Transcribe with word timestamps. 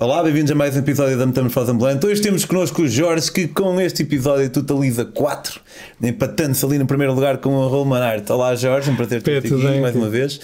Olá, 0.00 0.22
bem-vindos 0.22 0.50
a 0.50 0.54
mais 0.54 0.74
um 0.74 0.78
episódio 0.78 1.18
da 1.18 1.26
Metamorfose 1.26 1.70
Ambulante. 1.70 2.06
Hoje 2.06 2.22
temos 2.22 2.46
connosco 2.46 2.80
o 2.80 2.88
Jorge, 2.88 3.30
que 3.30 3.46
com 3.46 3.78
este 3.78 4.02
episódio 4.02 4.48
totaliza 4.48 5.04
4, 5.04 5.60
empatando-se 6.02 6.64
ali 6.64 6.78
no 6.78 6.86
primeiro 6.86 7.12
lugar 7.12 7.36
com 7.36 7.50
o 7.50 7.68
Roman 7.68 8.00
Art. 8.00 8.30
Olá, 8.30 8.54
Jorge, 8.54 8.90
um 8.90 8.96
prazer 8.96 9.20
ter-te 9.20 9.48
aqui 9.48 9.62
bem, 9.62 9.78
mais 9.78 9.94
uma 9.94 10.08
vez. 10.08 10.40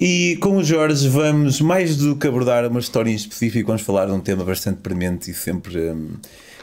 E 0.00 0.36
com 0.40 0.56
o 0.56 0.64
Jorge 0.64 1.08
vamos, 1.08 1.60
mais 1.60 1.98
do 1.98 2.16
que 2.16 2.26
abordar 2.26 2.66
uma 2.66 2.80
história 2.80 3.12
em 3.12 3.14
específico, 3.14 3.68
vamos 3.68 3.82
falar 3.82 4.06
de 4.06 4.12
um 4.12 4.18
tema 4.18 4.44
bastante 4.44 4.78
premente 4.78 5.30
e 5.30 5.34
sempre 5.34 5.78
hum, 5.78 6.14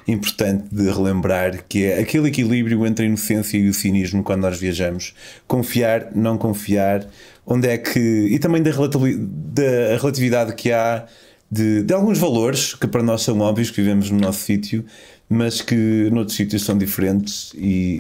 importante 0.06 0.66
de 0.70 0.84
relembrar, 0.92 1.64
que 1.70 1.86
é 1.86 1.98
aquele 1.98 2.28
equilíbrio 2.28 2.86
entre 2.86 3.06
a 3.06 3.08
inocência 3.08 3.58
e 3.58 3.70
o 3.70 3.74
cinismo 3.74 4.22
quando 4.22 4.42
nós 4.42 4.60
viajamos. 4.60 5.14
Confiar, 5.48 6.10
não 6.14 6.38
confiar, 6.38 7.08
onde 7.46 7.70
é 7.70 7.78
que... 7.78 8.28
E 8.30 8.38
também 8.38 8.62
da 8.62 8.72
relatividade 8.72 10.56
que 10.56 10.74
há 10.74 11.06
de, 11.50 11.84
de, 11.84 11.94
alguns 11.94 12.18
valores 12.18 12.74
que 12.74 12.88
para 12.88 13.02
nós 13.02 13.22
são 13.22 13.40
óbvios, 13.40 13.70
que 13.70 13.82
vivemos 13.82 14.12
no 14.12 14.20
nosso 14.20 14.42
sítio, 14.42 14.86
mas 15.30 15.62
que 15.62 16.10
noutros 16.12 16.36
sítios 16.36 16.64
são 16.64 16.78
diferentes 16.78 17.54
e, 17.56 18.00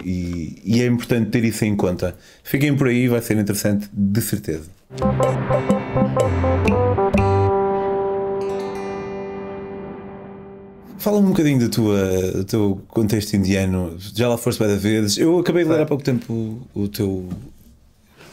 e, 0.65 0.77
e, 0.77 0.81
é 0.81 0.85
importante 0.85 1.29
ter 1.29 1.43
isso 1.43 1.65
em 1.65 1.75
conta. 1.75 2.15
Fiquem 2.43 2.75
por 2.75 2.87
aí, 2.87 3.07
vai 3.07 3.21
ser 3.21 3.37
interessante, 3.37 3.89
de 3.91 4.21
certeza. 4.21 4.69
Fala-me 10.97 11.27
um 11.27 11.29
bocadinho 11.29 11.59
do, 11.59 11.69
tua, 11.69 12.31
do 12.33 12.43
teu 12.43 12.81
contexto 12.87 13.33
indiano. 13.35 13.95
Já 14.13 14.27
lá 14.27 14.37
foste 14.37 14.59
várias 14.59 14.81
vezes. 14.81 15.17
Eu 15.17 15.39
acabei 15.39 15.63
de 15.63 15.69
ler 15.69 15.81
há 15.81 15.85
pouco 15.85 16.03
tempo 16.03 16.33
o, 16.33 16.81
o 16.81 16.87
teu. 16.87 17.29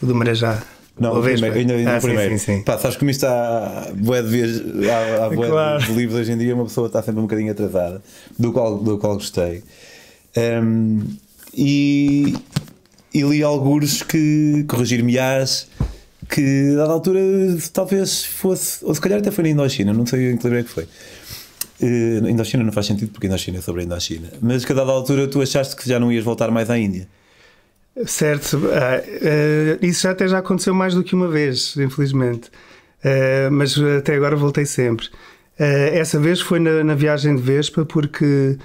O 0.01 0.05
do 0.05 0.13
Marajá. 0.13 0.61
Não, 0.97 1.19
o 1.19 1.21
primeiro, 1.21 1.57
ainda, 1.57 1.73
ainda 1.73 1.97
ah, 1.97 1.99
primeiro. 1.99 2.31
Sim, 2.31 2.37
sim, 2.37 2.57
sim. 2.57 2.63
Pá, 2.63 2.77
sabes 2.77 2.95
como 2.95 3.11
isto 3.11 3.25
há 3.25 3.91
bué 3.93 4.21
de 4.21 4.29
vez, 4.29 4.61
há, 4.89 5.25
há 5.25 5.29
bué 5.29 5.49
claro. 5.49 5.83
de 5.83 5.91
livros 5.91 6.19
hoje 6.19 6.31
em 6.31 6.37
dia, 6.37 6.55
uma 6.55 6.63
pessoa 6.63 6.87
está 6.87 7.03
sempre 7.03 7.19
um 7.19 7.23
bocadinho 7.23 7.51
atrasada, 7.51 8.01
do 8.39 8.53
qual, 8.53 8.77
do 8.77 8.97
qual 8.97 9.15
gostei. 9.15 9.61
Um, 10.37 11.03
e, 11.53 12.33
e 13.13 13.21
li 13.23 13.43
alguns 13.43 14.03
que, 14.03 14.63
corrigir-me-ás, 14.69 15.67
que 16.29 16.71
a 16.73 16.77
dada 16.77 16.93
altura 16.93 17.19
talvez 17.73 18.23
fosse, 18.23 18.83
ou 18.83 18.95
se 18.95 19.01
calhar 19.01 19.19
até 19.19 19.31
foi 19.31 19.43
na 19.43 19.49
Indochina, 19.49 19.93
não 19.93 20.05
sei 20.05 20.31
em 20.31 20.37
que 20.37 20.43
livro 20.43 20.59
é 20.59 20.63
que 20.63 20.69
foi. 20.69 20.87
Uh, 21.81 22.29
Indochina 22.29 22.63
não 22.63 22.71
faz 22.71 22.85
sentido 22.85 23.11
porque 23.11 23.27
Indochina 23.27 23.57
é 23.57 23.61
sobre 23.61 23.81
a 23.81 23.83
Indochina, 23.83 24.29
mas 24.41 24.63
que 24.63 24.71
a 24.71 24.75
dada 24.75 24.91
altura 24.91 25.27
tu 25.27 25.41
achaste 25.41 25.75
que 25.75 25.87
já 25.87 25.99
não 25.99 26.09
ias 26.09 26.23
voltar 26.23 26.49
mais 26.51 26.69
à 26.69 26.77
Índia. 26.77 27.05
Certo, 28.03 28.57
uh, 28.57 29.85
isso 29.85 30.01
já 30.01 30.11
até 30.11 30.27
já 30.27 30.39
aconteceu 30.39 30.73
mais 30.73 30.93
do 30.93 31.01
que 31.01 31.15
uma 31.15 31.29
vez, 31.29 31.77
infelizmente, 31.77 32.49
uh, 32.99 33.49
mas 33.49 33.77
até 33.79 34.15
agora 34.15 34.35
voltei 34.35 34.65
sempre. 34.65 35.07
essa 35.57 36.19
vez 36.19 36.41
foi 36.41 36.59
na, 36.59 36.83
na, 36.83 36.93
viagem 36.93 37.37
de 37.37 37.41
Vespa, 37.41 37.85
porque 37.85 38.57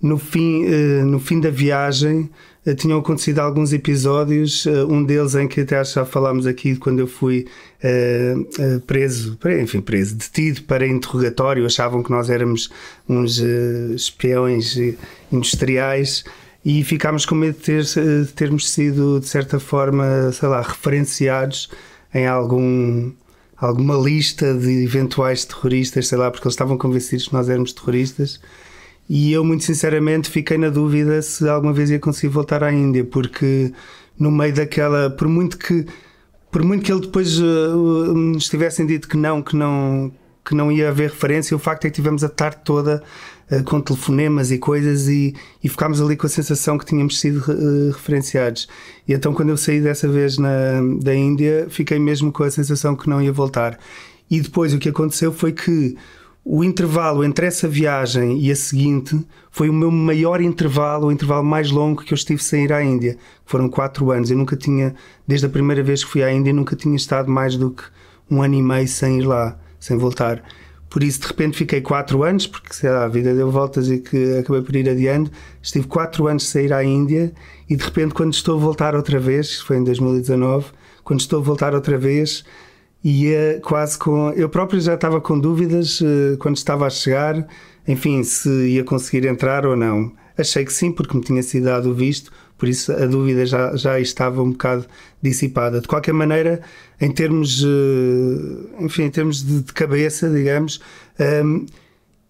no 0.00 0.16
fim, 0.16 0.64
no 1.04 1.20
fim 1.20 1.38
da 1.38 1.50
viagem 1.50 2.30
tinham 2.78 2.98
acontecido 2.98 3.40
alguns 3.40 3.74
episódios, 3.74 4.64
um 4.88 5.04
deles 5.04 5.34
em 5.34 5.46
que 5.46 5.60
até 5.60 5.84
já 5.84 6.06
falámos 6.06 6.46
aqui 6.46 6.76
quando 6.76 7.00
eu 7.00 7.06
fui 7.06 7.46
preso, 8.86 9.38
enfim, 9.60 9.82
preso, 9.82 10.16
detido 10.16 10.62
para 10.62 10.86
interrogatório, 10.86 11.66
achavam 11.66 12.02
que 12.02 12.10
nós 12.10 12.30
éramos 12.30 12.70
uns 13.06 13.38
espiões 13.94 14.78
industriais 15.30 16.24
e 16.68 16.84
ficámos 16.84 17.24
com 17.24 17.34
medo 17.34 17.56
de, 17.56 17.64
ter, 17.64 17.82
de 17.82 18.32
termos 18.34 18.70
sido, 18.70 19.20
de 19.20 19.26
certa 19.26 19.58
forma, 19.58 20.30
sei 20.32 20.50
lá, 20.50 20.60
referenciados 20.60 21.70
em 22.12 22.26
algum 22.26 23.10
alguma 23.56 23.94
lista 23.96 24.52
de 24.52 24.84
eventuais 24.84 25.46
terroristas, 25.46 26.08
sei 26.08 26.18
lá, 26.18 26.30
porque 26.30 26.46
eles 26.46 26.52
estavam 26.52 26.76
convencidos 26.76 27.28
que 27.28 27.32
nós 27.32 27.48
éramos 27.48 27.72
terroristas. 27.72 28.38
E 29.08 29.32
eu, 29.32 29.42
muito 29.42 29.64
sinceramente, 29.64 30.28
fiquei 30.28 30.58
na 30.58 30.68
dúvida 30.68 31.22
se 31.22 31.48
alguma 31.48 31.72
vez 31.72 31.88
ia 31.90 31.98
conseguir 31.98 32.28
voltar 32.28 32.62
à 32.62 32.70
Índia, 32.70 33.02
porque 33.02 33.72
no 34.18 34.30
meio 34.30 34.54
daquela, 34.54 35.08
por 35.08 35.26
muito 35.26 35.56
que, 35.56 35.86
por 36.52 36.62
muito 36.62 36.84
que 36.84 36.92
ele 36.92 37.00
depois 37.00 37.40
uh, 37.40 38.14
nos 38.14 38.46
tivessem 38.46 38.86
dito 38.86 39.08
que 39.08 39.16
não, 39.16 39.40
que 39.40 39.56
não, 39.56 40.12
que 40.48 40.54
não 40.54 40.72
ia 40.72 40.88
haver 40.88 41.10
referência, 41.10 41.54
o 41.54 41.58
facto 41.58 41.84
é 41.84 41.90
que 41.90 41.96
tivemos 41.96 42.24
a 42.24 42.28
tarde 42.28 42.60
toda 42.64 43.02
uh, 43.50 43.62
com 43.64 43.80
telefonemas 43.80 44.50
e 44.50 44.56
coisas 44.56 45.06
e, 45.06 45.34
e 45.62 45.68
ficámos 45.68 46.00
ali 46.00 46.16
com 46.16 46.26
a 46.26 46.30
sensação 46.30 46.78
que 46.78 46.86
tínhamos 46.86 47.20
sido 47.20 47.38
uh, 47.40 47.92
referenciados. 47.92 48.66
E 49.06 49.12
então, 49.12 49.34
quando 49.34 49.50
eu 49.50 49.58
saí 49.58 49.78
dessa 49.78 50.08
vez 50.08 50.38
na, 50.38 50.80
da 51.02 51.14
Índia, 51.14 51.66
fiquei 51.68 51.98
mesmo 51.98 52.32
com 52.32 52.44
a 52.44 52.50
sensação 52.50 52.96
que 52.96 53.10
não 53.10 53.20
ia 53.20 53.32
voltar. 53.32 53.78
E 54.30 54.40
depois 54.40 54.72
o 54.72 54.78
que 54.78 54.88
aconteceu 54.88 55.32
foi 55.32 55.52
que 55.52 55.96
o 56.42 56.64
intervalo 56.64 57.22
entre 57.22 57.44
essa 57.44 57.68
viagem 57.68 58.40
e 58.40 58.50
a 58.50 58.56
seguinte 58.56 59.20
foi 59.50 59.68
o 59.68 59.72
meu 59.72 59.90
maior 59.90 60.40
intervalo, 60.40 61.08
o 61.08 61.12
intervalo 61.12 61.44
mais 61.44 61.70
longo 61.70 62.02
que 62.02 62.14
eu 62.14 62.16
estive 62.16 62.42
sem 62.42 62.64
ir 62.64 62.72
à 62.72 62.82
Índia. 62.82 63.18
Foram 63.44 63.68
quatro 63.68 64.10
anos. 64.10 64.30
Eu 64.30 64.38
nunca 64.38 64.56
tinha, 64.56 64.94
desde 65.26 65.44
a 65.44 65.50
primeira 65.50 65.82
vez 65.82 66.02
que 66.02 66.10
fui 66.10 66.22
à 66.22 66.32
Índia, 66.32 66.54
nunca 66.54 66.74
tinha 66.74 66.96
estado 66.96 67.30
mais 67.30 67.54
do 67.54 67.70
que 67.70 67.82
um 68.30 68.42
ano 68.42 68.54
e 68.54 68.62
meio 68.62 68.88
sem 68.88 69.18
ir 69.18 69.26
lá 69.26 69.58
sem 69.78 69.96
voltar. 69.96 70.42
Por 70.90 71.02
isso, 71.02 71.20
de 71.20 71.26
repente, 71.26 71.56
fiquei 71.56 71.80
quatro 71.82 72.22
anos, 72.22 72.46
porque 72.46 72.72
sei 72.72 72.90
lá, 72.90 73.04
a 73.04 73.08
vida 73.08 73.34
deu 73.34 73.50
voltas 73.50 73.90
e 73.90 73.98
que 73.98 74.38
acabei 74.38 74.62
por 74.62 74.74
ir 74.74 74.88
adiante. 74.88 75.30
Estive 75.62 75.86
quatro 75.86 76.26
anos 76.26 76.46
sem 76.48 76.64
ir 76.64 76.72
à 76.72 76.82
Índia 76.82 77.32
e, 77.68 77.76
de 77.76 77.84
repente, 77.84 78.14
quando 78.14 78.32
estou 78.32 78.56
a 78.56 78.60
voltar 78.60 78.94
outra 78.94 79.18
vez, 79.20 79.60
foi 79.60 79.76
em 79.76 79.84
2019, 79.84 80.66
quando 81.04 81.20
estou 81.20 81.40
a 81.40 81.42
voltar 81.42 81.74
outra 81.74 81.98
vez, 81.98 82.44
ia 83.04 83.60
quase 83.62 83.98
com. 83.98 84.30
Eu 84.30 84.48
próprio 84.48 84.80
já 84.80 84.94
estava 84.94 85.20
com 85.20 85.38
dúvidas 85.38 86.00
uh, 86.00 86.38
quando 86.38 86.56
estava 86.56 86.86
a 86.86 86.90
chegar, 86.90 87.46
enfim, 87.86 88.22
se 88.22 88.48
ia 88.48 88.82
conseguir 88.82 89.26
entrar 89.26 89.66
ou 89.66 89.76
não. 89.76 90.12
Achei 90.38 90.64
que 90.64 90.72
sim, 90.72 90.90
porque 90.92 91.16
me 91.16 91.22
tinha 91.22 91.42
sido 91.42 91.64
dado 91.64 91.90
o 91.90 91.94
visto, 91.94 92.30
por 92.58 92.68
isso 92.68 92.92
a 92.92 93.06
dúvida 93.06 93.46
já, 93.46 93.74
já 93.76 94.00
estava 94.00 94.42
um 94.42 94.50
bocado 94.50 94.84
dissipada. 95.22 95.80
De 95.80 95.86
qualquer 95.88 96.12
maneira, 96.12 96.60
em 97.00 97.10
termos, 97.10 97.64
eh, 97.64 98.84
enfim, 98.84 99.04
em 99.04 99.10
termos 99.10 99.42
de, 99.42 99.62
de 99.62 99.72
cabeça, 99.72 100.28
digamos, 100.28 100.80
um, 101.44 101.64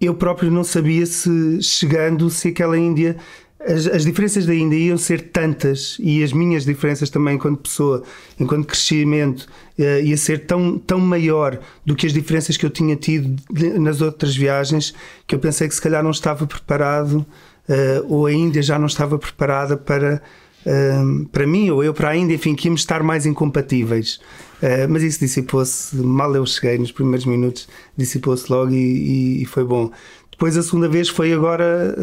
eu 0.00 0.14
próprio 0.14 0.50
não 0.50 0.62
sabia 0.62 1.06
se 1.06 1.62
chegando, 1.62 2.30
se 2.30 2.48
aquela 2.48 2.78
Índia 2.78 3.16
as, 3.60 3.86
as, 3.88 4.04
diferenças 4.04 4.46
da 4.46 4.54
Índia 4.54 4.76
iam 4.76 4.96
ser 4.96 5.30
tantas 5.30 5.96
e 5.98 6.22
as 6.22 6.32
minhas 6.32 6.64
diferenças 6.64 7.10
também 7.10 7.34
enquanto 7.34 7.60
pessoa, 7.60 8.04
enquanto 8.38 8.66
crescimento, 8.66 9.48
uh, 9.78 10.00
ia 10.02 10.16
ser 10.16 10.46
tão, 10.46 10.78
tão 10.78 11.00
maior 11.00 11.58
do 11.84 11.96
que 11.96 12.06
as 12.06 12.12
diferenças 12.12 12.56
que 12.56 12.64
eu 12.64 12.70
tinha 12.70 12.94
tido 12.94 13.36
nas 13.80 14.00
outras 14.00 14.36
viagens 14.36 14.94
que 15.26 15.34
eu 15.34 15.40
pensei 15.40 15.66
que 15.66 15.74
se 15.74 15.82
calhar 15.82 16.04
não 16.04 16.12
estava 16.12 16.46
preparado 16.46 17.26
uh, 17.68 18.12
ou 18.12 18.26
a 18.26 18.32
Índia 18.32 18.62
já 18.62 18.78
não 18.78 18.86
estava 18.86 19.18
preparada 19.18 19.76
para, 19.76 20.22
uh, 20.66 21.26
para 21.26 21.46
mim 21.46 21.70
ou 21.70 21.84
eu 21.84 21.92
para 21.92 22.10
a 22.10 22.16
Índia, 22.16 22.34
enfim, 22.34 22.54
que 22.54 22.68
íamos 22.68 22.80
estar 22.80 23.02
mais 23.02 23.26
incompatíveis. 23.26 24.20
Uh, 24.62 24.88
mas 24.88 25.02
isso 25.02 25.20
dissipou-se, 25.20 25.96
mal 25.96 26.34
eu 26.34 26.44
cheguei 26.46 26.78
nos 26.78 26.90
primeiros 26.90 27.26
minutos, 27.26 27.68
dissipou-se 27.96 28.50
logo 28.50 28.72
e, 28.72 29.42
e, 29.42 29.46
foi 29.46 29.64
bom. 29.64 29.90
Depois 30.30 30.56
a 30.56 30.62
segunda 30.62 30.88
vez 30.88 31.08
foi 31.08 31.32
agora, 31.32 31.96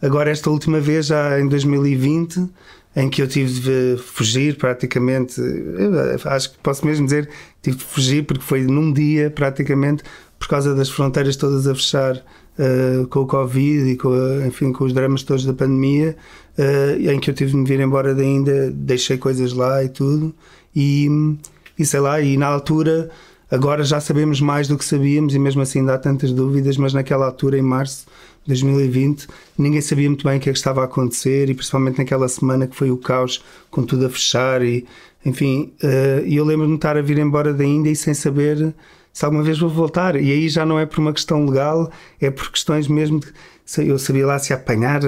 agora 0.00 0.30
esta 0.30 0.50
última 0.50 0.80
vez, 0.80 1.06
já 1.06 1.38
em 1.38 1.46
2020, 1.46 2.48
em 2.94 3.08
que 3.08 3.22
eu 3.22 3.28
tive 3.28 3.60
de 3.60 4.02
fugir 4.02 4.56
praticamente. 4.56 5.40
acho 6.24 6.52
que 6.52 6.58
posso 6.58 6.84
mesmo 6.84 7.06
dizer 7.06 7.28
tive 7.62 7.76
de 7.76 7.84
fugir 7.84 8.24
porque 8.24 8.42
foi 8.42 8.62
num 8.62 8.92
dia 8.92 9.30
praticamente 9.30 10.02
por 10.38 10.48
causa 10.48 10.74
das 10.74 10.90
fronteiras 10.90 11.36
todas 11.36 11.66
a 11.66 11.74
fechar 11.74 12.22
uh, 12.58 13.06
com 13.08 13.20
o 13.20 13.26
Covid 13.26 13.90
e 13.90 13.96
com, 13.96 14.12
a, 14.12 14.46
enfim, 14.46 14.72
com 14.72 14.84
os 14.84 14.92
dramas 14.92 15.22
todos 15.22 15.44
da 15.44 15.52
pandemia, 15.52 16.16
uh, 16.58 17.10
em 17.10 17.18
que 17.20 17.30
eu 17.30 17.34
tive 17.34 17.52
de 17.52 17.56
me 17.56 17.64
vir 17.64 17.80
embora 17.80 18.14
de 18.14 18.22
ainda, 18.22 18.70
deixei 18.70 19.18
coisas 19.18 19.52
lá 19.52 19.82
e 19.82 19.88
tudo, 19.88 20.34
e, 20.74 21.08
e 21.78 21.84
sei 21.84 22.00
lá, 22.00 22.20
e 22.20 22.36
na 22.36 22.46
altura, 22.46 23.10
agora 23.50 23.84
já 23.84 24.00
sabemos 24.00 24.40
mais 24.40 24.68
do 24.68 24.76
que 24.76 24.84
sabíamos, 24.84 25.34
e 25.34 25.38
mesmo 25.38 25.62
assim 25.62 25.80
ainda 25.80 25.94
há 25.94 25.98
tantas 25.98 26.32
dúvidas, 26.32 26.76
mas 26.76 26.92
naquela 26.92 27.26
altura, 27.26 27.58
em 27.58 27.62
março 27.62 28.06
de 28.44 28.48
2020, 28.48 29.28
ninguém 29.56 29.80
sabia 29.80 30.08
muito 30.08 30.26
bem 30.26 30.38
o 30.38 30.40
que 30.40 30.50
é 30.50 30.52
que 30.52 30.58
estava 30.58 30.82
a 30.82 30.84
acontecer, 30.84 31.48
e 31.48 31.54
principalmente 31.54 31.98
naquela 31.98 32.28
semana 32.28 32.66
que 32.66 32.76
foi 32.76 32.90
o 32.90 32.96
caos, 32.96 33.44
com 33.70 33.82
tudo 33.84 34.06
a 34.06 34.10
fechar, 34.10 34.62
e 34.62 34.86
enfim, 35.24 35.72
uh, 35.82 36.26
eu 36.26 36.44
lembro-me 36.44 36.72
de 36.72 36.78
estar 36.78 36.96
a 36.96 37.02
vir 37.02 37.18
embora 37.18 37.54
da 37.54 37.64
Índia 37.64 37.90
e 37.90 37.96
sem 37.96 38.12
saber 38.12 38.74
se 39.12 39.24
alguma 39.24 39.42
vez 39.42 39.58
vou 39.58 39.68
voltar. 39.68 40.16
E 40.16 40.30
aí 40.32 40.48
já 40.48 40.64
não 40.64 40.78
é 40.78 40.86
por 40.86 40.98
uma 40.98 41.12
questão 41.12 41.44
legal, 41.46 41.90
é 42.20 42.30
por 42.30 42.50
questões 42.50 42.88
mesmo 42.88 43.20
de. 43.20 43.32
Eu 43.78 43.98
sabia 43.98 44.26
lá 44.26 44.38
se 44.38 44.52
apanhar 44.52 45.00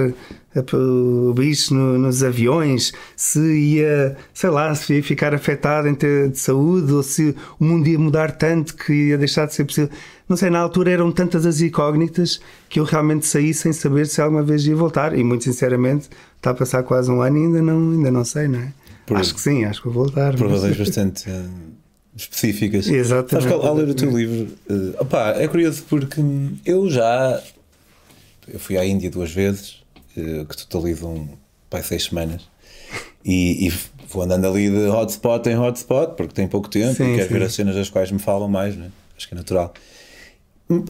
o 0.73 1.33
bicho 1.33 1.73
no, 1.73 1.99
nos 1.99 2.23
aviões, 2.23 2.93
se 3.15 3.39
ia, 3.39 4.15
sei 4.33 4.49
lá, 4.49 4.73
se 4.73 4.93
ia 4.93 5.03
ficar 5.03 5.33
afetado 5.33 5.87
em 5.87 5.93
ter 5.93 6.29
de 6.29 6.39
saúde, 6.39 6.91
ou 6.93 7.03
se 7.03 7.35
o 7.59 7.65
mundo 7.65 7.87
ia 7.87 7.99
mudar 7.99 8.31
tanto 8.31 8.75
que 8.75 9.09
ia 9.09 9.17
deixar 9.17 9.45
de 9.45 9.53
ser 9.53 9.65
possível. 9.65 9.89
Não 10.27 10.37
sei, 10.37 10.49
na 10.49 10.59
altura 10.59 10.91
eram 10.91 11.11
tantas 11.11 11.45
as 11.45 11.61
incógnitas 11.61 12.39
que 12.69 12.79
eu 12.79 12.85
realmente 12.85 13.27
saí 13.27 13.53
sem 13.53 13.73
saber 13.73 14.07
se 14.07 14.21
alguma 14.21 14.41
vez 14.41 14.65
ia 14.65 14.75
voltar. 14.75 15.15
E 15.15 15.23
muito 15.23 15.43
sinceramente, 15.43 16.09
está 16.37 16.51
a 16.51 16.53
passar 16.53 16.81
quase 16.83 17.11
um 17.11 17.21
ano 17.21 17.37
e 17.37 17.41
ainda 17.41 17.61
não, 17.61 17.91
ainda 17.91 18.09
não 18.09 18.23
sei, 18.23 18.47
não 18.47 18.59
é? 18.59 18.73
Por, 19.05 19.17
acho 19.17 19.35
que 19.35 19.41
sim, 19.41 19.65
acho 19.65 19.81
que 19.81 19.89
vou 19.89 20.05
voltar. 20.05 20.35
Por 20.35 20.49
razões 20.49 20.77
bastante 20.79 21.29
específicas. 22.15 22.87
Exatamente. 22.87 23.31
Sabes 23.31 23.47
que 23.47 23.67
ao, 23.67 23.75
ler 23.75 23.89
o 23.89 23.93
teu 23.93 24.15
livro, 24.15 24.55
uh, 24.69 25.01
opá, 25.01 25.33
é 25.37 25.47
curioso 25.47 25.83
porque 25.89 26.21
eu 26.65 26.89
já 26.89 27.41
eu 28.47 28.59
fui 28.59 28.77
à 28.77 28.85
Índia 28.85 29.09
duas 29.09 29.31
vezes, 29.31 29.83
uh, 30.17 30.45
que 30.45 30.57
totalizam 30.57 31.27
pai, 31.69 31.83
seis 31.83 32.05
semanas, 32.05 32.43
e, 33.23 33.67
e, 33.67 33.73
vou 34.09 34.21
andando 34.21 34.47
ali 34.47 34.69
de 34.69 34.87
hotspot 34.87 35.49
em 35.49 35.57
hotspot, 35.57 36.15
porque 36.15 36.33
tem 36.33 36.47
pouco 36.47 36.69
tempo 36.69 36.93
sim, 36.93 37.13
e 37.13 37.15
quero 37.15 37.27
sim. 37.27 37.33
ver 37.33 37.43
as 37.43 37.53
cenas 37.53 37.75
das 37.75 37.89
quais 37.89 38.11
me 38.11 38.19
falam 38.19 38.47
mais, 38.47 38.75
né? 38.75 38.91
acho 39.17 39.27
que 39.27 39.33
é 39.33 39.37
natural. 39.37 39.73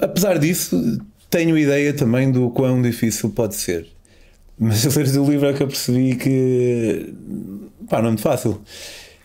Apesar 0.01 0.37
disso, 0.37 0.99
tenho 1.29 1.57
ideia 1.57 1.93
também 1.93 2.31
do 2.31 2.49
quão 2.49 2.81
difícil 2.81 3.29
pode 3.29 3.55
ser. 3.55 3.87
Mas 4.57 4.85
a 4.85 4.89
ler 4.99 5.17
o 5.17 5.29
livro 5.29 5.47
é 5.47 5.53
que 5.53 5.63
eu 5.63 5.67
percebi 5.67 6.15
que 6.15 7.13
pá, 7.89 7.99
não 7.99 8.07
é 8.07 8.11
muito 8.11 8.21
fácil. 8.21 8.61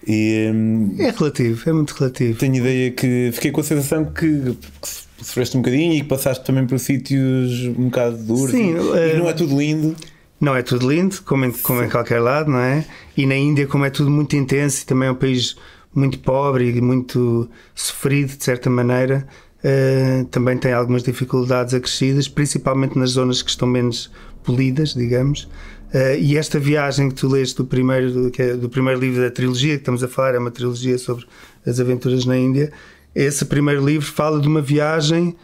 E, 0.07 0.51
hum, 0.53 0.95
é 0.99 1.11
relativo, 1.11 1.69
é 1.69 1.73
muito 1.73 1.91
relativo. 1.93 2.39
Tenho 2.39 2.57
ideia 2.57 2.91
que 2.91 3.31
fiquei 3.33 3.51
com 3.51 3.61
a 3.61 3.65
sensação 3.65 4.05
que, 4.07 4.57
que 4.81 5.25
sofreste 5.25 5.57
um 5.57 5.61
bocadinho 5.61 5.95
e 5.95 6.01
que 6.01 6.09
passaste 6.09 6.45
também 6.45 6.67
por 6.67 6.79
sítios 6.79 7.67
um 7.67 7.85
bocado 7.85 8.17
duros. 8.17 8.51
Sim, 8.51 8.75
e, 8.75 8.99
é... 8.99 9.15
e 9.15 9.19
não 9.19 9.29
é 9.29 9.33
tudo 9.33 9.59
lindo. 9.59 9.95
Não 10.41 10.57
é 10.57 10.63
tudo 10.63 10.91
lindo, 10.91 11.21
como 11.23 11.45
em, 11.45 11.53
como 11.53 11.83
em 11.83 11.91
qualquer 11.91 12.19
lado, 12.19 12.51
não 12.51 12.61
é? 12.61 12.83
E 13.15 13.27
na 13.27 13.37
Índia, 13.37 13.67
como 13.67 13.85
é 13.85 13.91
tudo 13.91 14.11
muito 14.11 14.35
intenso 14.35 14.83
e 14.83 14.87
também 14.87 15.09
é 15.09 15.13
um 15.13 15.15
país 15.15 15.55
muito 15.95 16.19
pobre 16.21 16.71
e 16.71 16.81
muito 16.81 17.47
sofrido, 17.75 18.37
de 18.37 18.43
certa 18.43 18.71
maneira, 18.71 19.27
uh, 19.63 20.25
também 20.27 20.57
tem 20.57 20.73
algumas 20.73 21.03
dificuldades 21.03 21.75
acrescidas, 21.75 22.27
principalmente 22.27 22.99
nas 22.99 23.11
zonas 23.11 23.43
que 23.43 23.51
estão 23.51 23.69
menos 23.69 24.11
polidas, 24.43 24.95
digamos. 24.95 25.47
Uh, 25.93 26.17
e 26.21 26.37
esta 26.37 26.59
viagem 26.59 27.09
que 27.09 27.17
tu 27.17 27.29
leste 27.29 27.57
do 27.57 27.65
primeiro, 27.65 28.31
é 28.39 28.55
do 28.55 28.69
primeiro 28.69 29.01
livro 29.01 29.21
da 29.21 29.31
trilogia, 29.31 29.75
que 29.75 29.83
estamos 29.83 30.05
a 30.05 30.09
falar, 30.09 30.37
é 30.37 30.39
uma 30.39 30.51
trilogia 30.51 30.97
sobre 30.97 31.27
as 31.67 31.81
aventuras 31.81 32.25
na 32.25 32.37
Índia. 32.37 32.73
Esse 33.15 33.45
primeiro 33.45 33.85
livro 33.85 34.07
fala 34.07 34.41
de 34.41 34.47
uma 34.47 34.63
viagem 34.63 35.35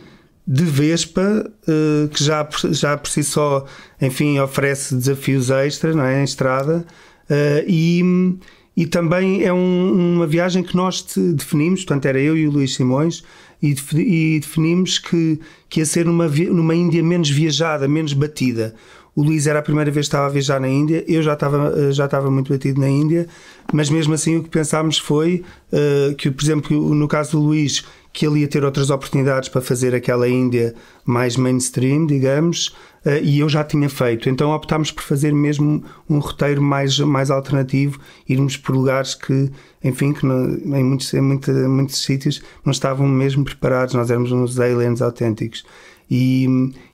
de 0.47 0.65
Vespa 0.65 1.51
uh, 1.69 2.09
que 2.09 2.23
já, 2.23 2.49
já 2.71 2.97
por 2.97 3.11
si 3.11 3.25
só, 3.25 3.67
enfim, 4.01 4.39
oferece 4.39 4.95
desafios 4.95 5.51
extras, 5.51 5.97
não 5.97 6.05
é? 6.05 6.21
Em 6.21 6.25
estrada. 6.25 6.87
Uh, 7.29 7.65
e, 7.67 8.39
e 8.77 8.87
também 8.87 9.43
é 9.43 9.53
um, 9.53 10.15
uma 10.15 10.27
viagem 10.29 10.63
que 10.63 10.77
nós 10.77 11.05
definimos, 11.35 11.81
portanto, 11.81 12.07
era 12.07 12.21
eu 12.21 12.37
e 12.37 12.47
o 12.47 12.53
Luís 12.53 12.77
Simões, 12.77 13.25
e, 13.61 13.75
e 13.95 14.39
definimos 14.39 15.01
que, 15.01 15.41
que 15.69 15.81
ia 15.81 15.87
ser 15.87 16.05
numa, 16.05 16.29
numa 16.29 16.75
Índia 16.75 17.03
menos 17.03 17.31
viajada, 17.31 17.89
menos 17.89 18.13
batida. 18.13 18.77
O 19.17 19.23
Luís 19.23 19.47
era 19.47 19.61
a 19.61 19.63
primeira 19.63 19.91
vez 19.91 20.07
que 20.07 20.09
estava 20.09 20.27
a 20.27 20.29
viajar 20.29 20.61
na 20.61 20.69
Índia, 20.69 21.03
eu 21.09 21.23
já 21.23 21.33
estava, 21.33 21.91
já 21.91 22.05
estava 22.05 22.31
muito 22.31 22.53
batido 22.53 22.79
na 22.79 22.89
Índia, 22.89 23.27
mas 23.73 23.89
mesmo 23.89 24.13
assim 24.13 24.37
o 24.37 24.43
que 24.43 24.51
pensámos 24.51 24.99
foi 24.99 25.43
uh, 25.73 26.15
que, 26.17 26.31
por 26.31 26.45
exemplo, 26.45 26.95
no 26.95 27.09
caso 27.09 27.33
do 27.33 27.41
Luís, 27.41 27.83
que 28.13 28.27
ele 28.27 28.41
ia 28.41 28.49
ter 28.49 28.63
outras 28.63 28.91
oportunidades 28.91 29.49
para 29.49 29.63
fazer 29.63 29.95
aquela 29.95 30.29
Índia 30.29 30.75
mais 31.03 31.35
mainstream, 31.39 32.05
digamos, 32.05 32.77
uh, 33.07 33.23
e 33.23 33.39
eu 33.39 33.49
já 33.49 33.65
tinha 33.65 33.89
feito. 33.89 34.29
Então 34.29 34.51
optámos 34.51 34.93
por 34.93 35.03
fazer 35.03 35.33
mesmo 35.33 35.83
um 36.11 36.19
roteiro 36.19 36.61
mais, 36.61 36.99
mais 36.99 37.31
alternativo, 37.31 37.99
irmos 38.29 38.59
por 38.59 38.77
lugares 38.77 39.15
que, 39.15 39.51
enfim, 39.83 40.13
que 40.13 40.27
não, 40.27 40.45
em, 40.57 40.85
muitos, 40.85 41.15
em 41.15 41.23
muitos, 41.23 41.55
muitos 41.67 42.05
sítios 42.05 42.43
não 42.63 42.71
estavam 42.71 43.09
mesmo 43.09 43.47
preparados, 43.47 43.95
nós 43.95 44.11
éramos 44.11 44.31
uns 44.31 44.61
aliens 44.61 45.01
autênticos. 45.01 45.65
E, 46.11 46.47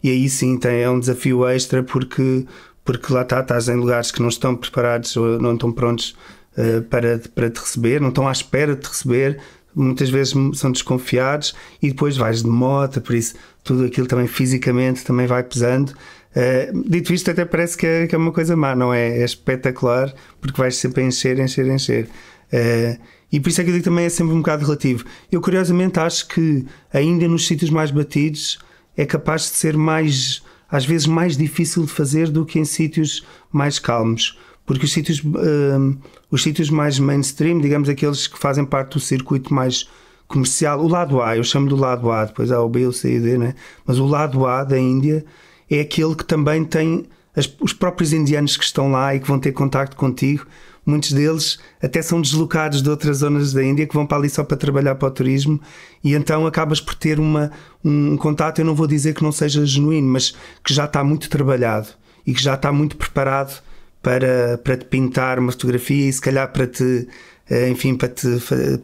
e 0.03 0.11
aí 0.11 0.29
sim 0.29 0.57
tem, 0.59 0.83
é 0.83 0.91
um 0.91 0.99
desafio 0.99 1.47
extra 1.49 1.83
porque, 1.83 2.47
porque 2.85 3.13
lá 3.13 3.23
está, 3.23 3.41
estás 3.41 3.69
em 3.69 3.77
lugares 3.77 4.11
que 4.11 4.21
não 4.21 4.29
estão 4.29 4.57
preparados 4.57 5.17
ou 5.17 5.41
não 5.41 5.55
estão 5.55 5.71
prontos 5.71 6.17
uh, 6.57 6.83
para, 6.83 7.21
para 7.35 7.51
te 7.51 7.61
receber, 7.61 8.01
não 8.01 8.09
estão 8.09 8.27
à 8.27 8.33
espera 8.33 8.75
de 8.75 8.81
te 8.81 8.89
receber, 8.89 9.39
muitas 9.75 10.11
vezes 10.11 10.35
são 10.55 10.73
desconfiados 10.73 11.55
e 11.81 11.89
depois 11.89 12.17
vais 12.17 12.43
de 12.43 12.49
moto, 12.49 13.01
por 13.01 13.15
isso 13.15 13.35
tudo 13.63 13.85
aquilo 13.85 14.07
também 14.07 14.27
fisicamente 14.27 15.05
também 15.05 15.27
vai 15.27 15.43
pesando. 15.43 15.91
Uh, 16.35 16.89
dito 16.89 17.13
isto, 17.13 17.31
até 17.31 17.45
parece 17.45 17.77
que 17.77 17.87
é, 17.87 18.07
que 18.07 18.15
é, 18.15 18.19
uma 18.19 18.33
coisa 18.33 18.57
má, 18.57 18.75
não 18.75 18.93
é? 18.93 19.19
É 19.19 19.25
espetacular 19.25 20.13
porque 20.41 20.61
vais 20.61 20.77
sempre 20.77 21.03
encher, 21.03 21.39
encher, 21.39 21.67
encher. 21.67 22.09
Uh, 22.53 22.99
e 23.31 23.41
por 23.41 23.49
isso 23.49 23.61
é 23.61 23.65
que 23.65 23.71
eu 23.71 23.75
digo 23.75 23.85
também 23.85 24.05
é 24.05 24.09
sempre 24.11 24.35
um 24.35 24.39
bocado 24.39 24.65
relativo. 24.65 25.05
Eu 25.31 25.41
curiosamente 25.41 25.99
acho 25.99 26.29
que 26.29 26.67
ainda 26.93 27.27
nos 27.27 27.47
sítios 27.47 27.71
mais 27.71 27.91
batidos 27.91 28.59
é 28.97 29.05
capaz 29.07 29.43
de 29.43 29.57
ser 29.57 29.77
mais, 29.77 30.43
às 30.71 30.85
vezes, 30.85 31.07
mais 31.07 31.37
difícil 31.37 31.85
de 31.85 31.91
fazer 31.91 32.29
do 32.29 32.45
que 32.45 32.59
em 32.59 32.65
sítios 32.65 33.25
mais 33.51 33.79
calmos. 33.79 34.39
Porque 34.65 34.85
os 34.85 34.93
sítios, 34.93 35.21
uh, 35.21 35.99
os 36.31 36.43
sítios 36.43 36.71
mais 36.71 36.99
mainstream, 36.99 37.61
digamos 37.61 37.89
aqueles 37.89 38.27
que 38.27 38.39
fazem 38.39 38.65
parte 38.65 38.95
do 38.95 39.01
circuito 39.01 39.53
mais 39.53 39.89
comercial, 40.29 40.81
o 40.81 40.89
lado 40.89 41.21
A, 41.21 41.37
eu 41.37 41.45
chamo 41.45 41.69
do 41.69 41.77
lado 41.77 42.11
A, 42.11 42.25
depois 42.25 42.51
há 42.51 42.61
o 42.61 42.69
B, 42.69 42.87
o 42.87 42.93
C 42.93 43.15
e 43.15 43.19
o 43.19 43.23
D, 43.23 43.39
né? 43.39 43.55
mas 43.85 43.99
o 43.99 44.07
lado 44.07 44.47
A 44.47 44.65
da 44.65 44.79
Índia 44.79 45.25
é 45.71 45.81
aquele 45.81 46.15
que 46.15 46.25
também 46.25 46.65
tem 46.65 47.07
as, 47.37 47.53
os 47.61 47.73
próprios 47.73 48.13
indianos 48.13 48.57
que 48.57 48.65
estão 48.65 48.91
lá 48.91 49.15
e 49.15 49.21
que 49.21 49.29
vão 49.29 49.39
ter 49.39 49.53
contacto 49.53 49.97
contigo 49.97 50.47
muitos 50.85 51.13
deles 51.13 51.59
até 51.81 52.03
são 52.03 52.21
deslocados 52.21 52.83
de 52.83 52.91
outras 52.91 53.19
zonas 53.19 53.53
da 53.53 53.63
Índia 53.63 53.87
que 53.87 53.95
vão 53.95 54.07
para 54.07 54.19
ali 54.19 54.29
só 54.29 54.43
para 54.45 54.57
trabalhar 54.57 54.95
para 54.97 55.09
o 55.09 55.11
turismo 55.11 55.61
e 56.03 56.15
então 56.15 56.47
acabas 56.47 56.81
por 56.81 56.95
ter 56.95 57.21
uma, 57.21 57.51
um 57.85 58.17
contato, 58.17 58.59
eu 58.59 58.65
não 58.65 58.75
vou 58.75 58.87
dizer 58.87 59.15
que 59.15 59.23
não 59.23 59.33
seja 59.33 59.65
genuíno, 59.65 60.09
mas 60.09 60.35
que 60.65 60.75
já 60.75 60.85
está 60.85 61.05
muito 61.05 61.29
trabalhado 61.29 61.89
e 62.27 62.35
que 62.35 62.43
já 62.43 62.55
está 62.55 62.73
muito 62.73 62.97
preparado 62.97 63.63
para, 64.03 64.59
para 64.59 64.77
te 64.77 64.85
pintar 64.85 65.39
uma 65.39 65.53
fotografia 65.53 66.09
e 66.09 66.13
se 66.13 66.21
calhar 66.21 66.51
para 66.53 66.67
te 66.67 67.07
eh, 67.49 67.69
enfim, 67.69 67.95
para 67.95 68.09
te 68.09 68.27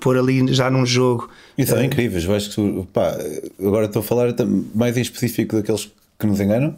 pôr 0.01 0.17
ali 0.19 0.53
já 0.53 0.71
num 0.71 0.85
jogo. 0.85 1.29
Isso 1.57 1.75
é 1.75 1.85
incrível, 1.85 2.21
eu 2.21 2.35
acho 2.35 2.51
que 2.51 2.87
pá, 2.93 3.17
agora 3.59 3.87
estou 3.87 4.01
a 4.01 4.05
falar 4.05 4.35
mais 4.75 4.97
em 4.97 5.01
específico 5.01 5.57
daqueles 5.57 5.91
que 6.19 6.27
nos 6.27 6.41
enganam 6.41 6.77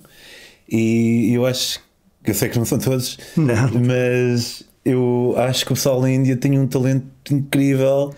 e 0.69 1.33
eu 1.35 1.45
acho 1.47 1.81
que 2.23 2.31
eu 2.31 2.35
sei 2.35 2.49
que 2.49 2.59
não 2.59 2.65
são 2.65 2.79
todos, 2.79 3.19
não. 3.37 3.71
mas 3.87 4.63
eu 4.85 5.35
acho 5.37 5.65
que 5.65 5.73
o 5.73 5.75
pessoal 5.75 6.01
na 6.01 6.11
Índia 6.11 6.37
tem 6.37 6.59
um 6.59 6.67
talento 6.67 7.07
incrível 7.31 8.15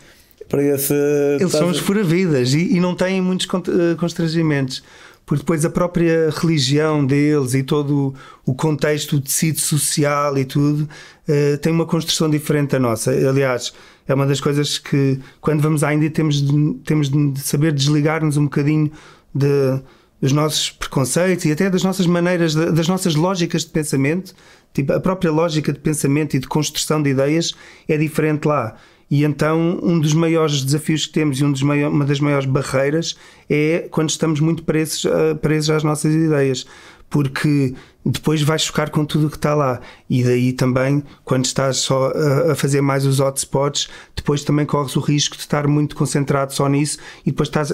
para 0.48 0.62
essa. 0.62 0.94
Eles 1.40 1.52
são 1.52 1.70
os 1.70 1.78
fura-vidas 1.78 2.52
e, 2.54 2.76
e, 2.76 2.80
não 2.80 2.94
têm 2.94 3.20
muitos 3.20 3.46
eh, 3.46 3.94
constrangimentos. 3.96 4.82
Porque 5.24 5.42
depois 5.42 5.64
a 5.64 5.70
própria 5.70 6.30
religião 6.30 7.06
deles 7.06 7.54
e 7.54 7.62
todo 7.62 8.12
o 8.44 8.54
contexto, 8.54 9.16
o 9.16 9.20
tecido 9.20 9.60
social 9.60 10.36
e 10.36 10.44
tudo, 10.44 10.88
uh, 11.28 11.56
tem 11.58 11.72
uma 11.72 11.86
construção 11.86 12.28
diferente 12.28 12.72
da 12.72 12.80
nossa. 12.80 13.12
Aliás, 13.12 13.72
é 14.08 14.14
uma 14.14 14.26
das 14.26 14.40
coisas 14.40 14.78
que, 14.78 15.20
quando 15.40 15.60
vamos 15.60 15.84
à 15.84 15.94
Índia, 15.94 16.10
temos 16.10 16.42
de, 16.42 16.74
temos 16.84 17.08
de 17.08 17.38
saber 17.40 17.72
desligar-nos 17.72 18.36
um 18.36 18.44
bocadinho 18.44 18.90
de, 19.32 19.80
dos 20.20 20.32
nossos 20.32 20.70
preconceitos 20.70 21.44
e 21.44 21.52
até 21.52 21.70
das 21.70 21.84
nossas 21.84 22.06
maneiras, 22.06 22.54
das 22.54 22.88
nossas 22.88 23.14
lógicas 23.14 23.64
de 23.64 23.70
pensamento, 23.70 24.34
Tipo, 24.72 24.94
a 24.94 25.00
própria 25.00 25.30
lógica 25.30 25.72
de 25.72 25.78
pensamento 25.78 26.34
e 26.34 26.38
de 26.38 26.46
construção 26.46 27.02
de 27.02 27.10
ideias 27.10 27.54
é 27.88 27.96
diferente 27.96 28.46
lá. 28.46 28.76
E 29.10 29.24
então, 29.24 29.78
um 29.82 30.00
dos 30.00 30.14
maiores 30.14 30.64
desafios 30.64 31.04
que 31.04 31.12
temos 31.12 31.38
e 31.38 31.44
um 31.44 31.52
dos 31.52 31.62
maiores, 31.62 31.94
uma 31.94 32.06
das 32.06 32.18
maiores 32.18 32.46
barreiras 32.46 33.14
é 33.48 33.86
quando 33.90 34.08
estamos 34.08 34.40
muito 34.40 34.62
presos, 34.62 35.04
uh, 35.04 35.36
presos 35.38 35.68
às 35.68 35.84
nossas 35.84 36.14
ideias. 36.14 36.66
Porque 37.12 37.74
depois 38.04 38.42
vais 38.42 38.62
chocar 38.62 38.90
com 38.90 39.04
tudo 39.04 39.26
o 39.26 39.30
que 39.30 39.36
está 39.36 39.54
lá. 39.54 39.80
E 40.10 40.24
daí 40.24 40.52
também, 40.52 41.04
quando 41.24 41.44
estás 41.44 41.76
só 41.76 42.10
a, 42.50 42.54
fazer 42.54 42.80
mais 42.80 43.06
os 43.06 43.20
hotspots, 43.20 43.88
depois 44.16 44.42
também 44.42 44.66
corres 44.66 44.96
o 44.96 45.00
risco 45.00 45.36
de 45.36 45.42
estar 45.42 45.68
muito 45.68 45.94
concentrado 45.94 46.52
só 46.52 46.68
nisso 46.68 46.98
e 47.24 47.30
depois 47.30 47.48
estás, 47.48 47.72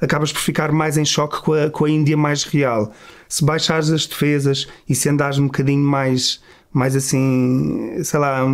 acabas 0.00 0.32
por 0.32 0.40
ficar 0.40 0.72
mais 0.72 0.98
em 0.98 1.04
choque 1.04 1.40
com 1.40 1.52
a, 1.54 1.70
com 1.70 1.84
a 1.84 1.90
Índia 1.90 2.16
mais 2.16 2.44
real. 2.44 2.92
Se 3.28 3.44
baixares 3.44 3.90
as 3.90 4.06
defesas 4.06 4.66
e 4.88 4.94
se 4.94 5.08
andares 5.08 5.38
um 5.38 5.46
bocadinho 5.46 5.84
mais 5.84 6.40
mais 6.72 6.94
assim, 6.94 8.00
sei 8.04 8.20
lá, 8.20 8.44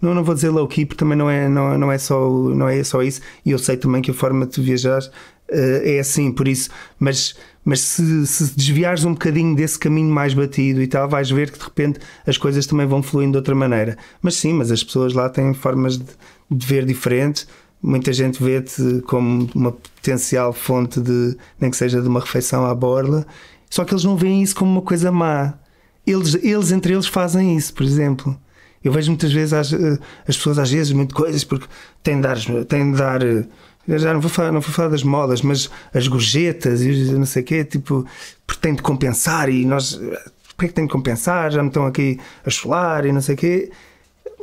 não, 0.00 0.14
não 0.14 0.24
vou 0.24 0.34
dizer 0.34 0.48
low 0.48 0.66
key, 0.66 0.86
porque 0.86 0.98
também 0.98 1.16
não 1.16 1.28
é, 1.28 1.46
não, 1.46 1.76
não, 1.76 1.92
é 1.92 1.98
só, 1.98 2.30
não 2.30 2.66
é 2.66 2.82
só 2.82 3.02
isso, 3.02 3.20
e 3.44 3.50
eu 3.50 3.58
sei 3.58 3.76
também 3.76 4.00
que 4.00 4.10
a 4.10 4.14
forma 4.14 4.46
de 4.46 4.62
viajar 4.62 5.02
uh, 5.02 5.80
é 5.84 5.98
assim, 5.98 6.32
por 6.32 6.48
isso, 6.48 6.70
mas, 6.98 7.36
mas 7.66 7.80
se, 7.80 8.24
se 8.28 8.54
desviares 8.54 9.04
um 9.04 9.12
bocadinho 9.12 9.56
desse 9.56 9.76
caminho 9.76 10.08
mais 10.08 10.32
batido 10.32 10.80
e 10.80 10.86
tal, 10.86 11.08
vais 11.08 11.28
ver 11.28 11.50
que 11.50 11.58
de 11.58 11.64
repente 11.64 11.98
as 12.24 12.38
coisas 12.38 12.64
também 12.64 12.86
vão 12.86 13.02
fluindo 13.02 13.32
de 13.32 13.38
outra 13.38 13.56
maneira. 13.56 13.98
Mas 14.22 14.36
sim, 14.36 14.52
mas 14.52 14.70
as 14.70 14.84
pessoas 14.84 15.12
lá 15.12 15.28
têm 15.28 15.52
formas 15.52 15.98
de, 15.98 16.04
de 16.48 16.64
ver 16.64 16.86
diferentes. 16.86 17.48
Muita 17.82 18.12
gente 18.12 18.40
vê-te 18.40 19.02
como 19.08 19.50
uma 19.52 19.72
potencial 19.72 20.52
fonte 20.52 21.00
de, 21.00 21.36
nem 21.60 21.68
que 21.68 21.76
seja 21.76 22.00
de 22.00 22.06
uma 22.06 22.20
refeição 22.20 22.64
à 22.64 22.72
borla, 22.72 23.26
só 23.68 23.84
que 23.84 23.92
eles 23.92 24.04
não 24.04 24.16
veem 24.16 24.44
isso 24.44 24.54
como 24.54 24.70
uma 24.70 24.82
coisa 24.82 25.10
má. 25.10 25.54
Eles, 26.06 26.36
eles 26.44 26.70
entre 26.70 26.92
eles 26.94 27.08
fazem 27.08 27.56
isso, 27.56 27.74
por 27.74 27.82
exemplo. 27.82 28.38
Eu 28.84 28.92
vejo 28.92 29.10
muitas 29.10 29.32
vezes 29.32 29.52
as, 29.52 29.72
eh, 29.72 29.98
as 30.28 30.36
pessoas, 30.36 30.60
às 30.60 30.70
vezes, 30.70 30.92
muito 30.92 31.12
coisas, 31.16 31.42
porque 31.42 31.66
têm 32.04 32.14
de 32.14 32.22
dar. 32.22 32.38
Têm 32.68 32.92
de 32.92 32.96
dar 32.96 33.20
eh, 33.26 33.44
já 33.88 34.12
não 34.12 34.20
vou, 34.20 34.30
falar, 34.30 34.52
não 34.52 34.60
vou 34.60 34.72
falar 34.72 34.88
das 34.88 35.02
modas, 35.02 35.42
mas 35.42 35.70
as 35.94 36.08
gorjetas 36.08 36.82
e 36.82 37.12
não 37.12 37.26
sei 37.26 37.42
o 37.42 37.44
quê, 37.44 37.64
tipo, 37.64 38.06
porque 38.46 38.60
têm 38.60 38.74
de 38.74 38.82
compensar 38.82 39.48
e 39.48 39.64
nós. 39.64 39.94
Porquê 40.48 40.64
é 40.64 40.68
que 40.68 40.74
têm 40.74 40.86
de 40.86 40.92
compensar? 40.92 41.52
Já 41.52 41.62
me 41.62 41.68
estão 41.68 41.86
aqui 41.86 42.18
a 42.44 42.50
chorar 42.50 43.04
e 43.04 43.12
não 43.12 43.20
sei 43.20 43.34
o 43.34 43.38
quê. 43.38 43.70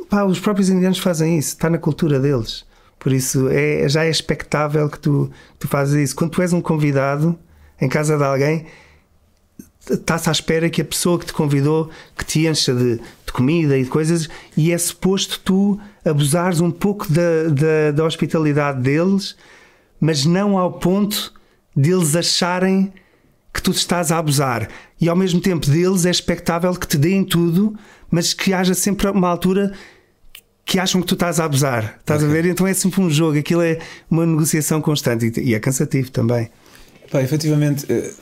Pá, 0.08 0.24
os 0.24 0.38
próprios 0.38 0.68
indianos 0.68 0.98
fazem 0.98 1.38
isso, 1.38 1.50
está 1.50 1.68
na 1.68 1.78
cultura 1.78 2.20
deles. 2.20 2.64
Por 2.98 3.12
isso 3.12 3.48
é, 3.50 3.88
já 3.88 4.04
é 4.04 4.10
expectável 4.10 4.88
que 4.88 4.98
tu, 4.98 5.30
tu 5.58 5.68
fazes 5.68 5.94
isso. 5.94 6.16
Quando 6.16 6.30
tu 6.30 6.42
és 6.42 6.52
um 6.52 6.60
convidado 6.60 7.38
em 7.80 7.88
casa 7.88 8.16
de 8.16 8.24
alguém, 8.24 8.66
está-se 9.90 10.28
à 10.28 10.32
espera 10.32 10.70
que 10.70 10.80
a 10.80 10.84
pessoa 10.84 11.18
que 11.18 11.26
te 11.26 11.32
convidou 11.32 11.90
que 12.16 12.24
te 12.24 12.46
encha 12.46 12.74
de, 12.74 13.00
comida 13.34 13.76
e 13.76 13.82
de 13.82 13.90
coisas 13.90 14.28
e 14.56 14.70
é 14.70 14.78
suposto 14.78 15.40
tu 15.40 15.78
abusares 16.04 16.60
um 16.60 16.70
pouco 16.70 17.06
da, 17.12 17.48
da, 17.50 17.90
da 17.92 18.04
hospitalidade 18.04 18.80
deles, 18.80 19.36
mas 20.00 20.24
não 20.24 20.56
ao 20.56 20.74
ponto 20.74 21.34
deles 21.76 22.14
acharem 22.14 22.92
que 23.52 23.60
tu 23.60 23.72
estás 23.72 24.12
a 24.12 24.18
abusar. 24.18 24.68
E 25.00 25.08
ao 25.08 25.16
mesmo 25.16 25.40
tempo 25.40 25.66
deles 25.66 26.06
é 26.06 26.10
expectável 26.10 26.72
que 26.74 26.86
te 26.86 26.96
deem 26.96 27.24
tudo, 27.24 27.76
mas 28.08 28.32
que 28.32 28.52
haja 28.52 28.72
sempre 28.72 29.08
uma 29.08 29.28
altura 29.28 29.72
que 30.64 30.78
acham 30.78 31.00
que 31.00 31.06
tu 31.06 31.14
estás 31.14 31.40
a 31.40 31.44
abusar. 31.44 31.96
Estás 32.00 32.22
okay. 32.22 32.30
a 32.30 32.42
ver? 32.42 32.48
Então 32.48 32.66
é 32.66 32.72
sempre 32.72 33.00
um 33.00 33.10
jogo, 33.10 33.36
aquilo 33.36 33.62
é 33.62 33.80
uma 34.08 34.24
negociação 34.24 34.80
constante 34.80 35.40
e 35.40 35.54
é 35.54 35.58
cansativo 35.58 36.10
também. 36.10 36.48
Pá, 37.10 37.20
efetivamente 37.20 37.84
eh, 37.88 38.12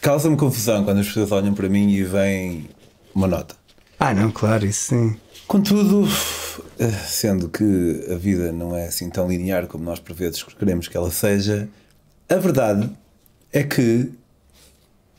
causa-me 0.00 0.36
confusão 0.36 0.84
quando 0.84 1.00
as 1.00 1.06
pessoas 1.06 1.30
olham 1.32 1.52
para 1.52 1.68
mim 1.68 1.90
e 1.90 2.02
veem 2.02 2.68
uma 3.14 3.26
nota. 3.26 3.65
Ah, 3.98 4.12
não, 4.12 4.30
claro, 4.30 4.66
isso 4.66 4.94
sim. 4.94 5.16
Contudo, 5.46 6.06
eh, 6.78 6.90
sendo 7.06 7.48
que 7.48 8.06
a 8.10 8.16
vida 8.16 8.52
não 8.52 8.76
é 8.76 8.86
assim 8.86 9.08
tão 9.08 9.28
linear 9.28 9.66
como 9.66 9.84
nós 9.84 9.98
por 9.98 10.14
vezes 10.14 10.42
queremos 10.42 10.88
que 10.88 10.96
ela 10.96 11.10
seja, 11.10 11.68
a 12.28 12.36
verdade 12.36 12.90
é 13.52 13.62
que 13.62 14.10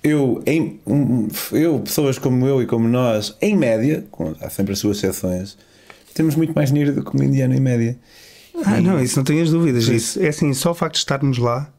eu, 0.03 0.43
em, 0.45 0.79
eu, 1.51 1.79
pessoas 1.79 2.19
como 2.19 2.45
eu 2.45 2.61
e 2.61 2.65
como 2.67 2.87
nós, 2.87 3.35
em 3.41 3.55
média, 3.55 4.05
há 4.41 4.49
sempre 4.49 4.73
as 4.73 4.79
suas 4.79 4.97
exceções, 4.97 5.57
temos 6.13 6.35
muito 6.35 6.53
mais 6.53 6.69
dinheiro 6.69 6.93
do 6.93 7.03
que 7.03 7.15
um 7.15 7.23
indiano 7.23 7.55
em 7.55 7.59
média. 7.59 7.97
Ah, 8.65 8.79
e... 8.79 8.81
não, 8.81 9.01
isso 9.01 9.17
não 9.17 9.23
tenhas 9.23 9.49
dúvidas. 9.49 9.87
Isso, 9.87 10.21
é 10.21 10.27
assim, 10.27 10.53
só 10.53 10.71
o 10.71 10.75
facto 10.75 10.93
de 10.93 10.99
estarmos 10.99 11.37
lá. 11.37 11.71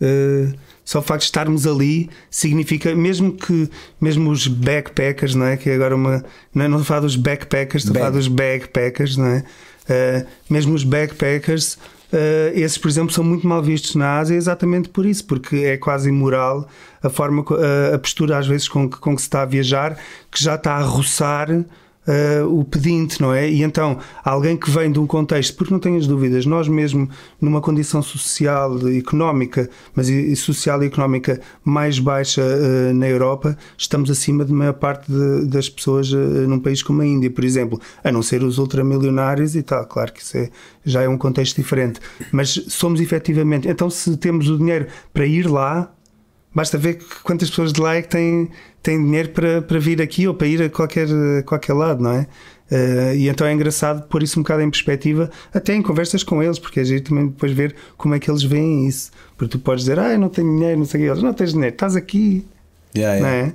Uh, 0.00 0.52
só 0.84 0.98
o 0.98 1.02
facto 1.02 1.20
de 1.20 1.26
estarmos 1.26 1.66
ali 1.66 2.10
significa, 2.30 2.94
mesmo 2.94 3.32
que 3.32 3.70
mesmo 4.00 4.30
os 4.30 4.46
backpackers, 4.46 5.34
não 5.34 5.46
é? 5.46 5.56
Que 5.56 5.70
agora 5.70 5.94
uma. 5.94 6.24
Não, 6.54 6.64
é, 6.64 6.68
não 6.68 6.78
estou 6.78 6.82
a 6.82 6.84
falar 6.84 7.00
dos 7.00 7.16
backpackers, 7.16 7.84
estou 7.84 7.96
a 7.96 7.98
falar 8.00 8.10
dos 8.10 8.28
backpackers, 8.28 9.16
não 9.16 9.26
é? 9.26 9.44
Uh, 9.84 10.26
mesmo 10.50 10.74
os 10.74 10.84
backpackers, 10.84 11.74
uh, 12.12 12.52
esses, 12.54 12.76
por 12.76 12.88
exemplo, 12.88 13.12
são 13.12 13.24
muito 13.24 13.46
mal 13.46 13.62
vistos 13.62 13.94
na 13.94 14.18
Ásia 14.18 14.36
exatamente 14.36 14.88
por 14.88 15.06
isso, 15.06 15.24
porque 15.24 15.56
é 15.56 15.76
quase 15.76 16.08
imoral 16.08 16.68
a 17.02 17.08
forma, 17.10 17.44
a 17.92 17.98
postura 17.98 18.38
às 18.38 18.46
vezes 18.46 18.66
com 18.66 18.88
que, 18.88 18.98
com 18.98 19.14
que 19.14 19.20
se 19.20 19.26
está 19.26 19.42
a 19.42 19.46
viajar, 19.46 19.98
que 20.30 20.42
já 20.42 20.54
está 20.54 20.76
a 20.76 20.82
roçar 20.82 21.48
uh, 22.06 22.58
o 22.58 22.64
pedinte, 22.64 23.20
não 23.20 23.32
é? 23.32 23.48
E 23.50 23.62
então, 23.62 23.98
alguém 24.24 24.56
que 24.56 24.70
vem 24.70 24.90
de 24.90 24.98
um 24.98 25.06
contexto, 25.06 25.56
porque 25.56 25.72
não 25.72 25.80
tenhas 25.80 26.06
dúvidas, 26.06 26.46
nós 26.46 26.68
mesmo 26.68 27.08
numa 27.40 27.60
condição 27.60 28.02
social, 28.02 28.78
económica, 28.88 29.68
mas 29.94 30.08
e, 30.08 30.34
social 30.36 30.82
e 30.82 30.86
económica 30.86 31.40
mais 31.64 31.98
baixa 31.98 32.42
uh, 32.42 32.94
na 32.94 33.08
Europa, 33.08 33.56
estamos 33.76 34.10
acima 34.10 34.44
de 34.44 34.52
maior 34.52 34.74
parte 34.74 35.10
de, 35.10 35.46
das 35.46 35.68
pessoas 35.68 36.12
uh, 36.12 36.16
num 36.16 36.58
país 36.58 36.82
como 36.82 37.02
a 37.02 37.06
Índia, 37.06 37.30
por 37.30 37.44
exemplo, 37.44 37.80
a 38.02 38.10
não 38.12 38.22
ser 38.22 38.42
os 38.42 38.58
ultramilionários 38.58 39.56
e 39.56 39.62
tal, 39.62 39.86
claro 39.86 40.12
que 40.12 40.22
isso 40.22 40.36
é, 40.36 40.50
já 40.84 41.02
é 41.02 41.08
um 41.08 41.18
contexto 41.18 41.56
diferente, 41.56 42.00
mas 42.32 42.50
somos 42.68 43.00
efetivamente, 43.00 43.68
então 43.68 43.88
se 43.88 44.16
temos 44.16 44.48
o 44.48 44.58
dinheiro 44.58 44.86
para 45.12 45.26
ir 45.26 45.48
lá, 45.48 45.92
basta 46.54 46.78
ver 46.78 46.98
quantas 47.22 47.50
pessoas 47.50 47.72
de 47.72 47.80
lá 47.80 47.96
é 47.96 48.02
que 48.02 48.08
têm 48.08 48.50
tem 48.84 49.02
dinheiro 49.02 49.30
para, 49.30 49.62
para 49.62 49.78
vir 49.78 50.02
aqui 50.02 50.28
ou 50.28 50.34
para 50.34 50.46
ir 50.46 50.62
a 50.62 50.68
qualquer, 50.68 51.08
a 51.38 51.42
qualquer 51.42 51.72
lado, 51.72 52.02
não 52.02 52.12
é? 52.12 52.26
Uh, 52.70 53.14
e 53.16 53.28
então 53.30 53.46
é 53.46 53.52
engraçado 53.52 54.06
pôr 54.08 54.22
isso 54.22 54.38
um 54.38 54.42
bocado 54.42 54.60
em 54.62 54.70
perspectiva, 54.70 55.30
até 55.54 55.74
em 55.74 55.80
conversas 55.80 56.22
com 56.22 56.42
eles, 56.42 56.58
porque 56.58 56.80
é 56.80 56.84
jeito 56.84 57.08
também 57.08 57.28
depois 57.28 57.50
ver 57.52 57.74
como 57.96 58.14
é 58.14 58.18
que 58.18 58.30
eles 58.30 58.42
veem 58.42 58.86
isso. 58.86 59.10
Porque 59.38 59.52
tu 59.52 59.58
podes 59.58 59.84
dizer, 59.84 59.98
ah, 59.98 60.12
eu 60.12 60.18
não 60.18 60.28
tenho 60.28 60.54
dinheiro, 60.54 60.78
não 60.78 60.84
sei 60.84 61.00
o 61.00 61.04
que, 61.04 61.10
eles 61.10 61.22
não 61.22 61.32
tens 61.32 61.52
dinheiro, 61.52 61.74
estás 61.74 61.96
aqui, 61.96 62.44
yeah, 62.94 63.16
yeah. 63.16 63.20
não 63.20 63.46
é? 63.48 63.54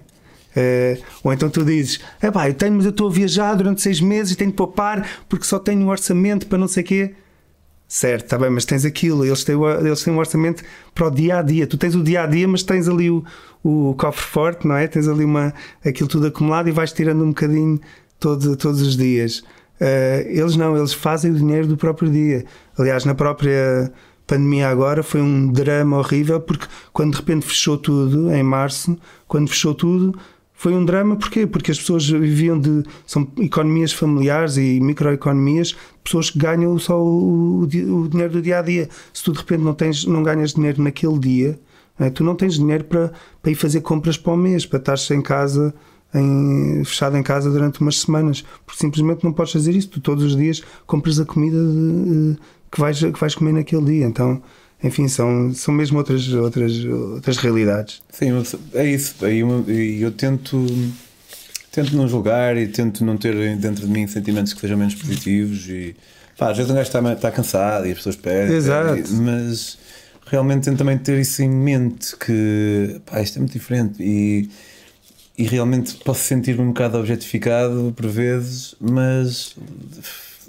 Uh, 0.58 1.04
ou 1.24 1.32
então 1.32 1.48
tu 1.48 1.64
dizes, 1.64 2.00
é 2.20 2.32
pá, 2.32 2.50
eu 2.50 2.56
tenho, 2.56 2.74
mas 2.74 2.86
eu 2.86 2.92
estou 2.92 3.08
a 3.08 3.12
viajar 3.12 3.54
durante 3.54 3.82
seis 3.82 4.02
meses 4.02 4.34
e 4.34 4.36
tenho 4.36 4.50
de 4.50 4.58
poupar 4.58 5.08
porque 5.30 5.46
só 5.46 5.60
tenho 5.60 5.82
um 5.82 5.90
orçamento 5.90 6.48
para 6.48 6.58
não 6.58 6.68
sei 6.68 6.84
o 6.84 6.86
quê. 6.86 7.14
Certo, 7.92 8.26
está 8.26 8.38
bem, 8.38 8.52
mas 8.52 8.66
tens 8.66 8.86
aquilo, 8.86 9.26
eles 9.26 9.44
têm, 9.44 9.56
eles 9.84 10.04
têm 10.04 10.14
um 10.14 10.20
orçamento 10.20 10.64
para 10.94 11.08
o 11.08 11.10
dia 11.10 11.40
a 11.40 11.42
dia. 11.42 11.66
Tu 11.66 11.76
tens 11.76 11.96
o 11.96 12.04
dia 12.04 12.22
a 12.22 12.28
dia, 12.28 12.48
mas 12.48 12.62
tens 12.62 12.88
ali 12.88 13.10
o, 13.10 13.26
o 13.64 13.96
cofre 13.96 14.24
forte, 14.24 14.68
não 14.68 14.76
é? 14.76 14.88
Tens 14.88 15.08
ali 15.08 15.26
uma, 15.26 15.52
aquilo 15.84 16.08
tudo 16.08 16.28
acumulado 16.28 16.70
e 16.70 16.72
vais 16.72 16.94
tirando 16.94 17.24
um 17.24 17.30
bocadinho 17.30 17.80
todo, 18.20 18.56
todos 18.56 18.80
os 18.82 18.96
dias. 18.96 19.40
Uh, 19.82 20.22
eles 20.28 20.56
não, 20.56 20.78
eles 20.78 20.94
fazem 20.94 21.32
o 21.32 21.34
dinheiro 21.34 21.66
do 21.66 21.76
próprio 21.76 22.12
dia. 22.12 22.46
Aliás, 22.78 23.06
na 23.06 23.16
própria 23.16 23.92
pandemia 24.28 24.70
agora 24.70 25.02
foi 25.02 25.20
um 25.24 25.52
drama 25.52 25.98
horrível 25.98 26.40
porque 26.40 26.68
quando 26.94 27.14
de 27.14 27.18
repente 27.18 27.48
fechou 27.48 27.76
tudo, 27.76 28.32
em 28.32 28.44
março, 28.44 28.96
quando 29.28 29.50
fechou 29.50 29.74
tudo, 29.74 30.16
foi 30.60 30.74
um 30.74 30.84
drama, 30.84 31.16
porquê? 31.16 31.48
Porque 31.48 31.72
as 31.72 31.80
pessoas 31.80 32.10
viviam 32.10 32.60
de. 32.60 32.84
são 33.08 33.26
economias 33.40 33.94
familiares 33.94 34.58
e 34.58 34.78
microeconomias, 34.82 35.74
pessoas 36.04 36.30
que 36.30 36.38
ganham 36.38 36.78
só 36.78 37.02
o, 37.02 37.62
o, 37.62 37.68
dinheiro 38.10 38.34
do 38.34 38.42
dia 38.42 38.60
a 38.60 38.62
dia. 38.62 38.90
Se 39.14 39.24
tu 39.24 39.32
de 39.32 39.38
repente 39.38 39.64
não, 39.64 39.74
tens, 39.74 40.04
não 40.04 40.22
ganhas 40.22 40.54
dinheiro 40.54 40.84
naquele 40.84 41.18
dia, 41.18 41.58
é? 41.98 42.10
tu 42.10 42.26
não 42.26 42.36
tens 42.36 42.56
dinheiro 42.56 42.84
para, 42.84 43.14
para 43.42 43.52
ir 43.54 43.56
fazer 43.56 43.80
compras 43.80 44.18
para 44.18 44.34
o 44.34 44.36
mês, 44.36 44.66
para 44.66 44.80
estar 44.80 45.16
em 45.16 45.22
casa. 45.22 45.74
Em, 46.14 46.84
fechado 46.84 47.16
em 47.16 47.24
casa 47.24 47.52
durante 47.52 47.80
umas 47.80 48.00
semanas, 48.00 48.44
porque 48.66 48.82
simplesmente 48.82 49.24
não 49.24 49.32
podes 49.32 49.54
fazer 49.54 49.74
isso. 49.74 49.88
Tu 49.88 50.02
todos 50.02 50.26
os 50.26 50.36
dias 50.36 50.62
compras 50.86 51.22
a 51.22 51.26
comida 51.26 51.56
de, 51.56 52.36
que, 52.70 52.82
vais, 52.82 53.00
que 53.00 53.18
vais 53.18 53.34
comer 53.34 53.54
naquele 53.54 53.86
dia. 53.86 54.06
Então, 54.08 54.42
enfim, 54.84 55.08
são, 55.08 55.54
são 55.54 55.74
mesmo 55.74 55.98
outras, 55.98 56.32
outras, 56.34 56.86
outras 56.86 57.38
realidades. 57.38 58.02
Sim, 58.12 58.32
é 58.74 58.86
isso. 58.86 59.16
E 59.28 60.02
eu 60.02 60.12
tento, 60.12 60.66
tento 61.72 61.96
não 61.96 62.08
julgar 62.08 62.56
e 62.56 62.68
tento 62.68 63.04
não 63.04 63.18
ter 63.18 63.58
dentro 63.58 63.86
de 63.86 63.92
mim 63.92 64.08
sentimentos 64.08 64.54
que 64.54 64.62
sejam 64.62 64.78
menos 64.78 64.96
positivos. 64.96 65.68
E 65.68 65.96
pá, 66.38 66.52
às 66.52 66.58
vezes 66.58 66.72
um 66.72 66.76
gajo 66.76 66.88
está, 66.88 67.14
está 67.14 67.32
cansado 67.32 67.88
e 67.88 67.92
as 67.92 67.98
pessoas 67.98 68.16
pedem, 68.16 68.56
Exato. 68.56 69.04
mas 69.16 69.78
realmente 70.26 70.66
tento 70.66 70.78
também 70.78 70.98
ter 70.98 71.20
isso 71.20 71.42
em 71.42 71.50
mente 71.50 72.16
que 72.16 73.02
pá, 73.06 73.22
isto 73.22 73.36
é 73.36 73.40
muito 73.40 73.52
diferente 73.52 74.02
e, 74.02 74.50
e 75.38 75.44
realmente 75.44 75.96
posso 76.06 76.24
sentir-me 76.24 76.62
um 76.62 76.68
bocado 76.68 76.98
objetificado 76.98 77.94
por 77.98 78.08
vezes, 78.08 78.76
mas. 78.80 79.58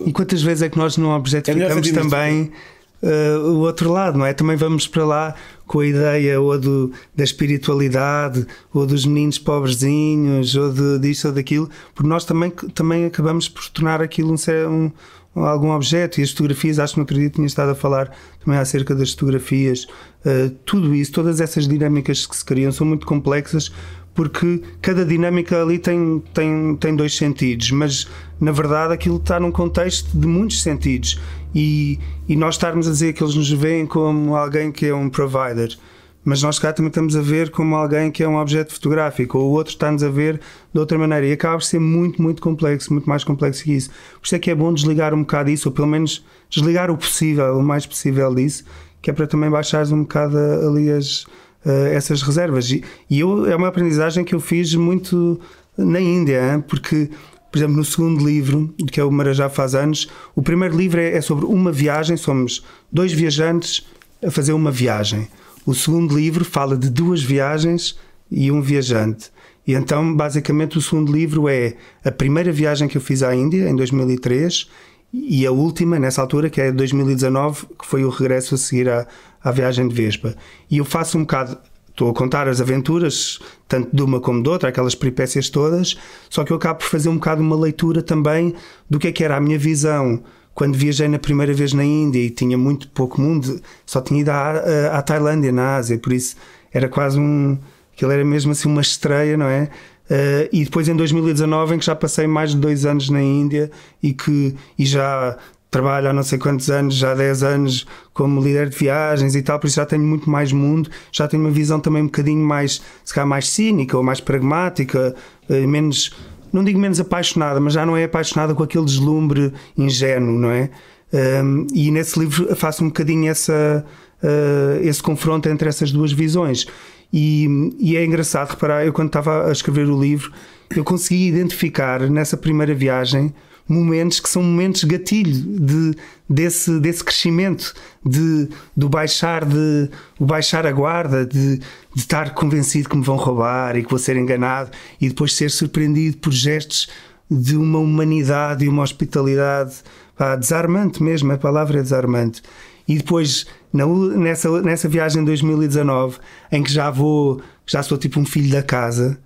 E 0.06 0.12
quantas 0.12 0.40
vezes 0.40 0.62
é 0.62 0.68
que 0.68 0.78
nós 0.78 0.96
não 0.96 1.10
objetificamos 1.10 1.88
é 1.88 1.92
também? 1.92 2.52
Uh, 3.02 3.48
o 3.48 3.60
outro 3.60 3.90
lado, 3.90 4.18
não 4.18 4.26
é? 4.26 4.32
Também 4.32 4.56
vamos 4.56 4.86
para 4.86 5.04
lá 5.04 5.34
com 5.66 5.80
a 5.80 5.86
ideia 5.86 6.40
ou 6.40 6.58
do, 6.58 6.92
da 7.14 7.24
espiritualidade, 7.24 8.46
ou 8.72 8.86
dos 8.86 9.06
meninos 9.06 9.38
pobrezinhos, 9.38 10.56
ou 10.56 10.72
de, 10.72 10.98
disso 10.98 11.28
ou 11.28 11.34
daquilo, 11.34 11.70
porque 11.94 12.08
nós 12.08 12.24
também, 12.24 12.50
também 12.50 13.04
acabamos 13.04 13.48
por 13.48 13.68
tornar 13.70 14.02
aquilo 14.02 14.34
um, 14.68 14.90
um 15.36 15.44
algum 15.44 15.70
objeto 15.70 16.20
e 16.20 16.24
as 16.24 16.30
fotografias, 16.30 16.78
acho 16.78 16.94
que 16.94 17.00
no 17.00 17.06
dia 17.06 17.30
tinha 17.30 17.46
estado 17.46 17.70
a 17.70 17.74
falar 17.74 18.12
também 18.44 18.58
acerca 18.58 18.94
das 18.94 19.12
fotografias, 19.12 19.86
uh, 20.24 20.50
tudo 20.64 20.94
isso, 20.94 21.12
todas 21.12 21.40
essas 21.40 21.68
dinâmicas 21.68 22.26
que 22.26 22.36
se 22.36 22.44
criam 22.44 22.72
são 22.72 22.86
muito 22.86 23.06
complexas 23.06 23.70
porque 24.14 24.62
cada 24.82 25.04
dinâmica 25.04 25.62
ali 25.62 25.78
tem, 25.78 26.22
tem, 26.34 26.76
tem 26.76 26.96
dois 26.96 27.16
sentidos, 27.16 27.70
mas 27.70 28.08
na 28.40 28.52
verdade 28.52 28.92
aquilo 28.92 29.16
está 29.16 29.38
num 29.38 29.52
contexto 29.52 30.10
de 30.12 30.26
muitos 30.26 30.62
sentidos 30.62 31.18
e, 31.54 31.98
e 32.28 32.36
nós 32.36 32.54
estarmos 32.54 32.86
a 32.86 32.90
dizer 32.90 33.12
que 33.12 33.22
eles 33.22 33.34
nos 33.34 33.50
veem 33.50 33.86
como 33.86 34.36
alguém 34.36 34.70
que 34.70 34.86
é 34.86 34.94
um 34.94 35.08
provider, 35.08 35.76
mas 36.24 36.42
nós 36.42 36.58
cá 36.58 36.72
também 36.72 36.88
estamos 36.88 37.16
a 37.16 37.22
ver 37.22 37.50
como 37.50 37.74
alguém 37.74 38.10
que 38.10 38.22
é 38.22 38.28
um 38.28 38.36
objeto 38.36 38.74
fotográfico, 38.74 39.38
ou 39.38 39.50
o 39.50 39.52
outro 39.52 39.72
está-nos 39.72 40.02
a 40.02 40.10
ver 40.10 40.40
de 40.72 40.78
outra 40.78 40.98
maneira, 40.98 41.26
e 41.26 41.32
acaba 41.32 41.56
por 41.56 41.64
ser 41.64 41.80
muito, 41.80 42.20
muito 42.20 42.42
complexo, 42.42 42.92
muito 42.92 43.08
mais 43.08 43.24
complexo 43.24 43.64
que 43.64 43.72
isso. 43.72 43.90
Por 44.20 44.26
isso 44.26 44.34
é 44.34 44.38
que 44.38 44.50
é 44.50 44.54
bom 44.54 44.72
desligar 44.72 45.14
um 45.14 45.20
bocado 45.20 45.50
isso, 45.50 45.68
ou 45.68 45.74
pelo 45.74 45.88
menos 45.88 46.24
desligar 46.48 46.90
o 46.90 46.96
possível, 46.96 47.56
o 47.56 47.62
mais 47.62 47.86
possível 47.86 48.34
disso, 48.34 48.64
que 49.00 49.10
é 49.10 49.12
para 49.12 49.26
também 49.26 49.48
baixares 49.48 49.90
um 49.92 50.02
bocado 50.02 50.36
ali 50.38 50.90
as, 50.90 51.22
uh, 51.64 51.86
essas 51.90 52.20
reservas. 52.22 52.70
E, 52.70 52.84
eu, 53.10 53.50
é 53.50 53.56
uma 53.56 53.68
aprendizagem 53.68 54.22
que 54.22 54.34
eu 54.34 54.40
fiz 54.40 54.74
muito 54.74 55.40
na 55.76 56.00
Índia, 56.00 56.62
porque 56.68 57.08
por 57.50 57.58
exemplo, 57.58 57.76
no 57.76 57.84
segundo 57.84 58.24
livro, 58.24 58.72
que 58.90 59.00
é 59.00 59.04
o 59.04 59.10
Marajá 59.10 59.48
faz 59.48 59.74
anos, 59.74 60.08
o 60.34 60.42
primeiro 60.42 60.76
livro 60.76 61.00
é, 61.00 61.16
é 61.16 61.20
sobre 61.20 61.44
uma 61.44 61.72
viagem, 61.72 62.16
somos 62.16 62.64
dois 62.90 63.12
viajantes 63.12 63.86
a 64.24 64.30
fazer 64.30 64.52
uma 64.52 64.70
viagem. 64.70 65.28
O 65.66 65.74
segundo 65.74 66.16
livro 66.16 66.44
fala 66.44 66.76
de 66.76 66.88
duas 66.88 67.22
viagens 67.22 67.98
e 68.30 68.50
um 68.50 68.62
viajante. 68.62 69.30
E 69.66 69.74
então, 69.74 70.14
basicamente, 70.14 70.78
o 70.78 70.80
segundo 70.80 71.12
livro 71.12 71.48
é 71.48 71.74
a 72.04 72.10
primeira 72.10 72.50
viagem 72.50 72.88
que 72.88 72.96
eu 72.96 73.00
fiz 73.00 73.22
à 73.22 73.34
Índia, 73.34 73.68
em 73.68 73.76
2003, 73.76 74.68
e 75.12 75.44
a 75.44 75.50
última, 75.50 75.98
nessa 75.98 76.22
altura, 76.22 76.48
que 76.48 76.60
é 76.60 76.70
2019, 76.70 77.66
que 77.78 77.86
foi 77.86 78.04
o 78.04 78.08
regresso 78.10 78.54
a 78.54 78.58
seguir 78.58 78.88
à, 78.88 79.06
à 79.42 79.50
viagem 79.50 79.88
de 79.88 79.94
Vespa. 79.94 80.36
E 80.70 80.78
eu 80.78 80.84
faço 80.84 81.18
um 81.18 81.22
bocado 81.22 81.58
Estou 82.00 82.08
a 82.08 82.14
contar 82.14 82.48
as 82.48 82.62
aventuras, 82.62 83.38
tanto 83.68 83.94
de 83.94 84.02
uma 84.02 84.20
como 84.20 84.42
de 84.42 84.48
outra, 84.48 84.70
aquelas 84.70 84.94
peripécias 84.94 85.50
todas, 85.50 85.98
só 86.30 86.44
que 86.44 86.50
eu 86.50 86.56
acabo 86.56 86.78
por 86.78 86.86
fazer 86.86 87.10
um 87.10 87.16
bocado 87.16 87.42
uma 87.42 87.54
leitura 87.54 88.00
também 88.00 88.54
do 88.88 88.98
que 88.98 89.08
é 89.08 89.12
que 89.12 89.22
era 89.22 89.36
a 89.36 89.40
minha 89.40 89.58
visão 89.58 90.22
quando 90.54 90.78
viajei 90.78 91.08
na 91.08 91.18
primeira 91.18 91.52
vez 91.52 91.74
na 91.74 91.84
Índia 91.84 92.18
e 92.18 92.30
tinha 92.30 92.56
muito 92.56 92.88
pouco 92.88 93.20
mundo, 93.20 93.60
só 93.84 94.00
tinha 94.00 94.22
ido 94.22 94.30
à, 94.30 94.96
à 94.96 95.02
Tailândia, 95.02 95.52
na 95.52 95.76
Ásia, 95.76 95.98
por 95.98 96.14
isso 96.14 96.36
era 96.72 96.88
quase 96.88 97.20
um. 97.20 97.58
Aquilo 97.92 98.12
era 98.12 98.24
mesmo 98.24 98.52
assim 98.52 98.66
uma 98.66 98.80
estreia, 98.80 99.36
não 99.36 99.44
é? 99.44 99.64
Uh, 100.10 100.48
e 100.50 100.64
depois 100.64 100.88
em 100.88 100.96
2019, 100.96 101.74
em 101.74 101.78
que 101.78 101.84
já 101.84 101.94
passei 101.94 102.26
mais 102.26 102.52
de 102.52 102.56
dois 102.56 102.86
anos 102.86 103.10
na 103.10 103.20
Índia 103.20 103.70
e 104.02 104.14
que 104.14 104.56
e 104.78 104.86
já 104.86 105.36
trabalho 105.70 106.08
há 106.08 106.12
não 106.12 106.22
sei 106.22 106.38
quantos 106.38 106.68
anos, 106.70 106.96
já 106.96 107.12
há 107.12 107.14
10 107.14 107.42
anos 107.42 107.86
como 108.12 108.42
líder 108.42 108.68
de 108.68 108.76
viagens 108.76 109.34
e 109.34 109.42
tal, 109.42 109.58
por 109.58 109.68
isso 109.68 109.76
já 109.76 109.86
tenho 109.86 110.02
muito 110.02 110.28
mais 110.28 110.52
mundo, 110.52 110.90
já 111.12 111.28
tenho 111.28 111.42
uma 111.42 111.50
visão 111.50 111.78
também 111.78 112.02
um 112.02 112.06
bocadinho 112.06 112.44
mais, 112.44 112.82
se 113.04 113.14
calhar 113.14 113.28
mais 113.28 113.48
cínica 113.48 113.96
ou 113.96 114.02
mais 114.02 114.20
pragmática, 114.20 115.14
uh, 115.48 115.68
menos 115.68 116.12
não 116.52 116.64
digo 116.64 116.78
menos 116.78 116.98
apaixonada, 116.98 117.60
mas 117.60 117.74
já 117.74 117.86
não 117.86 117.96
é 117.96 118.04
apaixonada 118.04 118.54
com 118.54 118.62
aquele 118.62 118.84
deslumbre 118.84 119.52
ingênuo, 119.76 120.38
não 120.38 120.50
é? 120.50 120.70
Um, 121.12 121.66
e 121.72 121.90
nesse 121.90 122.18
livro 122.18 122.54
faço 122.56 122.84
um 122.84 122.88
bocadinho 122.88 123.30
essa, 123.30 123.84
uh, 124.22 124.82
esse 124.82 125.02
confronto 125.02 125.48
entre 125.48 125.68
essas 125.68 125.92
duas 125.92 126.12
visões. 126.12 126.66
E, 127.12 127.48
e, 127.78 127.96
é 127.96 128.04
engraçado 128.04 128.50
reparar, 128.50 128.84
eu 128.84 128.92
quando 128.92 129.08
estava 129.08 129.48
a 129.48 129.52
escrever 129.52 129.88
o 129.88 130.00
livro, 130.00 130.32
eu 130.74 130.84
consegui 130.84 131.26
identificar 131.26 132.00
nessa 132.08 132.36
primeira 132.36 132.72
viagem 132.72 133.34
momentos 133.70 134.18
que 134.18 134.28
são 134.28 134.42
momentos 134.42 134.82
gatilho 134.82 135.32
de, 135.32 135.96
desse, 136.28 136.80
desse 136.80 137.04
crescimento, 137.04 137.72
de, 138.04 138.48
do 138.76 138.88
baixar, 138.88 139.44
de, 139.44 139.88
o 140.18 140.26
baixar 140.26 140.66
a 140.66 140.72
guarda, 140.72 141.24
de, 141.24 141.58
de 141.58 141.64
estar 141.94 142.34
convencido 142.34 142.88
que 142.88 142.96
me 142.96 143.04
vão 143.04 143.16
roubar 143.16 143.76
e 143.76 143.84
que 143.84 143.90
vou 143.90 143.98
ser 143.98 144.16
enganado 144.16 144.70
e 145.00 145.08
depois 145.08 145.34
ser 145.34 145.50
surpreendido 145.50 146.18
por 146.18 146.32
gestos 146.32 146.88
de 147.30 147.56
uma 147.56 147.78
humanidade 147.78 148.64
e 148.64 148.68
uma 148.68 148.82
hospitalidade 148.82 149.76
pá, 150.16 150.34
desarmante 150.34 151.00
mesmo, 151.00 151.32
a 151.32 151.38
palavra 151.38 151.78
é 151.78 151.82
desarmante. 151.82 152.42
E 152.88 152.96
depois, 152.96 153.46
na, 153.72 153.86
nessa, 153.86 154.62
nessa 154.62 154.88
viagem 154.88 155.20
de 155.20 155.26
2019, 155.26 156.18
em 156.50 156.60
que 156.60 156.72
já 156.72 156.90
vou, 156.90 157.40
já 157.64 157.84
sou 157.84 157.96
tipo 157.96 158.18
um 158.18 158.26
filho 158.26 158.50
da 158.50 158.64
casa, 158.64 159.16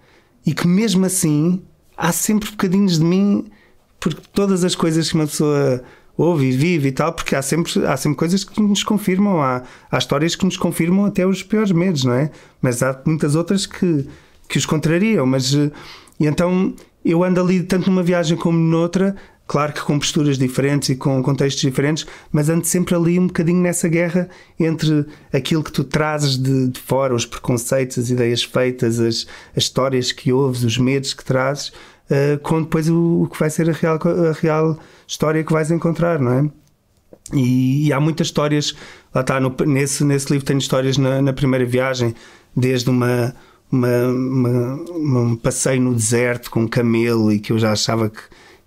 e 0.45 0.53
que 0.53 0.69
mesmo 0.69 1.07
assim 1.07 1.63
há 1.97 2.13
sempre 2.13 2.51
bocadinhos 2.51 2.99
de 2.99 3.05
mim 3.05 3.51
porque 4.05 4.21
todas 4.35 4.63
as 4.65 4.75
coisas 4.75 5.09
que 5.09 5.15
uma 5.15 5.27
pessoa 5.27 5.83
ouve 6.15 6.49
e 6.49 6.53
vive 6.53 6.89
e 6.89 6.93
tal, 6.93 7.15
porque 7.15 7.35
há 7.35 7.41
sempre, 7.41 7.87
há 7.87 7.97
sempre 7.97 8.19
coisas 8.19 8.45
que 8.45 8.61
nos 8.61 8.85
confirmam, 8.85 9.41
há, 9.41 9.63
há 9.91 9.97
histórias 9.97 10.37
que 10.37 10.45
nos 10.45 10.59
confirmam 10.59 11.07
até 11.07 11.27
os 11.27 11.43
piores 11.43 11.73
medos, 11.73 12.05
não 12.05 12.13
é? 12.13 12.31
Mas 12.61 12.83
há 12.83 13.01
muitas 13.07 13.35
outras 13.35 13.65
que, 13.65 14.07
que 14.47 14.59
os 14.59 14.67
contrariam. 14.67 15.25
Mas, 15.25 15.55
eh, 15.55 15.71
e 16.21 16.27
então 16.27 16.75
eu 17.03 17.25
ando 17.25 17.41
ali 17.41 17.63
tanto 17.63 17.89
numa 17.89 18.03
viagem 18.03 18.37
como 18.37 18.59
noutra, 18.59 19.17
claro 19.47 19.73
que 19.73 19.81
com 19.81 19.99
posturas 19.99 20.37
diferentes 20.37 20.91
e 20.91 20.97
com 20.97 21.23
contextos 21.23 21.63
diferentes, 21.63 22.07
mas 22.31 22.51
ando 22.51 22.67
sempre 22.67 22.95
ali 22.95 23.19
um 23.19 23.27
bocadinho 23.27 23.63
nessa 23.63 23.89
guerra 23.89 24.29
entre 24.61 25.07
aquilo 25.33 25.65
que 25.65 25.73
tu 25.73 25.83
trazes 25.83 26.37
de, 26.37 26.69
de 26.69 26.79
fora, 26.79 27.15
os 27.15 27.25
preconceitos, 27.25 27.97
as 27.97 28.11
ideias 28.11 28.45
feitas, 28.45 29.01
as, 29.01 29.27
as 29.57 29.63
histórias 29.63 30.13
que 30.13 30.31
ouves, 30.31 30.63
os 30.63 30.77
medos 30.77 31.15
que 31.15 31.25
trazes 31.25 31.73
uh, 32.11 32.39
com 32.41 32.63
depois 32.63 32.89
o, 32.89 33.23
o, 33.23 33.29
que 33.29 33.39
vai 33.39 33.51
ser 33.51 33.69
a 33.69 33.73
real, 33.73 33.99
a 34.03 34.33
real 34.33 34.79
história 35.07 35.45
que 35.45 35.53
vais 35.53 35.71
encontrar, 35.71 36.19
não 36.19 36.33
é? 36.33 36.51
E, 37.33 37.87
e 37.89 37.93
há 37.93 38.01
muitas 38.01 38.27
histórias, 38.27 38.75
lá 39.15 39.23
está, 39.23 39.41
no, 39.41 39.55
nesse, 39.67 40.05
nesse 40.05 40.31
livro 40.31 40.47
tem 40.47 40.59
histórias 40.59 40.99
na, 40.99 41.23
na 41.23 41.33
primeira 41.33 41.65
viagem, 41.65 42.15
desde 42.55 42.91
uma, 42.91 43.35
uma, 43.71 44.07
uma, 44.09 45.21
um 45.21 45.37
passeio 45.37 45.81
no 45.81 45.95
deserto 45.95 46.51
com 46.51 46.61
um 46.61 46.69
camelo 46.69 47.33
e 47.33 47.39
que 47.39 47.53
eu 47.53 47.59
já 47.59 47.73
achava 47.73 48.11
que, 48.11 48.21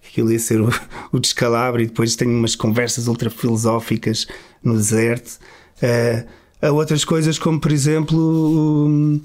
aquilo 0.10 0.32
ia 0.32 0.40
ser 0.40 0.60
o, 0.62 0.70
o 1.12 1.20
descalabro, 1.20 1.82
e 1.82 1.86
depois 1.86 2.16
tenho 2.16 2.32
umas 2.32 2.56
conversas 2.56 3.08
ultra 3.08 3.30
filosóficas 3.30 4.28
no 4.64 4.74
deserto. 4.76 5.38
Uh, 5.78 6.28
a 6.60 6.72
outras 6.72 7.06
coisas, 7.06 7.38
como 7.38 7.60
por 7.60 7.72
exemplo. 7.72 8.18
Um, 8.18 9.22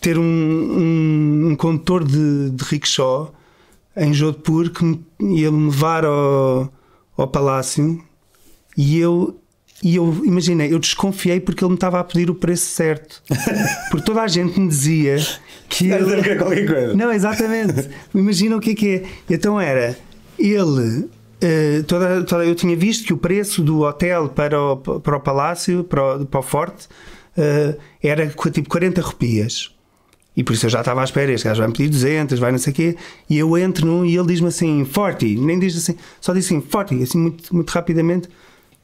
ter 0.00 0.18
um, 0.18 0.22
um, 0.22 1.48
um 1.50 1.56
condutor 1.56 2.04
de, 2.04 2.50
de 2.50 2.64
rickshaw 2.64 3.34
em 3.96 4.12
Jodhpur 4.12 4.70
que 4.70 4.84
me, 4.84 5.04
ia 5.20 5.50
me 5.50 5.66
levar 5.66 6.04
ao, 6.04 6.72
ao 7.16 7.28
palácio 7.28 8.02
e 8.76 8.98
eu 8.98 9.38
e 9.82 9.96
eu 9.96 10.22
imaginei, 10.24 10.72
eu 10.72 10.78
desconfiei 10.78 11.40
porque 11.40 11.62
ele 11.62 11.70
me 11.70 11.74
estava 11.74 12.00
a 12.00 12.04
pedir 12.04 12.30
o 12.30 12.34
preço 12.34 12.70
certo. 12.70 13.22
Porque 13.90 14.06
toda 14.06 14.22
a 14.22 14.28
gente 14.28 14.58
me 14.58 14.66
dizia 14.66 15.16
que 15.68 15.90
ele... 15.90 16.20
É 16.20 16.36
qualquer 16.36 16.66
coisa. 16.66 16.94
Não, 16.94 17.12
exatamente. 17.12 17.90
Imagina 18.14 18.56
o 18.56 18.60
que 18.60 18.70
é 18.70 18.74
que 18.74 18.88
é. 18.88 19.02
Então 19.28 19.60
era 19.60 19.94
ele. 20.38 21.00
Uh, 21.00 21.82
toda, 21.86 22.24
toda, 22.24 22.46
eu 22.46 22.54
tinha 22.54 22.74
visto 22.74 23.04
que 23.04 23.12
o 23.12 23.18
preço 23.18 23.62
do 23.62 23.82
hotel 23.82 24.30
para 24.30 24.58
o, 24.58 24.76
para 24.78 25.16
o 25.18 25.20
palácio, 25.20 25.84
para 25.84 26.16
o, 26.16 26.24
para 26.24 26.40
o 26.40 26.42
forte, 26.42 26.88
uh, 27.36 27.78
era 28.02 28.28
tipo 28.28 28.68
40 28.68 29.00
rupias. 29.00 29.74
E 30.36 30.42
por 30.42 30.52
isso 30.52 30.66
eu 30.66 30.70
já 30.70 30.80
estava 30.80 31.00
à 31.00 31.04
espera, 31.04 31.32
este 31.32 31.44
gajo 31.44 31.60
vai 31.60 31.68
me 31.68 31.74
pedir 31.74 31.90
200, 31.90 32.38
vai 32.40 32.50
não 32.50 32.58
sei 32.58 32.72
o 32.72 32.76
quê, 32.76 32.96
e 33.30 33.38
eu 33.38 33.56
entro 33.56 33.86
num 33.86 34.04
e 34.04 34.16
ele 34.16 34.26
diz-me 34.26 34.48
assim, 34.48 34.84
forte, 34.84 35.36
nem 35.36 35.60
diz 35.60 35.76
assim, 35.76 35.96
só 36.20 36.32
diz 36.32 36.46
assim, 36.46 36.60
forte, 36.60 37.00
assim 37.00 37.18
muito, 37.18 37.54
muito 37.54 37.70
rapidamente. 37.70 38.28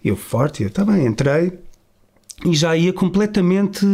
Eu, 0.02 0.16
forte, 0.16 0.62
eu, 0.62 0.68
está 0.68 0.84
bem, 0.84 1.06
entrei 1.06 1.52
e 2.44 2.54
já 2.54 2.76
ia 2.76 2.92
completamente, 2.92 3.84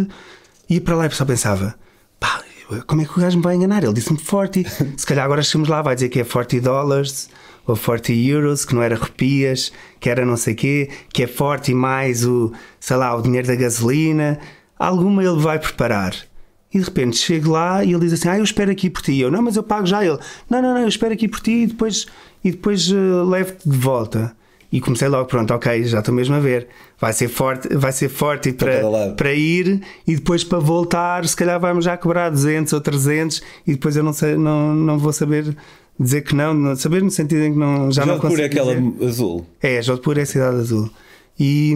ia 0.69 0.81
para 0.81 0.97
lá 0.97 1.07
e 1.07 1.11
só 1.11 1.25
pensava, 1.25 1.75
pá, 2.21 2.45
como 2.87 3.01
é 3.01 3.07
que 3.07 3.19
o 3.19 3.23
gajo 3.23 3.39
me 3.39 3.43
vai 3.43 3.57
enganar? 3.57 3.83
Ele 3.83 3.95
disse-me 3.95 4.19
forte, 4.19 4.63
se 4.95 5.07
calhar 5.07 5.25
agora 5.25 5.43
chegamos 5.43 5.69
lá, 5.69 5.81
vai 5.81 5.95
dizer 5.95 6.11
que 6.11 6.21
é 6.21 6.25
40 6.25 6.61
dólares 6.61 7.31
ou 7.67 7.77
40 7.77 8.13
euros, 8.13 8.65
que 8.65 8.75
não 8.75 8.83
era 8.83 8.95
rupias, 8.95 9.73
que 9.99 10.09
era 10.09 10.25
não 10.25 10.37
sei 10.37 10.55
o 10.55 10.57
quê, 10.57 10.91
que 11.13 11.23
é 11.23 11.27
forte 11.27 11.75
mais 11.75 12.25
o, 12.25 12.53
sei 12.79 12.97
lá, 12.97 13.15
o 13.17 13.23
dinheiro 13.23 13.47
da 13.47 13.55
gasolina 13.55 14.39
alguma 14.79 15.23
ele 15.25 15.39
vai 15.39 15.59
preparar. 15.59 16.15
E 16.73 16.79
de 16.79 16.85
repente 16.85 17.17
chego 17.17 17.53
lá 17.53 17.85
e 17.85 17.93
ele 17.93 18.01
diz 18.01 18.13
assim: 18.13 18.29
Ah, 18.29 18.39
eu 18.39 18.45
espero 18.45 18.71
aqui 18.71 18.91
por 18.91 19.03
ti. 19.03 19.19
Eu, 19.19 19.31
não, 19.31 19.43
mas 19.43 19.57
eu 19.57 19.63
pago 19.63 19.87
já. 19.87 20.05
Ele, 20.05 20.19
não, 20.51 20.61
não, 20.61 20.75
não, 20.75 20.81
eu 20.81 20.89
espero 20.89 21.15
aqui 21.15 21.29
por 21.29 21.41
ti 21.41 21.63
e 21.63 21.67
depois, 21.67 22.07
e 22.45 22.51
depois 22.51 22.91
uh, 22.91 23.25
levo-te 23.25 23.69
de 23.69 23.77
volta. 23.77 24.37
E 24.71 24.81
comecei 24.81 25.07
logo, 25.07 25.27
pronto, 25.27 25.55
ok, 25.55 25.85
já 25.85 26.01
estou 26.01 26.13
mesmo 26.13 26.35
a 26.35 26.41
ver. 26.41 26.67
Vai 27.01 27.13
ser 27.13 27.29
forte, 27.29 27.69
vai 27.75 27.93
ser 27.93 28.09
forte 28.09 28.53
para, 28.53 29.13
para 29.17 29.33
ir 29.33 29.81
e 30.07 30.17
depois 30.17 30.43
para 30.43 30.59
voltar, 30.59 31.25
se 31.25 31.37
calhar 31.37 31.59
vamos 31.61 31.85
já 31.85 31.97
cobrar 31.97 32.31
200 32.31 32.73
ou 32.73 32.81
300 32.81 33.43
e 33.65 33.73
depois 33.73 33.97
eu 33.97 34.03
não, 34.03 34.13
sei, 34.13 34.37
não, 34.37 34.75
não 34.75 34.99
vou 34.99 35.13
saber 35.13 35.57
dizer 35.99 36.23
que 36.23 36.35
não, 36.35 36.77
saber 36.77 37.03
no 37.03 37.11
sentido 37.11 37.43
em 37.43 37.53
que 37.53 37.59
não, 37.59 37.91
já 37.91 38.05
não 38.05 38.19
consigo. 38.19 38.43
é 38.43 38.45
aquela 38.45 38.75
dizer. 38.75 39.05
azul. 39.07 39.47
É, 39.63 39.83
Jodhpur 39.83 40.19
é 40.19 40.23
a 40.23 40.27
cidade 40.27 40.57
azul. 40.57 40.91
E 41.39 41.75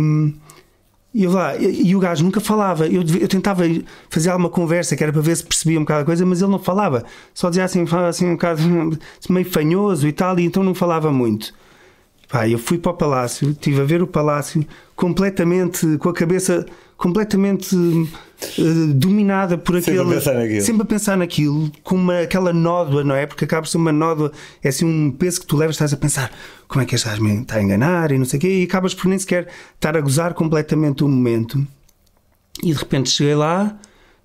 e, 1.12 1.24
eu 1.24 1.33
lá, 1.33 1.56
e, 1.56 1.94
o 1.94 1.98
gajo 1.98 2.22
nunca 2.24 2.40
falava. 2.40 2.87
Eu, 2.87 3.02
eu, 3.20 3.26
tentava 3.26 3.64
fazer 4.09 4.30
alguma 4.30 4.48
conversa 4.48 4.96
que 4.96 5.02
era 5.02 5.12
para 5.12 5.20
ver 5.20 5.37
se 5.37 5.44
percebia 5.44 5.78
um 5.78 5.83
bocado 5.83 6.02
a 6.02 6.04
coisa, 6.04 6.24
mas 6.24 6.40
ele 6.40 6.50
não 6.50 6.59
falava. 6.59 7.04
Só 7.35 7.48
dizia 7.48 7.64
assim, 7.64 7.85
falava 7.85 8.09
assim 8.09 8.26
um 8.26 8.33
bocado 8.33 8.62
meio 9.28 9.50
fanhoso 9.50 10.06
e 10.06 10.12
tal, 10.12 10.38
e 10.38 10.44
então 10.44 10.62
não 10.62 10.74
falava 10.74 11.11
muito. 11.11 11.52
Pá, 12.30 12.48
eu 12.48 12.58
fui 12.58 12.78
para 12.78 12.92
o 12.92 12.94
palácio, 12.94 13.50
estive 13.50 13.80
a 13.80 13.84
ver 13.84 14.02
o 14.02 14.06
palácio 14.06 14.64
completamente 14.94 15.98
com 15.98 16.08
a 16.08 16.14
cabeça 16.14 16.64
completamente 16.96 17.74
uh, 17.74 18.94
dominada 18.94 19.58
por 19.58 19.76
aquele. 19.76 19.96
Sempre 19.96 20.12
a 20.12 20.14
pensar 20.14 20.34
naquilo. 20.34 20.60
Sempre 20.60 20.82
a 20.82 20.84
pensar 20.84 21.16
naquilo, 21.16 21.72
com 21.82 21.94
uma, 21.96 22.20
aquela 22.20 22.52
nódoa, 22.52 23.02
não 23.02 23.16
é? 23.16 23.26
Porque 23.26 23.46
acaba 23.46 23.62
por 23.62 23.68
ser 23.68 23.78
uma 23.78 23.90
nódoa, 23.90 24.30
é 24.62 24.68
assim 24.68 24.84
um 24.84 25.10
peso 25.10 25.40
que 25.40 25.46
tu 25.46 25.56
levas, 25.56 25.74
estás 25.74 25.92
a 25.92 25.96
pensar 25.96 26.30
como 26.68 26.82
é 26.82 26.86
que 26.86 26.96
gajo 26.96 27.22
me 27.22 27.40
está 27.40 27.56
a 27.56 27.62
enganar 27.62 28.12
e 28.12 28.18
não 28.18 28.24
sei 28.24 28.38
o 28.38 28.40
quê, 28.40 28.60
e 28.60 28.64
acabas 28.64 28.94
por 28.94 29.08
nem 29.08 29.18
sequer 29.18 29.48
estar 29.74 29.96
a 29.96 30.00
gozar 30.00 30.34
completamente 30.34 31.02
o 31.02 31.08
momento. 31.08 31.66
E 32.62 32.72
de 32.72 32.78
repente 32.78 33.10
cheguei 33.10 33.34
lá 33.34 33.76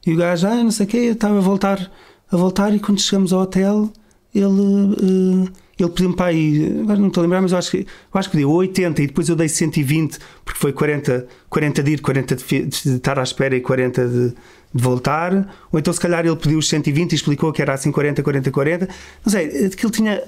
e 0.05 0.13
o 0.13 0.17
gajo, 0.17 0.45
ah, 0.45 0.55
não 0.63 0.71
sei 0.71 0.85
o 0.85 0.89
quê, 0.89 0.97
eu 0.97 1.13
estava 1.13 1.37
a 1.37 1.41
voltar, 1.41 1.91
a 2.29 2.37
voltar, 2.37 2.75
e 2.75 2.79
quando 2.79 2.99
chegamos 2.99 3.33
ao 3.33 3.41
hotel, 3.41 3.91
ele. 4.33 4.45
Uh, 4.45 5.64
ele 5.77 5.89
pediu-me 5.89 6.15
para 6.15 6.27
aí, 6.27 6.79
agora 6.81 6.99
não 6.99 7.09
estou 7.09 7.21
a 7.21 7.23
lembrar, 7.23 7.41
mas 7.41 7.51
eu 7.51 7.57
acho 7.57 7.71
que, 7.71 7.77
eu 7.79 8.19
acho 8.19 8.29
que 8.29 8.37
pediu 8.37 8.51
80 8.51 9.01
e 9.01 9.07
depois 9.07 9.27
eu 9.27 9.35
dei 9.35 9.49
120 9.49 10.17
porque 10.43 10.59
foi 10.59 10.71
40, 10.71 11.27
40 11.49 11.83
de 11.83 11.91
ir, 11.91 12.01
40 12.01 12.35
de, 12.35 12.65
de 12.65 12.89
estar 12.95 13.19
à 13.19 13.23
espera 13.23 13.55
e 13.55 13.61
40 13.61 14.07
de, 14.07 14.29
de, 14.29 14.35
voltar. 14.73 15.53
Ou 15.71 15.77
então 15.77 15.93
se 15.93 15.99
calhar 15.99 16.25
ele 16.25 16.35
pediu 16.37 16.59
os 16.59 16.69
120 16.69 17.11
e 17.11 17.15
explicou 17.15 17.51
que 17.51 17.61
era 17.61 17.73
assim 17.73 17.91
40, 17.91 18.23
40, 18.23 18.51
40. 18.51 18.89
Não 19.25 19.31
sei, 19.31 19.65
aquilo 19.65 19.91
tinha. 19.91 20.21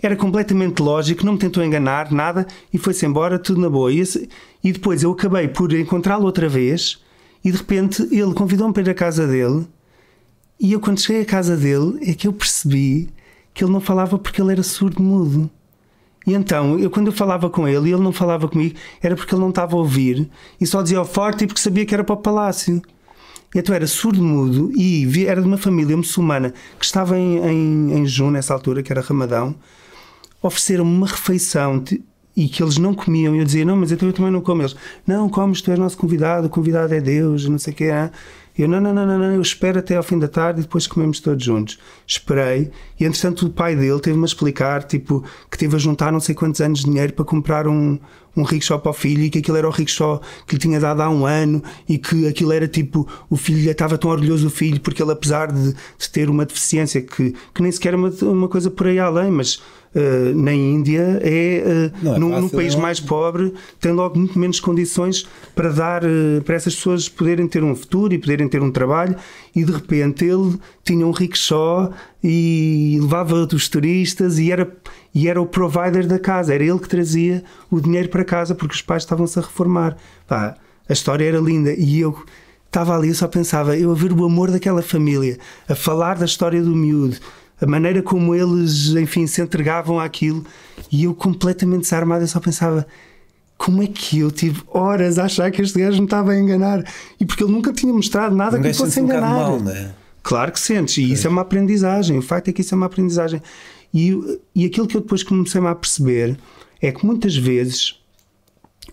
Era 0.00 0.16
completamente 0.16 0.80
lógico, 0.80 1.24
não 1.24 1.34
me 1.34 1.38
tentou 1.38 1.62
enganar, 1.62 2.10
nada, 2.10 2.44
e 2.72 2.78
foi-se 2.78 3.06
embora, 3.06 3.38
tudo 3.38 3.60
na 3.60 3.70
boa. 3.70 3.92
E, 3.92 4.00
esse, 4.00 4.28
e 4.62 4.72
depois 4.72 5.02
eu 5.04 5.12
acabei 5.12 5.46
por 5.46 5.72
encontrá-lo 5.72 6.24
outra 6.24 6.48
vez, 6.48 7.00
e 7.44 7.52
de 7.52 7.58
repente 7.58 8.02
ele 8.10 8.34
convidou-me 8.34 8.74
para 8.74 8.82
ir 8.82 8.90
à 8.90 8.94
casa 8.94 9.28
dele, 9.28 9.64
e 10.58 10.72
eu 10.72 10.80
quando 10.80 11.00
cheguei 11.00 11.22
à 11.22 11.24
casa 11.24 11.56
dele 11.56 11.98
é 12.02 12.14
que 12.14 12.26
eu 12.26 12.32
percebi 12.32 13.10
que 13.54 13.64
ele 13.64 13.72
não 13.72 13.80
falava 13.80 14.18
porque 14.18 14.40
ele 14.40 14.52
era 14.52 14.62
surdo-mudo. 14.62 15.50
E 16.26 16.34
então, 16.34 16.78
eu 16.78 16.88
quando 16.88 17.08
eu 17.08 17.12
falava 17.12 17.50
com 17.50 17.66
ele 17.66 17.90
e 17.90 17.92
ele 17.92 18.02
não 18.02 18.12
falava 18.12 18.48
comigo, 18.48 18.76
era 19.02 19.16
porque 19.16 19.34
ele 19.34 19.42
não 19.42 19.50
estava 19.50 19.74
a 19.74 19.78
ouvir 19.78 20.30
e 20.60 20.66
só 20.66 20.82
dizia 20.82 21.04
forte 21.04 21.46
porque 21.46 21.60
sabia 21.60 21.84
que 21.84 21.94
era 21.94 22.04
para 22.04 22.14
o 22.14 22.18
palácio. 22.18 22.80
E 23.54 23.58
então 23.58 23.74
era 23.74 23.86
surdo-mudo 23.86 24.72
e 24.74 25.26
era 25.26 25.40
de 25.40 25.46
uma 25.46 25.58
família 25.58 25.96
muçulmana 25.96 26.54
que 26.78 26.84
estava 26.84 27.18
em, 27.18 27.38
em, 27.38 27.98
em 27.98 28.06
junho, 28.06 28.30
nessa 28.30 28.54
altura, 28.54 28.82
que 28.82 28.92
era 28.92 29.02
Ramadão. 29.02 29.54
Ofereceram-me 30.40 30.90
uma 30.90 31.06
refeição 31.06 31.84
e 32.36 32.48
que 32.48 32.62
eles 32.62 32.78
não 32.78 32.94
comiam. 32.94 33.34
E 33.34 33.38
eu 33.38 33.44
dizia, 33.44 33.64
não, 33.64 33.76
mas 33.76 33.92
então 33.92 34.08
eu 34.08 34.14
também 34.14 34.32
não 34.32 34.40
como. 34.40 34.62
Eles, 34.62 34.74
não, 35.06 35.28
comes, 35.28 35.60
tu 35.60 35.70
és 35.70 35.78
nosso 35.78 35.98
convidado, 35.98 36.46
o 36.46 36.50
convidado 36.50 36.94
é 36.94 37.00
Deus, 37.00 37.46
não 37.48 37.58
sei 37.58 37.72
o 37.72 37.76
que 37.76 37.84
é. 37.84 38.10
Eu, 38.56 38.68
não, 38.68 38.80
não, 38.80 38.92
não, 38.92 39.06
não, 39.06 39.32
eu 39.32 39.40
espero 39.40 39.78
até 39.78 39.96
ao 39.96 40.02
fim 40.02 40.18
da 40.18 40.28
tarde 40.28 40.60
e 40.60 40.62
depois 40.62 40.86
comemos 40.86 41.20
todos 41.20 41.42
juntos. 41.42 41.78
Esperei 42.06 42.70
e, 43.00 43.04
entretanto, 43.04 43.46
o 43.46 43.50
pai 43.50 43.74
dele 43.74 43.98
teve-me 44.00 44.24
a 44.24 44.26
explicar, 44.26 44.84
tipo, 44.84 45.24
que 45.50 45.56
teve 45.56 45.74
a 45.74 45.78
juntar 45.78 46.12
não 46.12 46.20
sei 46.20 46.34
quantos 46.34 46.60
anos 46.60 46.80
de 46.80 46.84
dinheiro 46.84 47.14
para 47.14 47.24
comprar 47.24 47.66
um, 47.66 47.98
um 48.36 48.42
rickshaw 48.42 48.78
para 48.78 48.90
o 48.90 48.94
filho 48.94 49.22
e 49.22 49.30
que 49.30 49.38
aquilo 49.38 49.56
era 49.56 49.66
o 49.66 49.70
rickshaw 49.70 50.20
que 50.46 50.54
lhe 50.54 50.60
tinha 50.60 50.78
dado 50.78 51.00
há 51.00 51.08
um 51.08 51.24
ano 51.24 51.62
e 51.88 51.96
que 51.96 52.26
aquilo 52.26 52.52
era 52.52 52.68
tipo, 52.68 53.08
o 53.30 53.36
filho 53.36 53.70
estava 53.70 53.96
tão 53.96 54.10
orgulhoso 54.10 54.44
do 54.44 54.50
filho 54.50 54.80
porque 54.80 55.02
ele, 55.02 55.12
apesar 55.12 55.50
de, 55.50 55.72
de 55.72 56.10
ter 56.10 56.28
uma 56.28 56.44
deficiência 56.44 57.00
que, 57.00 57.34
que 57.54 57.62
nem 57.62 57.72
sequer 57.72 57.94
é 57.94 57.96
uma, 57.96 58.10
uma 58.22 58.48
coisa 58.48 58.70
por 58.70 58.86
aí 58.86 58.98
além, 58.98 59.30
mas 59.30 59.62
Uh, 59.94 60.34
na 60.34 60.54
Índia 60.54 61.20
é, 61.22 61.62
uh, 61.66 62.08
é 62.08 62.18
fácil, 62.18 62.40
no, 62.40 62.48
país 62.48 62.74
não. 62.74 62.80
mais 62.80 62.98
pobre 62.98 63.52
tem 63.78 63.92
logo 63.92 64.18
muito 64.18 64.38
menos 64.38 64.58
condições 64.58 65.28
para 65.54 65.68
dar 65.68 66.02
uh, 66.02 66.40
para 66.46 66.54
essas 66.54 66.74
pessoas 66.74 67.10
poderem 67.10 67.46
ter 67.46 67.62
um 67.62 67.76
futuro 67.76 68.14
e 68.14 68.18
poderem 68.18 68.48
ter 68.48 68.62
um 68.62 68.70
trabalho 68.70 69.14
e 69.54 69.62
de 69.62 69.70
repente 69.70 70.24
ele 70.24 70.58
tinha 70.82 71.06
um 71.06 71.10
rickshaw 71.10 71.92
e 72.24 72.98
levava 73.02 73.46
os 73.52 73.68
turistas 73.68 74.38
e 74.38 74.50
era 74.50 74.66
e 75.14 75.28
era 75.28 75.38
o 75.38 75.44
provider 75.44 76.06
da 76.06 76.18
casa 76.18 76.54
era 76.54 76.64
ele 76.64 76.78
que 76.78 76.88
trazia 76.88 77.44
o 77.70 77.78
dinheiro 77.78 78.08
para 78.08 78.24
casa 78.24 78.54
porque 78.54 78.74
os 78.74 78.80
pais 78.80 79.02
estavam-se 79.02 79.38
a 79.38 79.42
reformar 79.42 79.98
Pá, 80.26 80.56
a 80.88 80.92
história 80.94 81.26
era 81.26 81.38
linda 81.38 81.74
e 81.74 82.00
eu 82.00 82.16
estava 82.64 82.96
ali 82.96 83.10
e 83.10 83.14
só 83.14 83.28
pensava 83.28 83.76
eu 83.76 83.90
a 83.90 83.94
ver 83.94 84.10
o 84.10 84.24
amor 84.24 84.50
daquela 84.50 84.80
família 84.80 85.38
a 85.68 85.74
falar 85.74 86.16
da 86.16 86.24
história 86.24 86.62
do 86.62 86.74
miúdo 86.74 87.18
a 87.62 87.66
maneira 87.66 88.02
como 88.02 88.34
eles, 88.34 88.88
enfim, 88.88 89.24
se 89.26 89.40
entregavam 89.40 90.00
àquilo 90.00 90.44
e 90.90 91.04
eu 91.04 91.14
completamente 91.14 91.82
desarmado, 91.82 92.24
eu 92.24 92.28
só 92.28 92.40
pensava 92.40 92.84
como 93.56 93.80
é 93.84 93.86
que 93.86 94.18
eu 94.18 94.32
tive 94.32 94.60
horas 94.66 95.16
a 95.16 95.26
achar 95.26 95.48
que 95.52 95.62
este 95.62 95.78
gajo 95.78 95.98
me 95.98 96.04
estava 96.04 96.32
a 96.32 96.38
enganar 96.38 96.84
e 97.20 97.24
porque 97.24 97.44
ele 97.44 97.52
nunca 97.52 97.72
tinha 97.72 97.92
mostrado 97.92 98.34
nada 98.34 98.58
que 98.58 98.66
me 98.66 98.74
fosse 98.74 98.98
enganar. 98.98 99.28
Um 99.28 99.50
mal, 99.50 99.60
não 99.60 99.70
é? 99.70 99.94
Claro 100.24 100.50
que 100.50 100.58
sentes, 100.58 100.98
e 100.98 101.12
isso 101.12 101.26
é 101.26 101.30
uma 101.30 101.42
aprendizagem. 101.42 102.18
O 102.18 102.22
facto 102.22 102.48
é 102.48 102.52
que 102.52 102.62
isso 102.62 102.74
é 102.74 102.76
uma 102.76 102.86
aprendizagem. 102.86 103.40
E, 103.94 104.40
e 104.54 104.66
aquilo 104.66 104.88
que 104.88 104.96
eu 104.96 105.00
depois 105.00 105.22
comecei 105.22 105.60
a 105.64 105.74
perceber 105.74 106.36
é 106.80 106.90
que 106.90 107.06
muitas 107.06 107.36
vezes, 107.36 108.00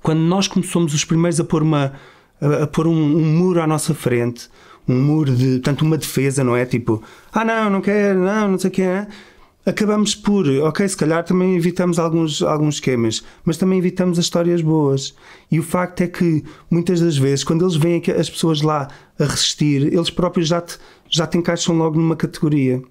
quando 0.04 0.20
nós 0.20 0.48
somos 0.66 0.94
os 0.94 1.04
primeiros 1.04 1.40
a 1.40 1.44
pôr, 1.44 1.64
uma, 1.64 1.94
a, 2.40 2.64
a 2.64 2.68
pôr 2.68 2.86
um, 2.86 2.94
um 2.94 3.38
muro 3.38 3.62
à 3.62 3.66
nossa 3.66 3.96
frente, 3.96 4.48
um 4.90 5.02
muro 5.02 5.36
de, 5.36 5.60
tanto 5.60 5.86
uma 5.86 5.98
defesa, 5.98 6.44
não 6.44 6.56
é? 6.56 6.66
Tipo, 6.66 7.02
ah 7.32 7.46
não, 7.46 7.70
não 7.70 7.82
quero, 7.82 8.20
não, 8.20 8.50
não 8.50 8.60
sei 8.60 8.70
o 8.70 8.74
que 8.74 8.82
é. 8.82 9.08
Acabamos 9.66 10.16
por, 10.16 10.48
ok, 10.48 10.88
se 10.88 10.98
calhar 10.98 11.24
também 11.24 11.56
evitamos 11.56 12.00
alguns, 12.00 12.42
alguns 12.42 12.76
esquemas, 12.76 13.24
mas 13.46 13.56
também 13.58 13.78
evitamos 13.78 14.18
as 14.18 14.26
histórias 14.26 14.62
boas. 14.62 15.14
E 15.52 15.60
o 15.60 15.64
facto 15.64 16.02
é 16.02 16.08
que 16.08 16.44
muitas 16.72 17.02
das 17.02 17.18
vezes, 17.18 17.44
quando 17.44 17.64
eles 17.64 17.76
veem 17.76 18.02
as 18.18 18.30
pessoas 18.30 18.62
lá 18.62 18.88
a 19.20 19.26
resistir, 19.26 19.94
eles 19.94 20.10
próprios 20.10 20.48
já 20.48 20.60
te, 20.62 20.80
já 21.08 21.28
te 21.28 21.38
encaixam 21.38 21.78
logo 21.78 22.00
numa 22.00 22.16
categoria. 22.16 22.82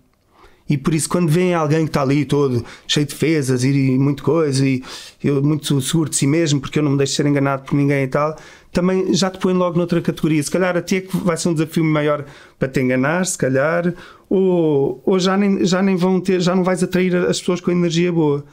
E 0.68 0.76
por 0.76 0.94
isso, 0.94 1.09
quando 1.09 1.28
vem 1.28 1.54
alguém 1.54 1.85
que 1.85 1.90
está 1.90 2.02
ali 2.02 2.24
todo 2.24 2.64
cheio 2.87 3.07
de 3.07 3.12
defesas 3.12 3.64
e 3.64 3.98
muito 3.98 4.22
coisa, 4.22 4.66
e 4.66 4.83
eu 5.24 5.42
muito 5.42 5.81
seguro 5.81 6.11
de 6.11 6.16
si 6.16 6.26
mesmo, 6.26 6.61
porque 6.61 6.78
eu 6.78 6.83
não 6.83 6.92
me 6.92 6.98
deixo 6.98 7.14
ser 7.14 7.26
enganado 7.26 7.62
por 7.62 7.74
ninguém 7.74 8.04
e 8.04 8.09
tal, 8.09 8.37
também 8.70 9.14
já 9.14 9.31
te 9.31 9.38
põe 9.38 9.54
logo 9.54 9.78
noutra 9.78 10.00
categoria. 10.02 10.42
Se 10.42 10.50
calhar 10.50 10.76
a 10.76 10.83
ti 10.83 10.96
é 10.96 11.00
que 11.00 11.16
vai 11.16 11.37
ser 11.37 11.48
um 11.48 11.54
desafio 11.54 11.83
maior 11.85 12.24
para 12.59 12.68
te 12.68 12.81
enganar, 12.81 13.24
se 13.24 13.38
calhar, 13.38 13.94
ou, 14.28 15.02
ou 15.07 15.18
já, 15.18 15.37
nem, 15.37 15.64
já 15.64 15.83
nem 15.83 15.96
vão 15.96 16.20
ter, 16.20 16.40
já 16.40 16.54
não 16.54 16.62
vais 16.62 16.83
atrair 16.83 17.16
as 17.16 17.40
pessoas 17.40 17.61
com 17.61 17.70
energia 17.70 18.12
boa. 18.12 18.44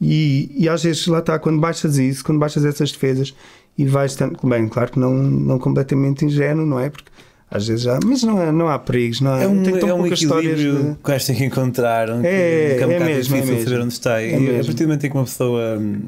E, 0.00 0.50
e 0.56 0.68
às 0.68 0.82
vezes 0.82 1.06
lá 1.06 1.18
está, 1.18 1.38
quando 1.38 1.60
baixas 1.60 1.98
isso, 1.98 2.24
quando 2.24 2.38
baixas 2.38 2.64
essas 2.64 2.92
defesas 2.92 3.34
e 3.76 3.84
vais 3.84 4.14
tanto, 4.14 4.46
bem, 4.46 4.68
claro 4.68 4.92
que 4.92 4.98
não, 4.98 5.12
não 5.12 5.58
completamente 5.58 6.24
ingênuo, 6.24 6.64
não 6.64 6.80
é? 6.80 6.88
Porque 6.88 7.10
às 7.50 7.66
vezes 7.66 7.82
já, 7.82 7.98
mas 8.04 8.22
não, 8.22 8.42
é, 8.42 8.52
não 8.52 8.68
há 8.68 8.78
perigos, 8.78 9.20
não 9.20 9.32
há, 9.32 9.42
é 9.42 9.46
um, 9.46 9.62
tem 9.62 9.78
tão 9.78 9.88
é 9.88 9.94
um 9.94 10.06
equilíbrio 10.06 10.90
de... 10.90 10.94
que 11.02 11.10
vais 11.10 11.24
ter 11.24 11.34
que 11.34 11.44
encontrar, 11.44 12.10
um 12.10 12.20
é, 12.22 12.74
que 12.76 12.82
é, 12.82 12.86
um 12.86 12.90
é 12.90 12.98
mesmo, 12.98 13.34
difícil 13.34 13.36
é 13.36 13.56
mesmo. 13.56 13.64
saber 13.64 13.80
onde 13.80 13.92
está. 13.94 14.20
É 14.20 14.38
e 14.38 14.50
a 14.50 14.64
partir 14.64 14.74
do 14.74 14.82
momento 14.82 15.06
em 15.06 15.10
que 15.10 15.16
uma 15.16 15.24
pessoa 15.24 15.78
hum, 15.78 16.00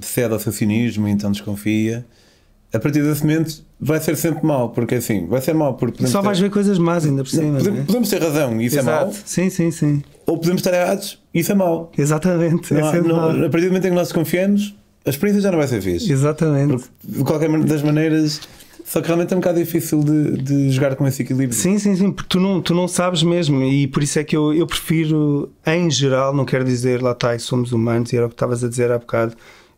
cede 0.00 0.32
ao 0.32 0.38
seu 0.38 0.52
cinismo 0.52 1.08
e 1.08 1.10
então 1.10 1.32
desconfia, 1.32 2.06
a 2.72 2.78
partir 2.78 3.02
desse 3.02 3.22
momento 3.22 3.64
vai 3.80 4.00
ser 4.00 4.16
sempre 4.16 4.46
mal, 4.46 4.70
porque 4.70 4.96
assim, 4.96 5.26
vai 5.26 5.40
ser 5.40 5.54
mal 5.54 5.74
porque 5.74 6.06
só 6.06 6.20
ter... 6.20 6.26
vais 6.26 6.38
ver 6.38 6.50
coisas 6.50 6.78
más 6.78 7.04
ainda 7.04 7.24
por 7.24 7.30
cima. 7.30 7.58
Podemos, 7.58 7.80
é? 7.80 7.82
podemos 7.84 8.08
ter 8.08 8.22
razão 8.22 8.60
e 8.60 8.66
isso 8.66 8.78
Exato. 8.78 8.90
é 8.90 9.04
mau. 9.04 9.14
Sim, 9.24 9.50
sim, 9.50 9.70
sim. 9.70 10.02
Ou 10.26 10.38
podemos 10.38 10.60
estar 10.60 10.74
errados 10.74 11.20
e 11.32 11.40
isso 11.40 11.50
é 11.50 11.54
mau. 11.56 11.90
Exatamente. 11.98 12.72
Não, 12.72 12.94
é 12.94 13.00
não, 13.00 13.46
a 13.46 13.50
partir 13.50 13.66
do 13.66 13.68
momento 13.68 13.86
em 13.86 13.90
que 13.90 13.96
nós 13.96 14.12
confiamos, 14.12 14.74
a 15.04 15.10
experiência 15.10 15.42
já 15.42 15.50
não 15.50 15.58
vai 15.58 15.68
ser 15.68 15.82
fixe. 15.82 16.10
Exatamente. 16.10 16.68
Porque, 16.68 16.88
de 17.04 17.24
qualquer 17.24 17.50
das 17.64 17.82
maneiras. 17.82 18.40
Só 18.84 19.00
que 19.00 19.06
realmente 19.08 19.32
é 19.32 19.36
um 19.36 19.40
bocado 19.40 19.58
difícil 19.58 20.00
de, 20.04 20.36
de 20.42 20.70
jogar 20.70 20.94
com 20.94 21.06
esse 21.06 21.22
equilíbrio. 21.22 21.58
Sim, 21.58 21.78
sim, 21.78 21.96
sim, 21.96 22.12
porque 22.12 22.28
tu 22.28 22.38
não, 22.38 22.60
tu 22.60 22.74
não 22.74 22.86
sabes 22.86 23.22
mesmo, 23.22 23.62
e 23.62 23.86
por 23.88 24.02
isso 24.02 24.18
é 24.18 24.24
que 24.24 24.36
eu, 24.36 24.52
eu 24.52 24.66
prefiro, 24.66 25.50
em 25.66 25.90
geral, 25.90 26.34
não 26.34 26.44
quero 26.44 26.64
dizer 26.64 27.02
lá 27.02 27.12
está, 27.12 27.36
somos 27.38 27.72
humanos, 27.72 28.12
e 28.12 28.16
era 28.16 28.26
o 28.26 28.28
que 28.28 28.34
estavas 28.34 28.62
a 28.62 28.68
dizer 28.68 28.92
há 28.92 28.98
bocado, 28.98 29.34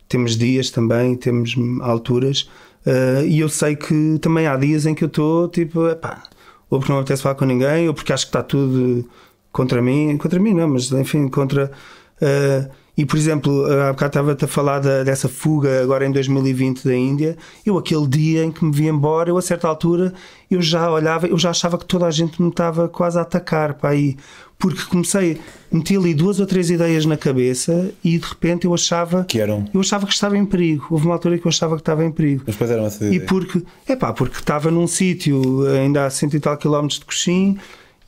temos 0.08 0.36
dias 0.36 0.70
também, 0.70 1.14
temos 1.16 1.54
alturas, 1.80 2.48
Uh, 2.86 3.26
e 3.26 3.40
eu 3.40 3.48
sei 3.48 3.74
que 3.74 4.16
também 4.20 4.46
há 4.46 4.56
dias 4.56 4.86
em 4.86 4.94
que 4.94 5.02
eu 5.02 5.08
estou 5.08 5.48
tipo, 5.48 5.88
epá, 5.88 6.22
ou 6.70 6.78
porque 6.78 6.92
não 6.92 7.00
apetece 7.00 7.20
falar 7.20 7.34
com 7.34 7.44
ninguém, 7.44 7.88
ou 7.88 7.94
porque 7.94 8.12
acho 8.12 8.26
que 8.26 8.28
está 8.28 8.44
tudo 8.44 9.04
contra 9.50 9.82
mim, 9.82 10.16
contra 10.16 10.38
mim 10.38 10.54
não, 10.54 10.68
mas 10.68 10.92
enfim, 10.92 11.28
contra. 11.28 11.72
Uh, 12.22 12.70
e 12.96 13.04
por 13.04 13.16
exemplo, 13.16 13.66
há 13.66 13.92
bocado 13.92 14.10
estava-te 14.10 14.44
a 14.44 14.48
falar 14.48 14.78
da, 14.80 15.04
dessa 15.04 15.28
fuga 15.28 15.82
agora 15.82 16.06
em 16.06 16.12
2020 16.12 16.84
da 16.84 16.94
Índia. 16.94 17.36
Eu, 17.64 17.76
aquele 17.76 18.06
dia 18.06 18.44
em 18.44 18.50
que 18.50 18.64
me 18.64 18.72
vi 18.72 18.86
embora, 18.86 19.30
eu 19.30 19.36
a 19.36 19.42
certa 19.42 19.68
altura 19.68 20.14
eu 20.50 20.62
já 20.62 20.90
olhava, 20.90 21.26
eu 21.26 21.36
já 21.38 21.50
achava 21.50 21.76
que 21.76 21.84
toda 21.84 22.06
a 22.06 22.10
gente 22.10 22.40
me 22.40 22.48
estava 22.48 22.88
quase 22.88 23.18
a 23.18 23.22
atacar 23.22 23.74
para 23.74 23.90
aí 23.90 24.16
porque 24.58 24.82
comecei, 24.84 25.38
meti 25.70 25.96
ali 25.96 26.14
duas 26.14 26.40
ou 26.40 26.46
três 26.46 26.70
ideias 26.70 27.04
na 27.04 27.16
cabeça 27.16 27.90
e 28.02 28.18
de 28.18 28.26
repente 28.26 28.64
eu 28.64 28.72
achava 28.72 29.24
que 29.24 29.38
eram. 29.38 29.66
Eu 29.72 29.80
achava 29.80 30.06
que 30.06 30.12
estava 30.14 30.36
em 30.36 30.46
perigo. 30.46 30.86
Houve 30.90 31.04
uma 31.04 31.14
altura 31.14 31.38
que 31.38 31.46
eu 31.46 31.50
achava 31.50 31.74
que 31.74 31.82
estava 31.82 32.04
em 32.04 32.10
perigo. 32.10 32.44
Mas 32.46 32.56
quais 32.56 32.70
eram 32.70 32.86
essas 32.86 33.12
E 33.12 33.20
porque, 33.20 33.62
é 33.86 33.94
pá, 33.94 34.12
porque 34.12 34.38
estava 34.38 34.70
num 34.70 34.86
sítio 34.86 35.66
ainda 35.66 36.06
a 36.06 36.10
cento 36.10 36.36
e 36.36 36.40
tal 36.40 36.56
quilómetros 36.56 37.00
de 37.00 37.04
Coxim 37.04 37.58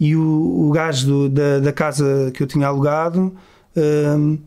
e 0.01 0.16
o, 0.16 0.68
o 0.68 0.70
gajo 0.70 1.07
do, 1.07 1.29
da, 1.29 1.59
da 1.59 1.72
casa 1.72 2.31
que 2.33 2.42
eu 2.42 2.46
tinha 2.46 2.66
alugado. 2.66 3.35
Um, 3.77 4.38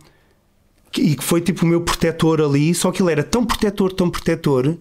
e 1.00 1.16
que 1.16 1.24
foi 1.24 1.42
tipo 1.42 1.66
o 1.66 1.68
meu 1.68 1.82
protetor 1.82 2.42
ali, 2.42 2.74
só 2.74 2.92
que 2.92 3.02
ele 3.02 3.12
era 3.12 3.24
tão 3.24 3.46
protetor, 3.46 3.94
tão 3.94 4.10
protetor, 4.10 4.78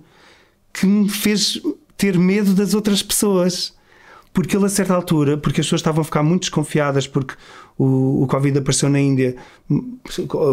que 0.73 0.87
me 0.87 1.09
fez 1.09 1.61
ter 1.96 2.18
medo 2.18 2.55
das 2.55 2.75
outras 2.75 3.03
pessoas 3.03 3.75
porque 4.33 4.57
ele 4.57 4.64
a 4.64 4.68
certa 4.68 4.94
altura, 4.94 5.37
porque 5.37 5.61
as 5.61 5.66
pessoas 5.66 5.81
estavam 5.81 6.03
a 6.03 6.05
ficar 6.05 6.23
muito 6.23 6.42
desconfiadas 6.42 7.07
porque 7.07 7.35
o, 7.77 8.23
o 8.23 8.27
Covid 8.27 8.59
apareceu 8.59 8.88
na 8.88 9.01
Índia, 9.01 9.35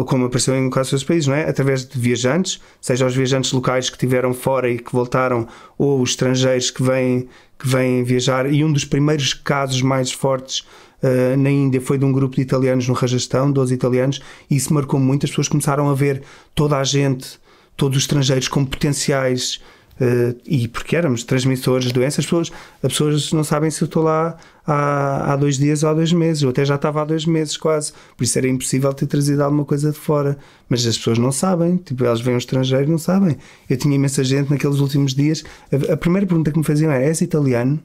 como 0.06 0.26
apareceu 0.26 0.56
em 0.56 0.68
quase 0.68 0.90
todos 0.90 1.02
os 1.02 1.06
países, 1.06 1.28
não 1.28 1.34
é? 1.34 1.48
Através 1.48 1.86
de 1.86 1.98
viajantes, 1.98 2.60
seja 2.80 3.06
os 3.06 3.14
viajantes 3.14 3.52
locais 3.52 3.88
que 3.88 3.96
estiveram 3.96 4.34
fora 4.34 4.68
e 4.68 4.78
que 4.78 4.92
voltaram, 4.92 5.46
ou 5.76 6.00
os 6.00 6.10
estrangeiros 6.10 6.70
que 6.70 6.82
vêm, 6.82 7.28
que 7.58 7.68
vêm 7.68 8.02
viajar. 8.02 8.52
E 8.52 8.64
um 8.64 8.72
dos 8.72 8.84
primeiros 8.84 9.32
casos 9.32 9.80
mais 9.80 10.10
fortes 10.10 10.64
uh, 11.02 11.36
na 11.36 11.50
Índia 11.50 11.80
foi 11.80 11.98
de 11.98 12.04
um 12.04 12.12
grupo 12.12 12.36
de 12.36 12.42
italianos 12.42 12.88
no 12.88 12.94
Rajastão, 12.94 13.50
12 13.50 13.74
italianos, 13.74 14.20
e 14.50 14.56
isso 14.56 14.72
marcou 14.72 14.98
muito. 14.98 15.24
As 15.24 15.30
pessoas 15.30 15.48
começaram 15.48 15.88
a 15.88 15.94
ver 15.94 16.22
toda 16.54 16.76
a 16.76 16.84
gente, 16.84 17.38
todos 17.76 17.96
os 17.96 18.02
estrangeiros 18.04 18.48
como 18.48 18.66
potenciais 18.66 19.60
Uh, 20.00 20.38
e 20.46 20.68
porque 20.68 20.94
éramos 20.94 21.24
transmissores 21.24 21.86
de 21.86 21.92
doenças, 21.92 22.20
as 22.20 22.24
pessoas, 22.26 22.52
as 22.82 22.92
pessoas 22.92 23.32
não 23.32 23.42
sabem 23.42 23.68
se 23.68 23.82
eu 23.82 23.86
estou 23.86 24.04
lá 24.04 24.36
há, 24.64 25.32
há 25.32 25.36
dois 25.36 25.58
dias 25.58 25.82
ou 25.82 25.90
há 25.90 25.94
dois 25.94 26.12
meses, 26.12 26.42
eu 26.42 26.50
até 26.50 26.64
já 26.64 26.76
estava 26.76 27.02
há 27.02 27.04
dois 27.04 27.26
meses 27.26 27.56
quase, 27.56 27.92
por 28.16 28.22
isso 28.22 28.38
era 28.38 28.46
impossível 28.46 28.94
ter 28.94 29.06
trazido 29.06 29.42
alguma 29.42 29.64
coisa 29.64 29.90
de 29.90 29.98
fora. 29.98 30.38
Mas 30.68 30.86
as 30.86 30.96
pessoas 30.96 31.18
não 31.18 31.32
sabem, 31.32 31.78
tipo, 31.78 32.04
elas 32.04 32.20
vêm 32.20 32.34
ao 32.34 32.38
estrangeiro 32.38 32.88
não 32.88 32.98
sabem. 32.98 33.36
Eu 33.68 33.76
tinha 33.76 33.94
imensa 33.94 34.22
gente 34.22 34.50
naqueles 34.50 34.78
últimos 34.78 35.14
dias. 35.14 35.42
A, 35.72 35.94
a 35.94 35.96
primeira 35.96 36.26
pergunta 36.26 36.52
que 36.52 36.58
me 36.58 36.64
faziam 36.64 36.92
era: 36.92 37.04
és 37.04 37.20
italiano? 37.20 37.80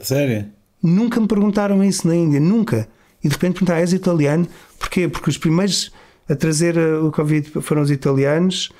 Sério? 0.00 0.46
Nunca 0.82 1.20
me 1.20 1.26
perguntaram 1.26 1.82
isso 1.82 2.06
na 2.06 2.14
Índia, 2.14 2.40
nunca. 2.40 2.88
E 3.22 3.28
de 3.28 3.34
repente 3.34 3.54
perguntaram: 3.54 3.80
és 3.80 3.92
italiano? 3.92 4.46
Porquê? 4.78 5.08
Porque 5.08 5.30
os 5.30 5.38
primeiros 5.38 5.92
a 6.28 6.36
trazer 6.36 6.76
eh, 6.76 6.98
o 6.98 7.10
Covid 7.10 7.50
foram 7.62 7.82
os 7.82 7.90
italianos 7.90 8.70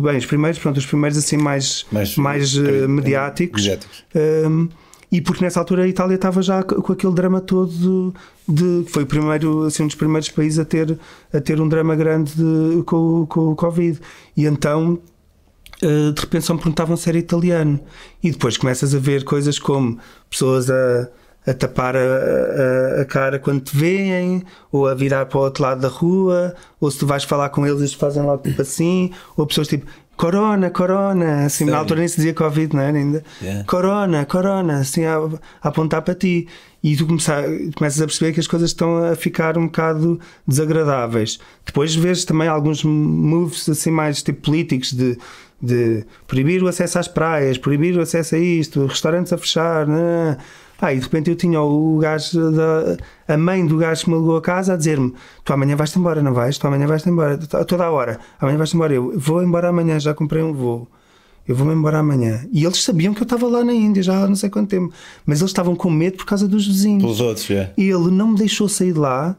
bem, 0.00 0.16
os 0.16 0.26
primeiros, 0.26 0.58
pronto, 0.58 0.78
os 0.78 0.86
primeiros 0.86 1.18
assim 1.18 1.36
mais, 1.36 1.84
mais, 1.90 2.16
mais 2.16 2.56
uh, 2.56 2.88
mediáticos. 2.88 3.62
mediáticos. 3.62 4.04
Um, 4.14 4.68
e 5.10 5.20
porque 5.20 5.44
nessa 5.44 5.60
altura 5.60 5.84
a 5.84 5.88
Itália 5.88 6.14
estava 6.14 6.40
já 6.40 6.62
com 6.62 6.90
aquele 6.90 7.12
drama 7.12 7.40
todo 7.40 8.14
de, 8.48 8.82
de 8.82 8.90
foi 8.90 9.02
o 9.02 9.06
primeiro 9.06 9.64
assim 9.64 9.82
um 9.82 9.86
dos 9.86 9.94
primeiros 9.94 10.30
países 10.30 10.58
a 10.58 10.64
ter 10.64 10.98
a 11.30 11.38
ter 11.38 11.60
um 11.60 11.68
drama 11.68 11.94
grande 11.94 12.32
de, 12.34 12.82
com, 12.84 13.26
com 13.26 13.48
o 13.48 13.54
Covid 13.54 14.00
e 14.34 14.46
então 14.46 14.98
de 15.82 16.18
repente 16.18 16.46
só 16.46 16.54
me 16.54 16.60
perguntavam 16.60 16.96
se 16.96 17.10
era 17.10 17.18
italiano 17.18 17.78
e 18.22 18.30
depois 18.30 18.56
começas 18.56 18.94
a 18.94 18.98
ver 18.98 19.24
coisas 19.24 19.58
como 19.58 19.98
pessoas 20.30 20.70
a 20.70 21.10
a 21.46 21.52
tapar 21.52 21.96
a, 21.96 22.00
a, 22.00 23.02
a, 23.02 23.04
cara 23.04 23.38
quando 23.38 23.60
te 23.60 23.76
veem, 23.76 24.42
ou 24.70 24.86
a 24.86 24.94
virar 24.94 25.26
para 25.26 25.38
o 25.38 25.42
outro 25.42 25.62
lado 25.62 25.80
da 25.80 25.88
rua, 25.88 26.54
ou 26.80 26.90
se 26.90 26.98
tu 26.98 27.06
vais 27.06 27.24
falar 27.24 27.48
com 27.48 27.66
eles, 27.66 27.80
eles 27.80 27.94
fazem 27.94 28.22
logo 28.22 28.42
tipo 28.42 28.62
assim, 28.62 29.10
ou 29.36 29.46
pessoas 29.46 29.68
tipo 29.68 29.86
Corona, 30.16 30.70
Corona, 30.70 31.46
assim, 31.46 31.64
Sério? 31.64 31.72
na 31.72 31.78
altura 31.78 32.00
nem 32.00 32.08
se 32.08 32.16
dizia 32.16 32.34
Covid, 32.34 32.76
não 32.76 32.82
é? 32.82 32.90
Ainda. 32.90 33.24
Yeah. 33.40 33.64
Corona, 33.64 34.24
Corona, 34.24 34.78
assim, 34.78 35.04
a, 35.04 35.16
a, 35.16 35.68
apontar 35.68 36.02
para 36.02 36.14
ti. 36.14 36.46
E 36.80 36.96
tu 36.96 37.06
começar, 37.06 37.42
começas 37.76 38.00
a 38.00 38.06
perceber 38.06 38.32
que 38.32 38.40
as 38.40 38.46
coisas 38.46 38.70
estão 38.70 39.04
a 39.04 39.16
ficar 39.16 39.56
um 39.56 39.66
bocado 39.66 40.20
desagradáveis. 40.46 41.40
Depois 41.64 41.94
vês 41.94 42.24
também 42.24 42.46
alguns 42.46 42.84
moves 42.84 43.68
assim 43.68 43.90
mais 43.90 44.22
tipo 44.22 44.42
políticos 44.42 44.92
de 44.92 45.16
de 45.62 46.04
proibir 46.26 46.60
o 46.62 46.66
acesso 46.66 46.98
às 46.98 47.06
praias, 47.06 47.56
proibir 47.56 47.96
o 47.96 48.00
acesso 48.00 48.34
a 48.34 48.38
isto, 48.38 48.84
restaurantes 48.84 49.32
a 49.32 49.38
fechar. 49.38 49.86
Né? 49.86 50.36
Ah, 50.84 50.92
e 50.92 50.96
de 50.96 51.04
repente 51.04 51.30
eu 51.30 51.36
tinha 51.36 51.62
o 51.62 51.96
gajo, 51.98 52.50
da, 52.50 52.96
a 53.28 53.36
mãe 53.38 53.64
do 53.64 53.78
gajo 53.78 54.04
que 54.04 54.10
me 54.10 54.16
ligou 54.16 54.36
a 54.36 54.42
casa 54.42 54.74
a 54.74 54.76
dizer-me: 54.76 55.14
Tu 55.44 55.52
amanhã 55.52 55.76
vais-te 55.76 55.96
embora, 55.96 56.20
não 56.20 56.34
vais? 56.34 56.58
Tu 56.58 56.66
amanhã 56.66 56.88
vais-te 56.88 57.08
embora, 57.08 57.38
toda 57.38 57.84
a 57.84 57.90
hora. 57.92 58.18
Amanhã 58.40 58.58
vais-te 58.58 58.74
embora. 58.74 58.92
Eu 58.92 59.16
vou 59.16 59.40
embora 59.40 59.68
amanhã, 59.68 60.00
já 60.00 60.12
comprei 60.12 60.42
um 60.42 60.52
voo. 60.52 60.88
Eu 61.46 61.54
vou-me 61.54 61.72
embora 61.72 61.98
amanhã. 61.98 62.44
E 62.50 62.64
eles 62.64 62.82
sabiam 62.82 63.14
que 63.14 63.20
eu 63.20 63.24
estava 63.24 63.46
lá 63.46 63.62
na 63.62 63.72
Índia 63.72 64.02
já 64.02 64.24
há 64.24 64.26
não 64.26 64.34
sei 64.34 64.50
quanto 64.50 64.70
tempo. 64.70 64.92
Mas 65.24 65.38
eles 65.38 65.50
estavam 65.50 65.76
com 65.76 65.88
medo 65.88 66.16
por 66.16 66.26
causa 66.26 66.48
dos 66.48 66.66
vizinhos. 66.66 67.02
Pelos 67.02 67.20
outros, 67.20 67.48
é. 67.48 67.72
E 67.76 67.88
ele 67.88 68.10
não 68.10 68.32
me 68.32 68.36
deixou 68.36 68.68
sair 68.68 68.92
de 68.92 68.98
lá. 68.98 69.36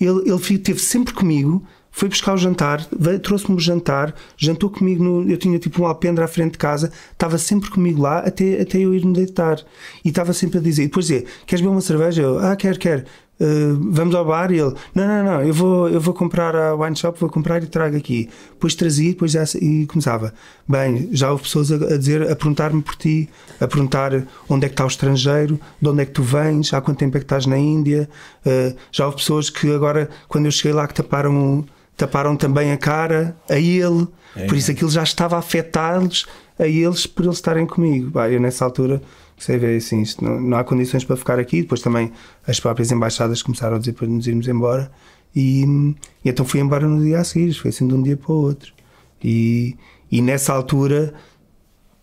Ele, 0.00 0.30
ele 0.30 0.54
esteve 0.54 0.78
sempre 0.78 1.12
comigo 1.12 1.62
foi 1.90 2.08
buscar 2.08 2.34
o 2.34 2.36
jantar, 2.36 2.84
trouxe-me 3.22 3.56
o 3.56 3.60
jantar, 3.60 4.14
jantou 4.36 4.70
comigo, 4.70 5.02
no, 5.02 5.30
eu 5.30 5.36
tinha 5.36 5.58
tipo 5.58 5.82
um 5.82 5.86
alpendre 5.86 6.22
à 6.22 6.28
frente 6.28 6.52
de 6.52 6.58
casa, 6.58 6.92
estava 7.12 7.36
sempre 7.38 7.70
comigo 7.70 8.00
lá 8.02 8.20
até, 8.20 8.60
até 8.60 8.78
eu 8.78 8.94
ir-me 8.94 9.12
deitar. 9.12 9.60
E 10.04 10.08
estava 10.08 10.32
sempre 10.32 10.58
a 10.58 10.60
dizer, 10.60 10.84
e 10.84 10.86
depois 10.86 11.06
dizia, 11.06 11.24
queres 11.46 11.60
beber 11.60 11.72
uma 11.72 11.80
cerveja? 11.80 12.22
Eu, 12.22 12.38
ah, 12.38 12.56
quero, 12.56 12.78
quero. 12.78 13.04
Uh, 13.40 13.90
vamos 13.90 14.14
ao 14.14 14.22
bar 14.22 14.52
e 14.52 14.58
ele, 14.58 14.74
não, 14.94 15.06
não, 15.08 15.24
não, 15.24 15.42
eu 15.42 15.54
vou, 15.54 15.88
eu 15.88 15.98
vou 15.98 16.12
comprar 16.12 16.54
a 16.54 16.74
wine 16.74 16.94
shop, 16.94 17.18
vou 17.18 17.30
comprar 17.30 17.62
e 17.62 17.66
trago 17.66 17.96
aqui. 17.96 18.28
Depois 18.50 18.74
trazia 18.74 19.12
depois 19.12 19.32
já, 19.32 19.42
e 19.58 19.86
começava. 19.86 20.34
Bem, 20.68 21.08
já 21.10 21.30
houve 21.30 21.44
pessoas 21.44 21.72
a, 21.72 21.76
a 21.76 21.96
dizer, 21.96 22.30
a 22.30 22.36
perguntar-me 22.36 22.82
por 22.82 22.94
ti, 22.96 23.30
a 23.58 23.66
perguntar 23.66 24.12
onde 24.46 24.66
é 24.66 24.68
que 24.68 24.74
está 24.74 24.84
o 24.84 24.88
estrangeiro, 24.88 25.58
de 25.80 25.88
onde 25.88 26.02
é 26.02 26.04
que 26.04 26.12
tu 26.12 26.22
vens, 26.22 26.74
há 26.74 26.82
quanto 26.82 26.98
tempo 26.98 27.16
é 27.16 27.20
que 27.20 27.24
estás 27.24 27.46
na 27.46 27.56
Índia. 27.56 28.10
Uh, 28.44 28.76
já 28.92 29.06
houve 29.06 29.16
pessoas 29.16 29.48
que 29.48 29.72
agora, 29.72 30.10
quando 30.28 30.44
eu 30.44 30.52
cheguei 30.52 30.74
lá, 30.74 30.86
que 30.86 30.92
taparam 30.92 31.64
taparam 32.00 32.36
também 32.36 32.72
a 32.72 32.76
cara 32.76 33.36
a 33.48 33.58
ele, 33.58 34.08
é. 34.34 34.46
por 34.46 34.56
isso 34.56 34.70
aquilo 34.70 34.90
já 34.90 35.02
estava 35.02 35.36
a 35.36 35.40
afetá-los 35.40 36.26
a 36.58 36.66
eles 36.66 37.06
por 37.06 37.24
eles 37.24 37.36
estarem 37.36 37.66
comigo. 37.66 38.10
Bah, 38.10 38.30
eu 38.30 38.40
nessa 38.40 38.64
altura 38.64 39.02
sei 39.38 39.58
ver 39.58 39.76
assim, 39.76 40.02
isto 40.02 40.22
não, 40.24 40.40
não, 40.40 40.58
há 40.58 40.64
condições 40.64 41.04
para 41.04 41.16
ficar 41.16 41.38
aqui. 41.38 41.62
Depois 41.62 41.80
também 41.80 42.12
as 42.46 42.58
próprias 42.58 42.90
embaixadas 42.90 43.42
começaram 43.42 43.76
a 43.76 43.78
dizer 43.78 43.92
para 43.92 44.06
nos 44.06 44.26
irmos 44.26 44.48
embora 44.48 44.90
e, 45.34 45.64
e 46.24 46.28
então 46.28 46.44
fui 46.44 46.60
embora 46.60 46.86
no 46.86 47.02
dia 47.02 47.20
a 47.20 47.24
seguir, 47.24 47.52
foi 47.54 47.68
assim 47.70 47.86
de 47.86 47.94
um 47.94 48.02
dia 48.02 48.16
para 48.16 48.32
o 48.32 48.36
outro. 48.36 48.72
E, 49.22 49.76
e 50.10 50.22
nessa 50.22 50.52
altura 50.52 51.14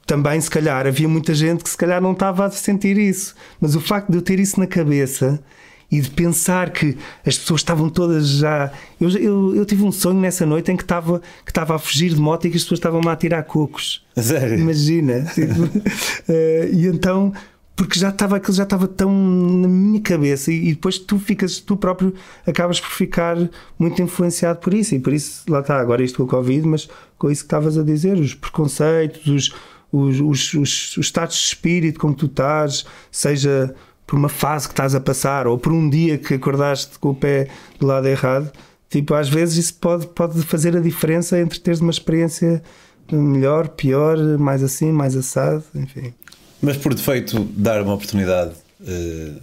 também 0.05 0.39
se 0.39 0.49
calhar 0.49 0.87
havia 0.87 1.07
muita 1.09 1.33
gente 1.33 1.63
que 1.63 1.69
se 1.69 1.77
calhar 1.77 2.01
não 2.01 2.13
estava 2.13 2.45
a 2.45 2.51
sentir 2.51 2.97
isso, 2.97 3.35
mas 3.59 3.75
o 3.75 3.81
facto 3.81 4.09
de 4.11 4.17
eu 4.17 4.21
ter 4.21 4.39
isso 4.39 4.59
na 4.59 4.67
cabeça 4.67 5.43
e 5.89 6.01
de 6.01 6.09
pensar 6.09 6.71
que 6.71 6.97
as 7.25 7.37
pessoas 7.37 7.61
estavam 7.61 7.89
todas 7.89 8.27
já. 8.27 8.71
Eu, 8.99 9.09
eu, 9.09 9.55
eu 9.55 9.65
tive 9.65 9.83
um 9.83 9.91
sonho 9.91 10.19
nessa 10.19 10.45
noite 10.45 10.71
em 10.71 10.75
que 10.75 10.83
estava, 10.83 11.21
que 11.45 11.51
estava 11.51 11.75
a 11.75 11.79
fugir 11.79 12.13
de 12.13 12.19
moto 12.19 12.45
e 12.45 12.49
que 12.49 12.57
as 12.57 12.63
pessoas 12.63 12.79
estavam 12.79 13.01
a 13.07 13.15
tirar 13.15 13.43
cocos. 13.43 14.05
Sério? 14.15 14.59
Imagina. 14.59 15.21
tipo, 15.33 15.61
uh, 15.63 16.73
e 16.73 16.87
então. 16.87 17.33
Porque 17.75 17.99
já 17.99 18.09
estava 18.09 18.37
aquilo 18.37 18.53
já 18.53 18.63
estava 18.63 18.87
tão 18.87 19.11
na 19.11 19.67
minha 19.67 20.01
cabeça 20.01 20.51
e, 20.51 20.69
e, 20.69 20.73
depois 20.73 20.97
tu 20.97 21.19
ficas, 21.19 21.59
tu 21.59 21.77
próprio 21.77 22.11
acabas 22.43 22.79
por 22.79 22.89
ficar 22.89 23.37
muito 23.77 24.01
influenciado 24.01 24.57
por 24.57 24.73
isso 24.73 24.95
e 24.95 24.99
por 24.99 25.13
isso 25.13 25.43
lá 25.47 25.59
está, 25.59 25.79
agora 25.79 26.03
isto 26.03 26.17
com 26.17 26.23
o 26.23 26.27
Covid, 26.27 26.67
mas 26.67 26.89
com 27.19 27.29
isso 27.29 27.43
que 27.43 27.45
estavas 27.45 27.77
a 27.77 27.83
dizer, 27.83 28.17
os 28.17 28.33
preconceitos, 28.33 29.27
os, 29.27 29.53
os, 29.91 30.19
os, 30.19 30.53
os, 30.55 30.97
os 30.97 31.05
estados 31.05 31.35
de 31.35 31.43
espírito 31.43 31.99
como 31.99 32.15
tu 32.15 32.25
estás, 32.25 32.83
seja 33.11 33.75
por 34.07 34.17
uma 34.17 34.29
fase 34.29 34.67
que 34.67 34.73
estás 34.73 34.95
a 34.95 35.01
passar 35.01 35.45
ou 35.45 35.57
por 35.57 35.73
um 35.73 35.89
dia 35.89 36.17
que 36.17 36.35
acordaste 36.35 36.97
com 36.97 37.09
o 37.09 37.15
pé 37.15 37.49
do 37.77 37.85
lado 37.85 38.07
errado, 38.07 38.49
tipo, 38.89 39.13
às 39.13 39.27
vezes 39.27 39.65
isso 39.65 39.73
pode, 39.75 40.07
pode 40.07 40.41
fazer 40.43 40.75
a 40.77 40.79
diferença 40.79 41.37
entre 41.37 41.59
teres 41.59 41.81
uma 41.81 41.91
experiência 41.91 42.63
melhor, 43.11 43.67
pior, 43.67 44.17
mais 44.39 44.63
assim, 44.63 44.93
mais 44.93 45.15
assado, 45.15 45.61
enfim. 45.75 46.13
Mas 46.61 46.77
por 46.77 46.93
defeito, 46.93 47.47
dar 47.51 47.81
uma 47.81 47.93
oportunidade. 47.93 48.53
Uh, 48.79 49.35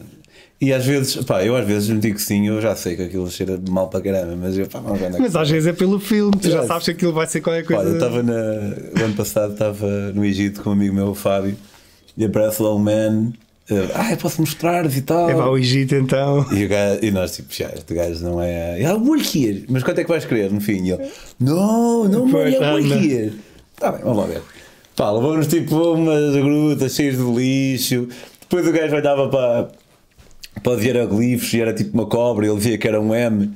e 0.61 0.73
às 0.73 0.87
vezes, 0.87 1.17
pá, 1.25 1.45
eu 1.45 1.55
às 1.55 1.67
vezes 1.67 1.91
me 1.91 2.01
digo 2.01 2.19
sim, 2.19 2.49
eu 2.49 2.59
já 2.59 2.75
sei 2.75 2.97
que 2.97 3.03
aquilo 3.03 3.31
cheira 3.31 3.61
mal 3.69 3.89
para 3.89 4.01
caramba, 4.01 4.35
mas 4.35 4.57
eu, 4.57 4.67
pá, 4.67 4.81
não 4.81 4.97
é 4.97 5.11
Mas 5.19 5.37
às 5.37 5.51
vezes 5.51 5.67
é 5.67 5.75
pelo 5.75 6.01
filme, 6.01 6.33
tu 6.41 6.51
já 6.51 6.67
sabes 6.67 6.87
que 6.87 6.93
aquilo 6.93 7.13
vai 7.13 7.27
ser 7.27 7.43
qualquer 7.43 7.65
coisa. 7.65 7.83
Olha, 7.83 7.91
eu 7.91 7.95
estava 7.95 8.23
o 8.23 9.05
ano 9.05 9.15
passado, 9.15 9.53
estava 9.53 10.13
no 10.13 10.25
Egito 10.25 10.63
com 10.63 10.71
um 10.71 10.73
amigo 10.73 10.95
meu, 10.95 11.09
o 11.09 11.15
Fábio, 11.15 11.55
e 12.17 12.25
aparece 12.25 12.63
lá 12.63 12.75
um 12.75 12.79
man 12.79 13.33
ah, 13.95 14.11
eu 14.11 14.17
posso 14.19 14.41
mostrar-vos 14.41 14.97
e 14.97 15.03
tal. 15.03 15.31
É 15.31 15.35
para 15.35 15.51
o 15.51 15.57
Egito 15.57 15.95
então. 15.95 16.47
E, 16.53 16.67
gajo, 16.67 16.99
e 17.03 17.11
nós, 17.11 17.35
tipo, 17.35 17.53
já, 17.55 17.71
este 17.75 17.95
gajo 17.95 18.23
não 18.23 18.41
é. 18.41 18.85
Ah, 18.85 18.95
vou 18.95 19.15
aqui. 19.15 19.65
Mas 19.69 19.83
quanto 19.83 20.01
é 20.01 20.05
que 20.05 20.11
vais 20.11 20.25
querer 20.25 20.51
no 20.51 20.61
fim? 20.61 20.85
E 20.85 20.93
ele, 20.93 21.11
não, 21.41 22.05
não, 22.05 22.27
não 22.27 22.41
é 22.41 22.51
vou 22.51 22.77
aqui. 22.77 23.33
Está 23.75 23.93
bem, 23.93 24.03
vamos 24.03 24.19
lá 24.19 24.27
ver. 24.27 24.43
Pá, 24.95 25.11
levamos 25.11 25.47
tipo 25.47 25.77
umas 25.77 26.37
grutas 26.37 26.95
cheias 26.95 27.17
de 27.17 27.25
lixo. 27.25 28.09
Depois 28.41 28.69
o 28.69 28.73
gajo 28.73 28.95
olhava 28.95 29.29
para, 29.29 29.69
para 30.63 30.73
os 30.73 30.85
hieroglifos 30.85 31.53
e 31.55 31.61
era 31.61 31.73
tipo 31.73 31.95
uma 31.95 32.07
cobra. 32.07 32.47
Ele 32.47 32.61
via 32.61 32.77
que 32.77 32.87
era 32.87 33.01
um 33.01 33.15
M. 33.15 33.51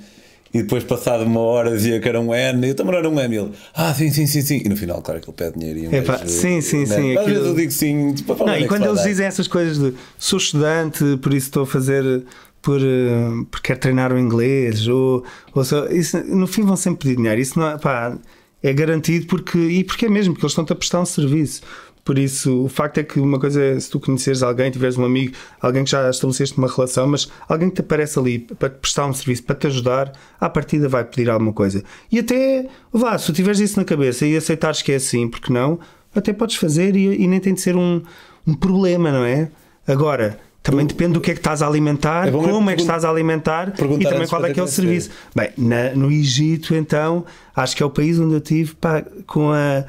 E 0.53 0.63
depois, 0.63 0.83
passado 0.83 1.25
uma 1.25 1.41
hora, 1.41 1.71
dizia 1.71 2.01
que 2.01 2.09
era 2.09 2.19
um 2.21 2.35
N, 2.35 2.67
e 2.67 2.71
eu 2.71 2.75
também 2.75 2.97
era 2.97 3.09
um 3.09 3.21
M. 3.21 3.35
E 3.35 3.39
ele, 3.39 3.53
ah, 3.75 3.93
sim, 3.93 4.11
sim, 4.11 4.27
sim, 4.27 4.41
sim. 4.41 4.63
E 4.65 4.69
no 4.69 4.77
final, 4.77 5.03
claro 5.03 5.21
que 5.21 5.29
ele 5.29 5.37
pede 5.37 5.59
dinheiro. 5.59 5.79
E 5.79 5.89
um 5.89 5.93
Epa, 5.93 6.27
sim, 6.27 6.61
sim, 6.61 6.87
né? 6.87 6.97
sim. 6.97 7.13
Às 7.13 7.19
aquilo... 7.19 7.35
vezes 7.35 7.47
eu 7.49 7.55
digo 7.55 7.73
sim. 7.73 8.15
Tipo, 8.15 8.45
não, 8.45 8.57
e 8.57 8.67
quando 8.67 8.87
eles 8.87 9.03
dizem 9.03 9.27
essas 9.27 9.47
coisas 9.47 9.79
de 9.79 9.95
sou 10.19 10.39
estudante, 10.39 11.19
por 11.21 11.35
isso 11.35 11.49
estou 11.49 11.65
a 11.65 11.67
fazer 11.67 12.25
por, 12.63 12.81
uh, 12.81 13.45
por 13.51 13.61
quero 13.61 13.79
treinar 13.79 14.13
o 14.13 14.19
inglês, 14.19 14.89
ou, 14.89 15.25
ou 15.55 15.65
só, 15.65 15.87
isso, 15.87 16.19
no 16.25 16.47
fim 16.47 16.63
vão 16.63 16.77
sempre 16.77 17.01
pedir 17.01 17.17
dinheiro. 17.17 17.41
Isso 17.41 17.59
não, 17.59 17.79
pá, 17.79 18.17
é 18.63 18.73
garantido 18.73 19.27
porque, 19.27 19.59
e 19.59 19.85
porque 19.85 20.07
é 20.07 20.09
mesmo, 20.09 20.35
porque 20.35 20.45
eles 20.45 20.53
estão-te 20.53 20.73
a 20.73 20.77
prestar 20.77 21.01
um 21.01 21.07
serviço. 21.07 21.63
Por 22.09 22.19
isso, 22.19 22.65
o 22.65 22.71
facto 22.71 22.97
é 22.97 23.03
que 23.03 23.21
uma 23.21 23.39
coisa 23.39 23.63
é 23.63 23.79
se 23.79 23.91
tu 23.91 24.01
conheceres 24.01 24.43
alguém, 24.43 24.71
tiveres 24.71 24.97
um 24.97 25.05
amigo, 25.05 25.37
alguém 25.61 25.85
que 25.85 25.91
já 25.91 26.09
estabeleceste 26.09 26.57
uma 26.57 26.67
relação, 26.67 27.07
mas 27.07 27.31
alguém 27.47 27.69
que 27.69 27.75
te 27.75 27.81
aparece 27.83 28.19
ali 28.19 28.39
para 28.39 28.71
te 28.71 28.79
prestar 28.79 29.05
um 29.05 29.13
serviço, 29.13 29.43
para 29.43 29.55
te 29.55 29.67
ajudar, 29.67 30.13
à 30.41 30.49
partida 30.49 30.89
vai 30.89 31.05
pedir 31.05 31.29
alguma 31.29 31.53
coisa. 31.53 31.85
E 32.11 32.19
até, 32.19 32.67
vá, 32.91 33.19
se 33.19 33.27
tu 33.27 33.35
tiveres 33.35 33.61
isso 33.61 33.79
na 33.79 33.85
cabeça 33.85 34.25
e 34.25 34.35
aceitares 34.35 34.81
que 34.81 34.91
é 34.91 34.95
assim, 34.95 35.29
porque 35.29 35.53
não, 35.53 35.81
até 36.15 36.33
podes 36.33 36.57
fazer 36.57 36.97
e, 36.97 37.25
e 37.25 37.27
nem 37.27 37.41
tem 37.41 37.53
de 37.53 37.61
ser 37.61 37.77
um, 37.77 38.01
um 38.47 38.55
problema, 38.55 39.13
não 39.13 39.27
é? 39.27 39.51
Agora, 39.87 40.39
também 40.63 40.87
depende 40.87 41.13
do 41.13 41.21
que 41.21 41.31
é 41.31 41.35
que 41.35 41.41
estás 41.41 41.61
a 41.61 41.67
alimentar, 41.67 42.29
é 42.29 42.31
como 42.31 42.71
é 42.71 42.75
que 42.75 42.81
estás 42.81 43.05
a 43.05 43.11
alimentar 43.11 43.69
e 43.69 44.05
também 44.05 44.27
qual 44.27 44.47
é 44.47 44.53
que 44.55 44.59
é 44.59 44.63
o 44.63 44.67
serviço. 44.67 45.11
Bem, 45.37 45.51
na, 45.59 45.95
no 45.95 46.11
Egito, 46.11 46.75
então, 46.75 47.27
acho 47.55 47.77
que 47.77 47.83
é 47.83 47.87
o 47.87 47.91
país 47.91 48.19
onde 48.19 48.33
eu 48.33 48.41
tive 48.41 48.75
pá, 48.77 49.05
com 49.27 49.53
a 49.53 49.85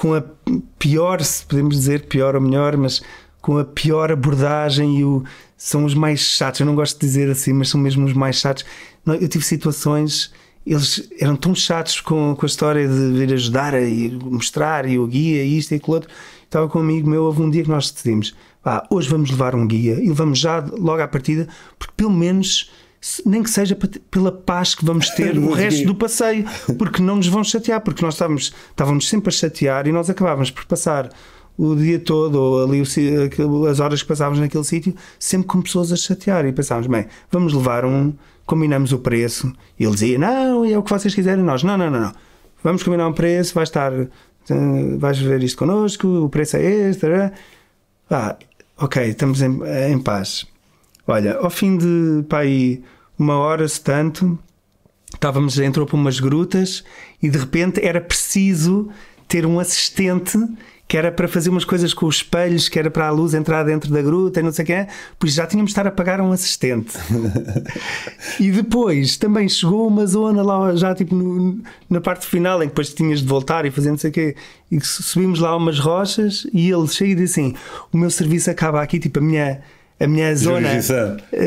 com 0.00 0.14
a 0.14 0.22
pior, 0.78 1.22
se 1.22 1.44
podemos 1.44 1.76
dizer 1.76 2.06
pior 2.06 2.34
ou 2.34 2.40
melhor, 2.40 2.74
mas 2.74 3.02
com 3.38 3.58
a 3.58 3.64
pior 3.66 4.10
abordagem 4.10 4.98
e 5.00 5.04
o, 5.04 5.22
são 5.58 5.84
os 5.84 5.92
mais 5.92 6.20
chatos. 6.20 6.58
Eu 6.58 6.64
não 6.64 6.74
gosto 6.74 6.98
de 6.98 7.06
dizer 7.06 7.28
assim, 7.28 7.52
mas 7.52 7.68
são 7.68 7.78
mesmo 7.78 8.06
os 8.06 8.14
mais 8.14 8.36
chatos. 8.36 8.64
Eu 9.06 9.28
tive 9.28 9.44
situações, 9.44 10.32
eles 10.66 11.06
eram 11.20 11.36
tão 11.36 11.54
chatos 11.54 12.00
com, 12.00 12.34
com 12.34 12.46
a 12.46 12.48
história 12.48 12.88
de 12.88 13.10
vir 13.12 13.30
ajudar 13.34 13.74
e 13.74 14.10
mostrar 14.24 14.88
e 14.88 14.98
o 14.98 15.06
guia, 15.06 15.44
e 15.44 15.58
isto 15.58 15.72
e 15.72 15.74
aquilo 15.74 15.96
outro. 15.96 16.08
Estava 16.46 16.66
com 16.66 16.78
um 16.78 16.82
amigo 16.82 17.06
meu, 17.06 17.24
houve 17.24 17.42
um 17.42 17.50
dia 17.50 17.62
que 17.62 17.68
nós 17.68 17.90
decidimos: 17.90 18.34
ah, 18.64 18.86
hoje 18.88 19.06
vamos 19.06 19.30
levar 19.30 19.54
um 19.54 19.66
guia 19.66 20.00
e 20.02 20.08
levamos 20.08 20.38
já 20.38 20.60
logo 20.60 21.02
à 21.02 21.08
partida, 21.08 21.46
porque 21.78 21.92
pelo 21.94 22.10
menos 22.10 22.70
nem 23.24 23.42
que 23.42 23.50
seja 23.50 23.76
pela 24.10 24.30
paz 24.30 24.74
que 24.74 24.84
vamos 24.84 25.08
ter 25.10 25.36
o 25.38 25.52
resto 25.52 25.86
do 25.86 25.94
passeio, 25.94 26.44
porque 26.78 27.02
não 27.02 27.16
nos 27.16 27.28
vão 27.28 27.42
chatear, 27.42 27.80
porque 27.80 28.04
nós 28.04 28.14
estávamos, 28.14 28.52
estávamos 28.70 29.08
sempre 29.08 29.28
a 29.28 29.32
chatear 29.32 29.86
e 29.86 29.92
nós 29.92 30.10
acabávamos 30.10 30.50
por 30.50 30.64
passar 30.66 31.10
o 31.56 31.74
dia 31.74 31.98
todo, 31.98 32.36
ou 32.36 32.64
ali 32.64 32.82
as 33.70 33.80
horas 33.80 34.02
que 34.02 34.08
passávamos 34.08 34.40
naquele 34.40 34.64
sítio, 34.64 34.94
sempre 35.18 35.46
com 35.46 35.60
pessoas 35.60 35.92
a 35.92 35.96
chatear. 35.96 36.46
E 36.46 36.52
pensávamos, 36.52 36.86
bem, 36.86 37.06
vamos 37.30 37.52
levar 37.52 37.84
um, 37.84 38.14
combinamos 38.46 38.92
o 38.92 38.98
preço. 38.98 39.52
E 39.78 39.84
ele 39.84 39.92
dizia, 39.92 40.18
não, 40.18 40.64
é 40.64 40.78
o 40.78 40.82
que 40.82 40.90
vocês 40.90 41.14
quiserem. 41.14 41.44
Nós, 41.44 41.62
não, 41.62 41.76
não, 41.76 41.90
não, 41.90 42.00
não. 42.00 42.12
Vamos 42.64 42.82
combinar 42.82 43.06
um 43.06 43.12
preço, 43.12 43.54
vai 43.54 43.64
estar, 43.64 43.92
vais 44.98 45.18
ver 45.18 45.42
isto 45.42 45.58
connosco, 45.58 46.06
o 46.06 46.28
preço 46.30 46.56
é 46.56 46.62
este. 46.62 47.06
Ah, 48.10 48.36
ok, 48.78 49.08
estamos 49.08 49.42
em, 49.42 49.60
em 49.90 49.98
paz. 49.98 50.46
Olha, 51.10 51.38
ao 51.38 51.50
fim 51.50 51.76
de 51.76 52.22
pá, 52.28 52.38
aí, 52.38 52.80
uma 53.18 53.36
hora, 53.36 53.66
se 53.66 53.80
tanto, 53.80 54.38
estávamos, 55.12 55.58
entrou 55.58 55.84
para 55.84 55.96
umas 55.96 56.20
grutas 56.20 56.84
e 57.20 57.28
de 57.28 57.36
repente 57.36 57.84
era 57.84 58.00
preciso 58.00 58.88
ter 59.26 59.44
um 59.44 59.58
assistente 59.58 60.38
que 60.86 60.96
era 60.96 61.10
para 61.10 61.26
fazer 61.26 61.50
umas 61.50 61.64
coisas 61.64 61.92
com 61.92 62.06
os 62.06 62.16
espelhos, 62.16 62.68
que 62.68 62.78
era 62.78 62.90
para 62.92 63.08
a 63.08 63.10
luz 63.10 63.34
entrar 63.34 63.64
dentro 63.64 63.90
da 63.90 64.00
gruta 64.00 64.38
e 64.38 64.42
não 64.44 64.52
sei 64.52 64.62
o 64.62 64.66
que 64.66 64.72
é, 64.72 64.86
pois 65.18 65.34
já 65.34 65.48
tínhamos 65.48 65.70
de 65.70 65.72
estar 65.72 65.86
a 65.86 65.90
pagar 65.90 66.20
um 66.20 66.30
assistente. 66.30 66.96
e 68.38 68.52
depois 68.52 69.16
também 69.16 69.48
chegou 69.48 69.88
uma 69.88 70.06
zona 70.06 70.42
lá, 70.42 70.76
já 70.76 70.94
tipo 70.94 71.14
no, 71.16 71.60
na 71.88 72.00
parte 72.00 72.24
final, 72.24 72.62
em 72.62 72.66
que 72.66 72.70
depois 72.70 72.94
tinhas 72.94 73.20
de 73.20 73.26
voltar 73.26 73.66
e 73.66 73.70
fazer 73.72 73.90
não 73.90 73.98
sei 73.98 74.10
o 74.10 74.12
quê, 74.12 74.36
e 74.70 74.80
subimos 74.80 75.40
lá 75.40 75.56
umas 75.56 75.80
rochas 75.80 76.46
e 76.52 76.70
ele 76.70 76.86
chega 76.86 77.10
e 77.10 77.14
diz 77.16 77.32
assim: 77.32 77.54
O 77.92 77.96
meu 77.96 78.10
serviço 78.10 78.48
acaba 78.48 78.80
aqui, 78.80 79.00
tipo 79.00 79.18
a 79.18 79.22
minha 79.22 79.60
a 80.00 80.06
minha 80.06 80.34
zona 80.34 80.68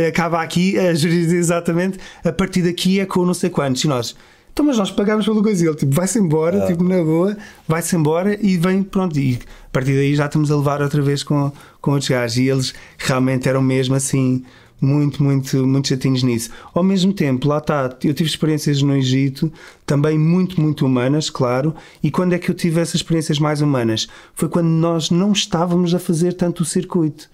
acaba 0.07 0.41
aqui, 0.41 0.77
a 0.77 0.93
jurisdição 0.93 1.37
exatamente, 1.37 1.97
a 2.23 2.31
partir 2.31 2.61
daqui 2.61 2.99
é 2.99 3.05
com 3.05 3.25
não 3.25 3.33
sei 3.33 3.49
quantos. 3.49 3.83
E 3.83 3.87
nós, 3.87 4.15
então, 4.53 4.63
mas 4.63 4.77
nós 4.77 4.91
pagámos 4.91 5.25
pelo 5.25 5.41
coisa. 5.41 5.65
Ele, 5.65 5.75
tipo, 5.75 5.93
vai-se 5.95 6.19
embora, 6.19 6.63
ah. 6.63 6.67
tipo, 6.67 6.83
na 6.83 7.03
boa, 7.03 7.35
vai-se 7.67 7.95
embora 7.95 8.37
e 8.39 8.55
vem, 8.55 8.83
pronto. 8.83 9.19
E 9.19 9.39
a 9.65 9.69
partir 9.71 9.93
daí 9.93 10.15
já 10.15 10.27
estamos 10.27 10.51
a 10.51 10.55
levar 10.55 10.81
outra 10.81 11.01
vez 11.01 11.23
com, 11.23 11.51
com 11.81 11.91
outros 11.91 12.09
gajos. 12.09 12.37
E 12.37 12.47
eles 12.49 12.73
realmente 12.99 13.49
eram 13.49 13.63
mesmo 13.63 13.95
assim, 13.95 14.43
muito, 14.79 15.23
muito, 15.23 15.65
muito 15.65 15.87
chatinhos 15.87 16.21
nisso. 16.21 16.51
Ao 16.71 16.83
mesmo 16.83 17.11
tempo, 17.11 17.47
lá 17.47 17.57
está, 17.57 17.97
eu 18.03 18.13
tive 18.13 18.29
experiências 18.29 18.79
no 18.83 18.95
Egito, 18.95 19.51
também 19.87 20.19
muito, 20.19 20.61
muito 20.61 20.85
humanas, 20.85 21.31
claro. 21.31 21.73
E 22.03 22.11
quando 22.11 22.33
é 22.33 22.37
que 22.37 22.51
eu 22.51 22.55
tive 22.55 22.79
essas 22.79 22.95
experiências 22.95 23.39
mais 23.39 23.59
humanas? 23.59 24.07
Foi 24.35 24.47
quando 24.47 24.67
nós 24.67 25.09
não 25.09 25.31
estávamos 25.31 25.95
a 25.95 25.99
fazer 25.99 26.33
tanto 26.33 26.61
o 26.61 26.65
circuito. 26.65 27.32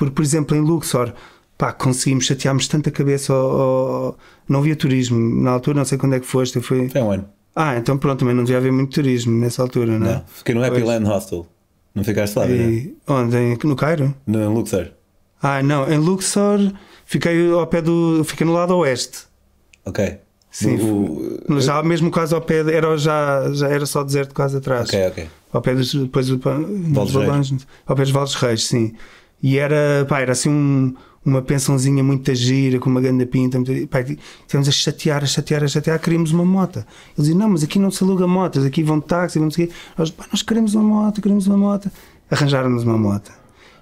Porque, 0.00 0.14
por 0.14 0.22
exemplo, 0.22 0.56
em 0.56 0.60
Luxor, 0.60 1.12
pá, 1.58 1.74
conseguimos, 1.74 2.24
chateámos 2.24 2.66
tanta 2.66 2.90
cabeça 2.90 3.34
ao, 3.34 3.60
ao, 3.60 4.18
Não 4.48 4.60
havia 4.60 4.74
turismo 4.74 5.42
na 5.42 5.50
altura, 5.50 5.76
não 5.76 5.84
sei 5.84 5.98
quando 5.98 6.14
é 6.14 6.20
que 6.20 6.24
foste. 6.24 6.58
Foi... 6.62 6.88
Foi 6.88 7.02
um 7.02 7.10
ano. 7.10 7.28
Ah, 7.54 7.76
então 7.76 7.98
pronto, 7.98 8.20
também 8.20 8.34
não 8.34 8.42
devia 8.42 8.56
haver 8.56 8.72
muito 8.72 8.94
turismo 8.94 9.38
nessa 9.38 9.60
altura, 9.60 9.98
não 9.98 10.06
é? 10.06 10.14
Não, 10.14 10.24
fiquei 10.26 10.54
no 10.54 10.64
Happy 10.64 10.80
Land 10.80 11.06
Hostel. 11.06 11.46
Não 11.94 12.02
ficaste 12.02 12.34
lá, 12.34 12.46
e... 12.46 12.50
Né? 12.50 12.90
Onde? 13.06 13.58
No 13.62 13.76
Cairo? 13.76 14.14
No, 14.26 14.40
em 14.40 14.46
Luxor. 14.46 14.90
Ah, 15.42 15.62
não, 15.62 15.86
em 15.92 15.98
Luxor 15.98 16.58
fiquei 17.04 17.50
ao 17.52 17.66
pé 17.66 17.82
do. 17.82 18.24
Fiquei 18.24 18.46
no 18.46 18.54
lado 18.54 18.74
oeste. 18.78 19.24
Ok. 19.84 20.18
Sim, 20.50 20.76
o, 20.76 21.60
já 21.60 21.82
mesmo 21.82 22.10
quase 22.10 22.34
ao 22.34 22.40
pé, 22.40 22.60
era, 22.74 22.96
já, 22.96 23.52
já 23.52 23.68
era 23.68 23.84
só 23.84 24.02
deserto 24.02 24.34
quase 24.34 24.56
atrás. 24.56 24.88
Ok, 24.88 25.06
ok. 25.08 25.28
Ao 25.52 25.60
pé 25.60 25.74
dos, 25.74 25.94
depois, 25.94 26.26
dos 26.26 26.40
ao 27.86 27.96
pé 27.96 28.02
dos 28.02 28.10
Valdes 28.10 28.34
Reis, 28.36 28.66
sim. 28.66 28.94
E 29.42 29.58
era, 29.58 30.04
pá, 30.08 30.20
era 30.20 30.32
assim 30.32 30.48
um, 30.50 30.94
uma 31.24 31.42
pensãozinha 31.42 32.02
muito 32.02 32.34
gira, 32.34 32.78
com 32.78 32.90
uma 32.90 33.00
grande 33.00 33.26
pinta. 33.26 33.58
Muito, 33.58 33.86
pá, 33.88 34.00
estivemos 34.00 34.68
a 34.68 34.72
chatear, 34.72 35.22
a 35.22 35.26
chatear, 35.26 35.64
a 35.64 35.68
chatear, 35.68 35.98
queríamos 35.98 36.32
uma 36.32 36.44
moto. 36.44 36.78
Eles 37.16 37.28
diziam, 37.28 37.38
não, 37.38 37.50
mas 37.50 37.62
aqui 37.62 37.78
não 37.78 37.90
se 37.90 38.02
aluga 38.02 38.26
motas, 38.26 38.64
aqui 38.64 38.82
vão 38.82 39.00
táxi, 39.00 39.38
vão 39.38 39.48
não 39.48 39.68
Nós, 39.96 40.10
pá, 40.10 40.26
nós 40.30 40.42
queremos 40.42 40.74
uma 40.74 40.84
moto, 40.84 41.20
queremos 41.20 41.46
uma 41.46 41.56
moto. 41.56 41.90
Arranjaram-nos 42.30 42.84
uma 42.84 42.98
moto. 42.98 43.32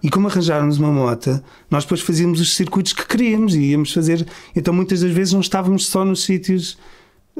E 0.03 0.11
como 0.11 0.29
arranjaram-nos 0.29 0.79
uma 0.79 0.92
moto, 0.92 1.42
nós 1.71 1.85
depois 1.85 2.01
fazíamos 2.01 2.40
os 2.40 2.55
circuitos 2.55 2.92
que 2.92 3.05
queríamos 3.05 3.55
e 3.55 3.71
íamos 3.71 3.92
fazer. 3.92 4.27
Então 4.55 4.73
muitas 4.73 5.01
das 5.01 5.11
vezes 5.11 5.33
não 5.33 5.40
estávamos 5.40 5.87
só 5.87 6.05
nos 6.05 6.25
sítios 6.25 6.79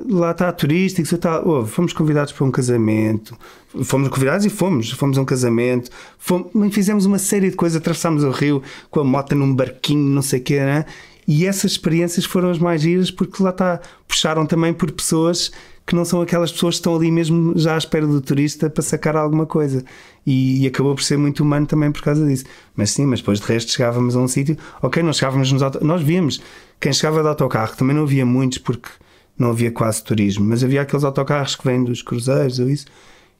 lá 0.09 0.33
está 0.33 0.53
turísticos 0.53 1.13
e 1.13 1.19
tal. 1.19 1.47
Oh, 1.47 1.67
fomos 1.67 1.93
convidados 1.93 2.33
para 2.33 2.45
um 2.45 2.51
casamento, 2.51 3.37
fomos 3.85 4.09
convidados 4.09 4.45
e 4.47 4.51
fomos, 4.51 4.91
fomos 4.93 5.19
a 5.19 5.23
um 5.23 5.25
casamento, 5.25 5.91
fomos, 6.19 6.51
fizemos 6.73 7.07
uma 7.07 7.19
série 7.19 7.51
de 7.51 7.57
coisas, 7.57 7.81
atravessámos 7.81 8.25
o 8.25 8.31
rio 8.31 8.63
com 8.91 9.01
a 9.01 9.05
moto 9.05 9.35
num 9.35 9.55
barquinho, 9.55 10.11
não 10.11 10.23
sei 10.23 10.41
o 10.41 10.43
quê, 10.43 10.61
né? 10.61 10.85
E 11.27 11.47
essas 11.47 11.73
experiências 11.73 12.25
foram 12.25 12.51
as 12.51 12.59
mais 12.59 12.81
giras 12.81 13.11
porque 13.11 13.43
lá 13.43 13.51
está, 13.51 13.81
puxaram 14.07 14.47
também 14.47 14.73
por 14.73 14.91
pessoas 14.91 15.53
que 15.89 15.95
não 15.95 16.05
são 16.05 16.21
aquelas 16.21 16.53
pessoas 16.53 16.75
que 16.75 16.81
estão 16.81 16.95
ali 16.95 17.11
mesmo 17.11 17.55
já 17.57 17.75
à 17.75 17.79
espera 17.79 18.07
do 18.07 18.21
turista 18.21 18.69
para 18.69 18.83
sacar 18.83 19.17
alguma 19.17 19.47
coisa. 19.47 19.83
E, 20.27 20.63
e 20.63 20.67
acabou 20.67 20.95
por 20.95 21.03
ser 21.03 21.17
muito 21.17 21.43
humano 21.43 21.67
também 21.67 21.91
por 21.91 22.03
causa 22.03 22.27
disso. 22.27 22.45
Mas 22.77 22.91
sim, 22.91 23.07
mas 23.07 23.21
depois 23.21 23.41
de 23.41 23.47
resto 23.47 23.73
chegávamos 23.73 24.15
a 24.15 24.21
um 24.21 24.29
sítio, 24.29 24.57
ok, 24.83 25.03
nós 25.03 25.17
chegávamos 25.17 25.51
nos 25.51 25.63
auto... 25.63 25.83
nós 25.83 26.03
víamos 26.03 26.43
quem 26.79 26.93
chegava 26.93 27.23
de 27.23 27.29
autocarro, 27.29 27.75
também 27.75 27.97
não 27.97 28.03
havia 28.03 28.27
muitos 28.27 28.59
porque 28.59 28.91
não 29.38 29.51
havia 29.51 29.70
quase 29.70 30.03
turismo, 30.03 30.44
mas 30.44 30.64
havia 30.64 30.83
aqueles 30.83 31.05
autocarros 31.05 31.55
que 31.55 31.64
vêm 31.64 31.85
dos 31.85 32.03
cruzeiros 32.03 32.59
ou 32.59 32.68
isso, 32.68 32.87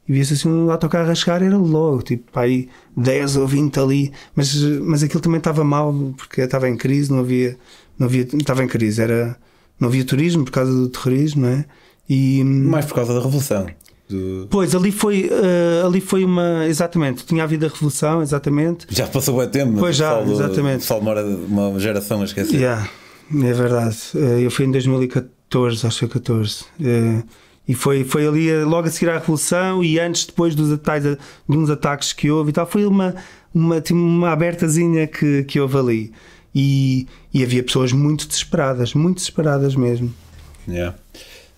e 0.09 0.13
via-se 0.13 0.35
assim 0.35 0.49
um 0.49 0.71
autocarro 0.71 1.11
a 1.11 1.15
chegar, 1.15 1.43
era 1.43 1.57
logo, 1.57 2.03
tipo, 2.03 2.39
aí 2.39 2.69
10 2.97 3.37
ou 3.37 3.47
20 3.47 3.79
ali, 3.79 4.13
mas, 4.35 4.55
mas 4.81 5.03
aquilo 5.03 5.21
também 5.21 5.39
estava 5.39 5.63
mal, 5.63 5.93
porque 6.17 6.41
estava 6.41 6.69
em 6.69 6.77
crise, 6.77 7.11
não 7.11 7.21
havia, 7.21 7.59
não 7.99 8.07
havia, 8.07 8.23
estava 8.23 8.65
em 8.65 8.69
crise, 8.69 9.03
era, 9.03 9.37
não 9.79 9.89
havia 9.89 10.05
turismo 10.05 10.45
por 10.45 10.53
causa 10.53 10.73
do 10.73 10.89
terrorismo, 10.89 11.43
não 11.43 11.49
é? 11.51 11.65
E, 12.09 12.43
Mais 12.43 12.87
por 12.87 12.95
causa 12.95 13.13
da 13.13 13.21
revolução. 13.21 13.67
Do... 14.09 14.47
Pois, 14.49 14.75
ali 14.75 14.91
foi, 14.91 15.29
uh, 15.29 15.87
ali 15.87 16.01
foi 16.01 16.25
uma. 16.25 16.67
Exatamente, 16.67 17.27
tinha 17.27 17.45
havido 17.45 17.67
a 17.67 17.69
revolução, 17.69 18.23
exatamente. 18.23 18.87
Já 18.89 19.07
passou 19.07 19.39
o 19.39 19.47
tempo, 19.47 19.79
pois 19.79 19.97
já, 19.97 20.23
exatamente. 20.23 20.85
Só 20.85 20.99
uma, 20.99 21.21
uma 21.23 21.79
geração 21.79 22.23
a 22.23 22.25
esquecer. 22.25 22.57
Yeah, 22.57 22.89
é 23.31 23.53
verdade. 23.53 23.99
Uh, 24.15 24.41
eu 24.41 24.51
fui 24.51 24.65
em 24.65 24.71
2014 24.71 25.38
14, 25.51 25.87
acho 25.87 25.99
que 25.99 26.07
foi 26.07 26.21
14. 26.21 26.65
É, 26.83 27.23
e 27.67 27.75
foi, 27.75 28.03
foi 28.03 28.27
ali 28.27 28.49
eh, 28.49 28.65
logo 28.65 28.89
a 28.89 28.91
seguir 28.91 29.11
à 29.11 29.19
Revolução 29.19 29.85
e 29.85 29.99
antes, 29.99 30.25
depois 30.25 30.55
dos 30.55 30.73
ataques, 30.73 31.19
de 31.47 31.57
uns 31.57 31.69
ataques 31.69 32.15
que 32.15 32.31
houve 32.31 32.49
e 32.49 32.53
tal. 32.53 32.67
Foi 32.67 32.87
uma, 32.87 33.15
uma, 33.55 33.79
tipo, 33.81 33.99
uma 33.99 34.31
abertazinha 34.31 35.07
que, 35.07 35.45
que 35.45 35.61
houve 35.61 35.77
ali. 35.77 36.13
E, 36.55 37.07
e 37.33 37.43
havia 37.43 37.63
pessoas 37.63 37.93
muito 37.93 38.27
desesperadas, 38.27 38.95
muito 38.95 39.17
desesperadas 39.17 39.77
mesmo. 39.77 40.13
Yeah. 40.67 40.97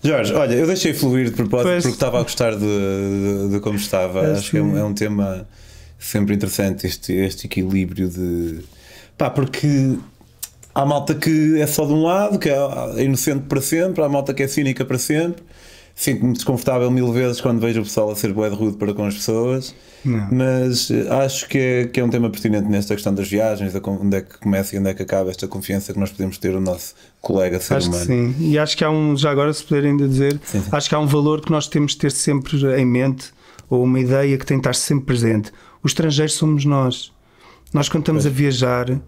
Jorge, 0.03 0.33
olha, 0.33 0.55
eu 0.55 0.67
deixei 0.67 0.93
fluir 0.93 1.29
de 1.29 1.35
propósito 1.35 1.67
pois. 1.67 1.83
porque 1.83 1.95
estava 1.95 2.19
a 2.19 2.23
gostar 2.23 2.55
de, 2.55 2.59
de, 2.59 3.49
de 3.51 3.59
como 3.59 3.77
estava. 3.77 4.19
É 4.21 4.31
Acho 4.33 4.51
que 4.51 4.57
é 4.57 4.61
um, 4.61 4.77
é 4.77 4.83
um, 4.83 4.93
tema 4.93 5.47
sempre 5.97 6.35
interessante, 6.35 6.87
este, 6.87 7.13
este 7.13 7.45
equilíbrio 7.45 8.09
de. 8.09 8.59
Pá, 9.17 9.29
porque 9.29 9.97
Há 10.73 10.85
malta 10.85 11.13
que 11.13 11.59
é 11.59 11.67
só 11.67 11.85
de 11.85 11.93
um 11.93 12.03
lado, 12.03 12.39
que 12.39 12.49
é 12.49 13.03
inocente 13.03 13.45
para 13.47 13.61
sempre, 13.61 14.03
há 14.03 14.09
malta 14.09 14.33
que 14.33 14.43
é 14.43 14.47
cínica 14.47 14.85
para 14.85 14.97
sempre. 14.97 15.43
Sinto-me 15.93 16.33
desconfortável 16.33 16.89
mil 16.89 17.11
vezes 17.11 17.41
quando 17.41 17.59
vejo 17.59 17.81
o 17.81 17.83
pessoal 17.83 18.09
a 18.09 18.15
ser 18.15 18.31
bué 18.33 18.49
de 18.49 18.55
rude 18.55 18.77
para 18.77 18.93
com 18.93 19.05
as 19.05 19.13
pessoas, 19.13 19.75
Não. 20.03 20.29
mas 20.31 20.89
eh, 20.89 21.05
acho 21.09 21.47
que 21.49 21.57
é, 21.57 21.85
que 21.85 21.99
é 21.99 22.03
um 22.03 22.09
tema 22.09 22.29
pertinente 22.29 22.67
nesta 22.69 22.95
questão 22.95 23.13
das 23.13 23.27
viagens, 23.27 23.73
de 23.73 23.81
onde 23.85 24.17
é 24.17 24.21
que 24.21 24.39
começa 24.39 24.73
e 24.73 24.79
onde 24.79 24.89
é 24.89 24.93
que 24.93 25.03
acaba 25.03 25.29
esta 25.29 25.47
confiança 25.49 25.91
que 25.91 25.99
nós 25.99 26.09
podemos 26.09 26.37
ter 26.37 26.53
no 26.53 26.61
nosso 26.61 26.95
colega 27.19 27.59
ser 27.59 27.75
acho 27.75 27.89
humano. 27.89 28.05
sim, 28.05 28.35
e 28.39 28.57
acho 28.57 28.77
que 28.77 28.85
há 28.85 28.89
um, 28.89 29.17
já 29.17 29.29
agora 29.29 29.53
se 29.53 29.63
puder 29.63 29.83
ainda 29.83 30.07
dizer, 30.07 30.39
sim, 30.45 30.61
sim. 30.61 30.69
acho 30.71 30.87
que 30.87 30.95
há 30.95 30.99
um 30.99 31.07
valor 31.07 31.41
que 31.41 31.51
nós 31.51 31.67
temos 31.67 31.91
de 31.91 31.97
ter 31.97 32.11
sempre 32.11 32.57
em 32.79 32.85
mente, 32.85 33.31
ou 33.69 33.83
uma 33.83 33.99
ideia 33.99 34.37
que 34.37 34.45
tem 34.45 34.57
de 34.57 34.61
estar 34.61 34.73
sempre 34.73 35.05
presente. 35.05 35.51
Os 35.83 35.91
estrangeiros 35.91 36.33
somos 36.33 36.63
nós. 36.65 37.11
Nós 37.73 37.89
quando 37.89 38.03
estamos 38.03 38.23
pois. 38.23 38.33
a 38.33 38.37
viajar 38.37 39.01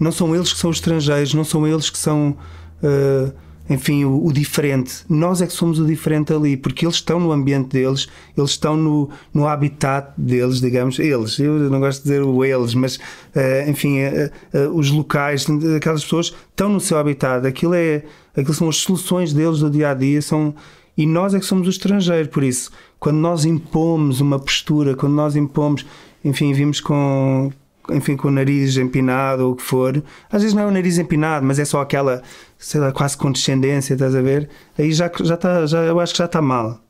não 0.00 0.10
são 0.10 0.34
eles 0.34 0.50
que 0.50 0.58
são 0.58 0.70
os 0.70 0.78
estrangeiros, 0.78 1.34
não 1.34 1.44
são 1.44 1.68
eles 1.68 1.90
que 1.90 1.98
são, 1.98 2.34
uh, 2.82 3.32
enfim, 3.68 4.04
o, 4.04 4.24
o, 4.24 4.32
diferente. 4.32 5.04
Nós 5.10 5.42
é 5.42 5.46
que 5.46 5.52
somos 5.52 5.78
o 5.78 5.86
diferente 5.86 6.32
ali, 6.32 6.56
porque 6.56 6.86
eles 6.86 6.96
estão 6.96 7.20
no 7.20 7.30
ambiente 7.30 7.68
deles, 7.68 8.08
eles 8.36 8.50
estão 8.50 8.78
no, 8.78 9.10
no 9.32 9.46
habitat 9.46 10.10
deles, 10.16 10.58
digamos. 10.58 10.98
Eles, 10.98 11.38
eu 11.38 11.70
não 11.70 11.78
gosto 11.78 11.98
de 11.98 12.04
dizer 12.04 12.22
o 12.22 12.42
eles, 12.42 12.74
mas, 12.74 12.96
uh, 12.96 13.68
enfim, 13.68 13.98
uh, 14.00 14.74
os 14.74 14.90
locais, 14.90 15.46
aquelas 15.76 16.02
pessoas 16.02 16.34
estão 16.48 16.70
no 16.70 16.80
seu 16.80 16.96
habitat. 16.96 17.46
Aquilo, 17.46 17.74
é, 17.74 18.02
aquilo 18.34 18.54
são 18.54 18.70
as 18.70 18.76
soluções 18.76 19.34
deles 19.34 19.58
do 19.58 19.68
dia 19.70 19.90
a 19.90 19.94
dia, 19.94 20.22
são. 20.22 20.54
E 20.96 21.06
nós 21.06 21.34
é 21.34 21.38
que 21.38 21.46
somos 21.46 21.66
o 21.66 21.70
estrangeiro, 21.70 22.28
por 22.28 22.42
isso, 22.42 22.70
quando 22.98 23.16
nós 23.16 23.44
impomos 23.44 24.20
uma 24.20 24.38
postura, 24.38 24.94
quando 24.94 25.14
nós 25.14 25.36
impomos, 25.36 25.86
enfim, 26.22 26.52
vimos 26.52 26.80
com, 26.80 27.50
enfim, 27.92 28.16
com 28.16 28.28
o 28.28 28.30
nariz 28.30 28.76
empinado 28.76 29.46
ou 29.46 29.52
o 29.52 29.56
que 29.56 29.62
for. 29.62 30.02
Às 30.30 30.42
vezes 30.42 30.54
não 30.54 30.62
é 30.62 30.66
o 30.66 30.70
nariz 30.70 30.98
empinado, 30.98 31.46
mas 31.46 31.58
é 31.58 31.64
só 31.64 31.80
aquela, 31.80 32.22
sei 32.58 32.80
lá, 32.80 32.92
quase 32.92 33.16
condescendência, 33.16 33.94
estás 33.94 34.14
a 34.14 34.22
ver? 34.22 34.48
Aí 34.78 34.92
já, 34.92 35.10
já 35.22 35.34
está, 35.34 35.66
já, 35.66 35.78
eu 35.80 35.98
acho 36.00 36.12
que 36.12 36.18
já 36.18 36.26
está 36.26 36.40
mal. 36.40 36.80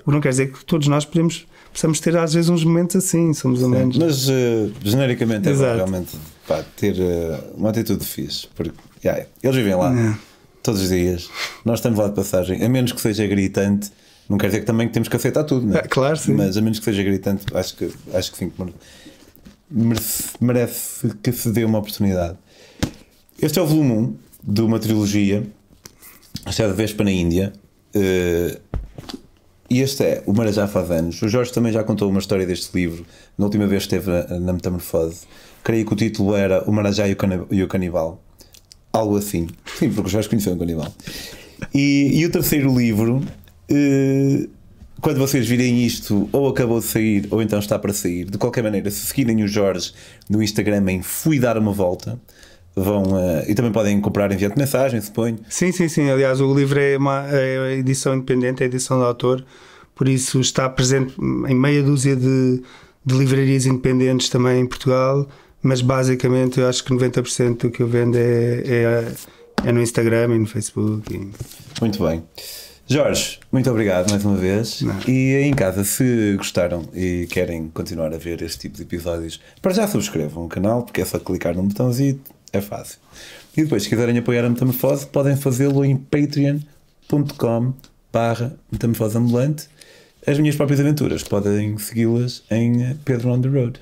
O 0.00 0.04
que 0.04 0.10
não 0.10 0.20
quer 0.20 0.30
dizer 0.30 0.52
que 0.52 0.64
todos 0.64 0.88
nós 0.88 1.04
podemos, 1.04 1.46
possamos 1.72 2.00
ter 2.00 2.16
às 2.16 2.32
vezes 2.32 2.48
uns 2.48 2.64
momentos 2.64 2.96
assim, 2.96 3.32
somos 3.34 3.62
humanos. 3.62 3.98
Mas 3.98 4.28
uh, 4.28 4.72
genericamente 4.82 5.48
é 5.48 5.52
bom 5.52 5.58
realmente 5.60 6.16
pá, 6.46 6.64
ter 6.76 6.94
uh, 6.94 7.56
uma 7.56 7.70
atitude 7.70 8.04
fixe, 8.04 8.48
porque 8.54 8.72
yeah, 9.04 9.26
eles 9.42 9.56
vivem 9.56 9.74
lá 9.74 9.92
é. 9.94 10.14
todos 10.62 10.80
os 10.80 10.88
dias, 10.88 11.30
nós 11.64 11.78
estamos 11.78 11.98
lá 11.98 12.08
de 12.08 12.14
passagem, 12.14 12.64
a 12.64 12.68
menos 12.68 12.92
que 12.92 13.00
seja 13.00 13.26
gritante. 13.26 13.90
Não 14.28 14.36
quer 14.36 14.48
dizer 14.48 14.60
que 14.60 14.66
também 14.66 14.86
temos 14.88 15.08
que 15.08 15.16
aceitar 15.16 15.42
tudo, 15.44 15.66
não 15.66 15.76
é? 15.76 15.78
é 15.78 15.82
claro, 15.82 16.18
sim. 16.18 16.34
Mas 16.34 16.54
a 16.56 16.60
menos 16.60 16.78
que 16.78 16.84
seja 16.84 17.02
gritante, 17.02 17.46
acho 17.54 17.74
que, 17.74 17.90
acho 18.12 18.30
que 18.30 18.36
sim 18.36 18.52
merece, 19.70 20.24
merece 20.40 21.08
que 21.22 21.32
se 21.32 21.50
dê 21.50 21.64
uma 21.64 21.78
oportunidade. 21.78 22.36
Este 23.40 23.58
é 23.58 23.62
o 23.62 23.66
volume 23.66 23.92
1 23.92 24.16
de 24.42 24.60
uma 24.62 24.78
trilogia, 24.78 25.46
esta 26.44 26.62
é 26.62 26.68
de 26.68 26.74
Vespa 26.74 27.04
na 27.04 27.12
Índia. 27.12 27.52
Uh, 27.94 28.58
e 29.70 29.80
este 29.80 30.02
é 30.02 30.22
o 30.24 30.32
Marajá 30.32 30.66
faz 30.66 30.90
anos. 30.90 31.20
O 31.20 31.28
Jorge 31.28 31.52
também 31.52 31.70
já 31.70 31.84
contou 31.84 32.08
uma 32.08 32.20
história 32.20 32.46
deste 32.46 32.74
livro 32.74 33.04
na 33.36 33.44
última 33.44 33.66
vez 33.66 33.86
que 33.86 33.94
esteve 33.94 34.10
na, 34.10 34.40
na 34.40 34.52
Metamorfose. 34.54 35.26
Creio 35.62 35.84
que 35.84 35.92
o 35.92 35.96
título 35.96 36.34
era 36.34 36.64
O 36.64 36.72
Marajá 36.72 37.06
e 37.06 37.12
o, 37.62 37.68
Canibal. 37.68 38.22
Algo 38.90 39.18
assim. 39.18 39.46
Sim, 39.78 39.90
porque 39.90 40.08
o 40.08 40.10
Jorge 40.10 40.28
conheceu 40.28 40.54
um 40.54 40.58
canibal. 40.58 40.90
E, 41.74 42.12
e 42.14 42.24
o 42.24 42.30
terceiro 42.30 42.74
livro 42.74 43.18
uh, 43.70 44.48
quando 45.00 45.18
vocês 45.18 45.46
virem 45.46 45.84
isto, 45.84 46.28
ou 46.32 46.48
acabou 46.48 46.80
de 46.80 46.86
sair, 46.86 47.26
ou 47.30 47.40
então 47.40 47.58
está 47.58 47.78
para 47.78 47.92
sair. 47.92 48.24
De 48.24 48.38
qualquer 48.38 48.62
maneira, 48.62 48.90
se 48.90 49.06
seguirem 49.06 49.42
o 49.42 49.48
Jorge 49.48 49.92
no 50.28 50.42
Instagram 50.42 50.90
em 50.90 51.02
Fui 51.02 51.38
Dar 51.38 51.56
uma 51.56 51.72
Volta, 51.72 52.18
vão. 52.74 53.02
Uh, 53.04 53.44
e 53.46 53.54
também 53.54 53.72
podem 53.72 54.00
comprar 54.00 54.30
enviando 54.32 54.56
mensagem, 54.56 55.00
suponho. 55.00 55.38
Sim, 55.48 55.72
sim, 55.72 55.88
sim. 55.88 56.10
Aliás, 56.10 56.40
o 56.40 56.52
livro 56.52 56.80
é 56.80 56.96
uma 56.96 57.26
é 57.30 57.74
edição 57.74 58.14
independente, 58.14 58.62
é 58.62 58.66
edição 58.66 58.98
de 58.98 59.04
autor, 59.04 59.44
por 59.94 60.08
isso 60.08 60.40
está 60.40 60.68
presente 60.68 61.14
em 61.20 61.54
meia 61.54 61.82
dúzia 61.82 62.16
de, 62.16 62.62
de 63.04 63.14
livrarias 63.16 63.66
independentes 63.66 64.28
também 64.28 64.60
em 64.60 64.66
Portugal, 64.66 65.28
mas 65.62 65.80
basicamente 65.80 66.60
eu 66.60 66.68
acho 66.68 66.84
que 66.84 66.92
90% 66.92 67.58
do 67.58 67.70
que 67.70 67.82
eu 67.82 67.86
vendo 67.86 68.16
é, 68.16 68.62
é, 68.66 69.12
é 69.64 69.72
no 69.72 69.80
Instagram 69.80 70.34
e 70.34 70.38
no 70.38 70.46
Facebook. 70.46 71.14
E... 71.14 71.30
Muito 71.80 72.04
bem. 72.04 72.22
Jorge, 72.88 73.38
muito 73.52 73.70
obrigado 73.70 74.08
mais 74.10 74.24
uma 74.24 74.36
vez. 74.36 74.80
Não. 74.80 74.98
E 75.06 75.42
em 75.42 75.52
casa, 75.52 75.84
se 75.84 76.34
gostaram 76.36 76.88
e 76.94 77.26
querem 77.30 77.68
continuar 77.68 78.14
a 78.14 78.16
ver 78.16 78.40
este 78.40 78.60
tipo 78.60 78.76
de 78.76 78.82
episódios, 78.82 79.40
para 79.60 79.74
já 79.74 79.86
subscrevam 79.86 80.46
o 80.46 80.48
canal, 80.48 80.82
porque 80.82 81.02
é 81.02 81.04
só 81.04 81.18
clicar 81.18 81.54
num 81.54 81.68
botãozinho, 81.68 82.18
é 82.50 82.60
fácil. 82.62 82.98
E 83.54 83.62
depois, 83.62 83.82
se 83.82 83.88
quiserem 83.90 84.16
apoiar 84.16 84.44
a 84.44 84.48
Metamorfose, 84.48 85.06
podem 85.06 85.36
fazê-lo 85.36 85.84
em 85.84 85.96
patreon.com 85.96 87.74
barra 88.10 88.56
Metamorfose 88.72 89.18
Ambulante. 89.18 89.68
As 90.26 90.38
minhas 90.38 90.56
próprias 90.56 90.80
aventuras 90.80 91.22
podem 91.22 91.76
segui-las 91.76 92.42
em 92.50 92.94
Pedro 93.04 93.30
on 93.30 93.40
the 93.40 93.48
Road. 93.48 93.80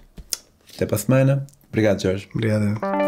Até 0.74 0.84
para 0.84 0.96
a 0.96 0.98
semana. 0.98 1.46
Obrigado, 1.68 2.02
Jorge. 2.02 2.28
Obrigado. 2.34 3.05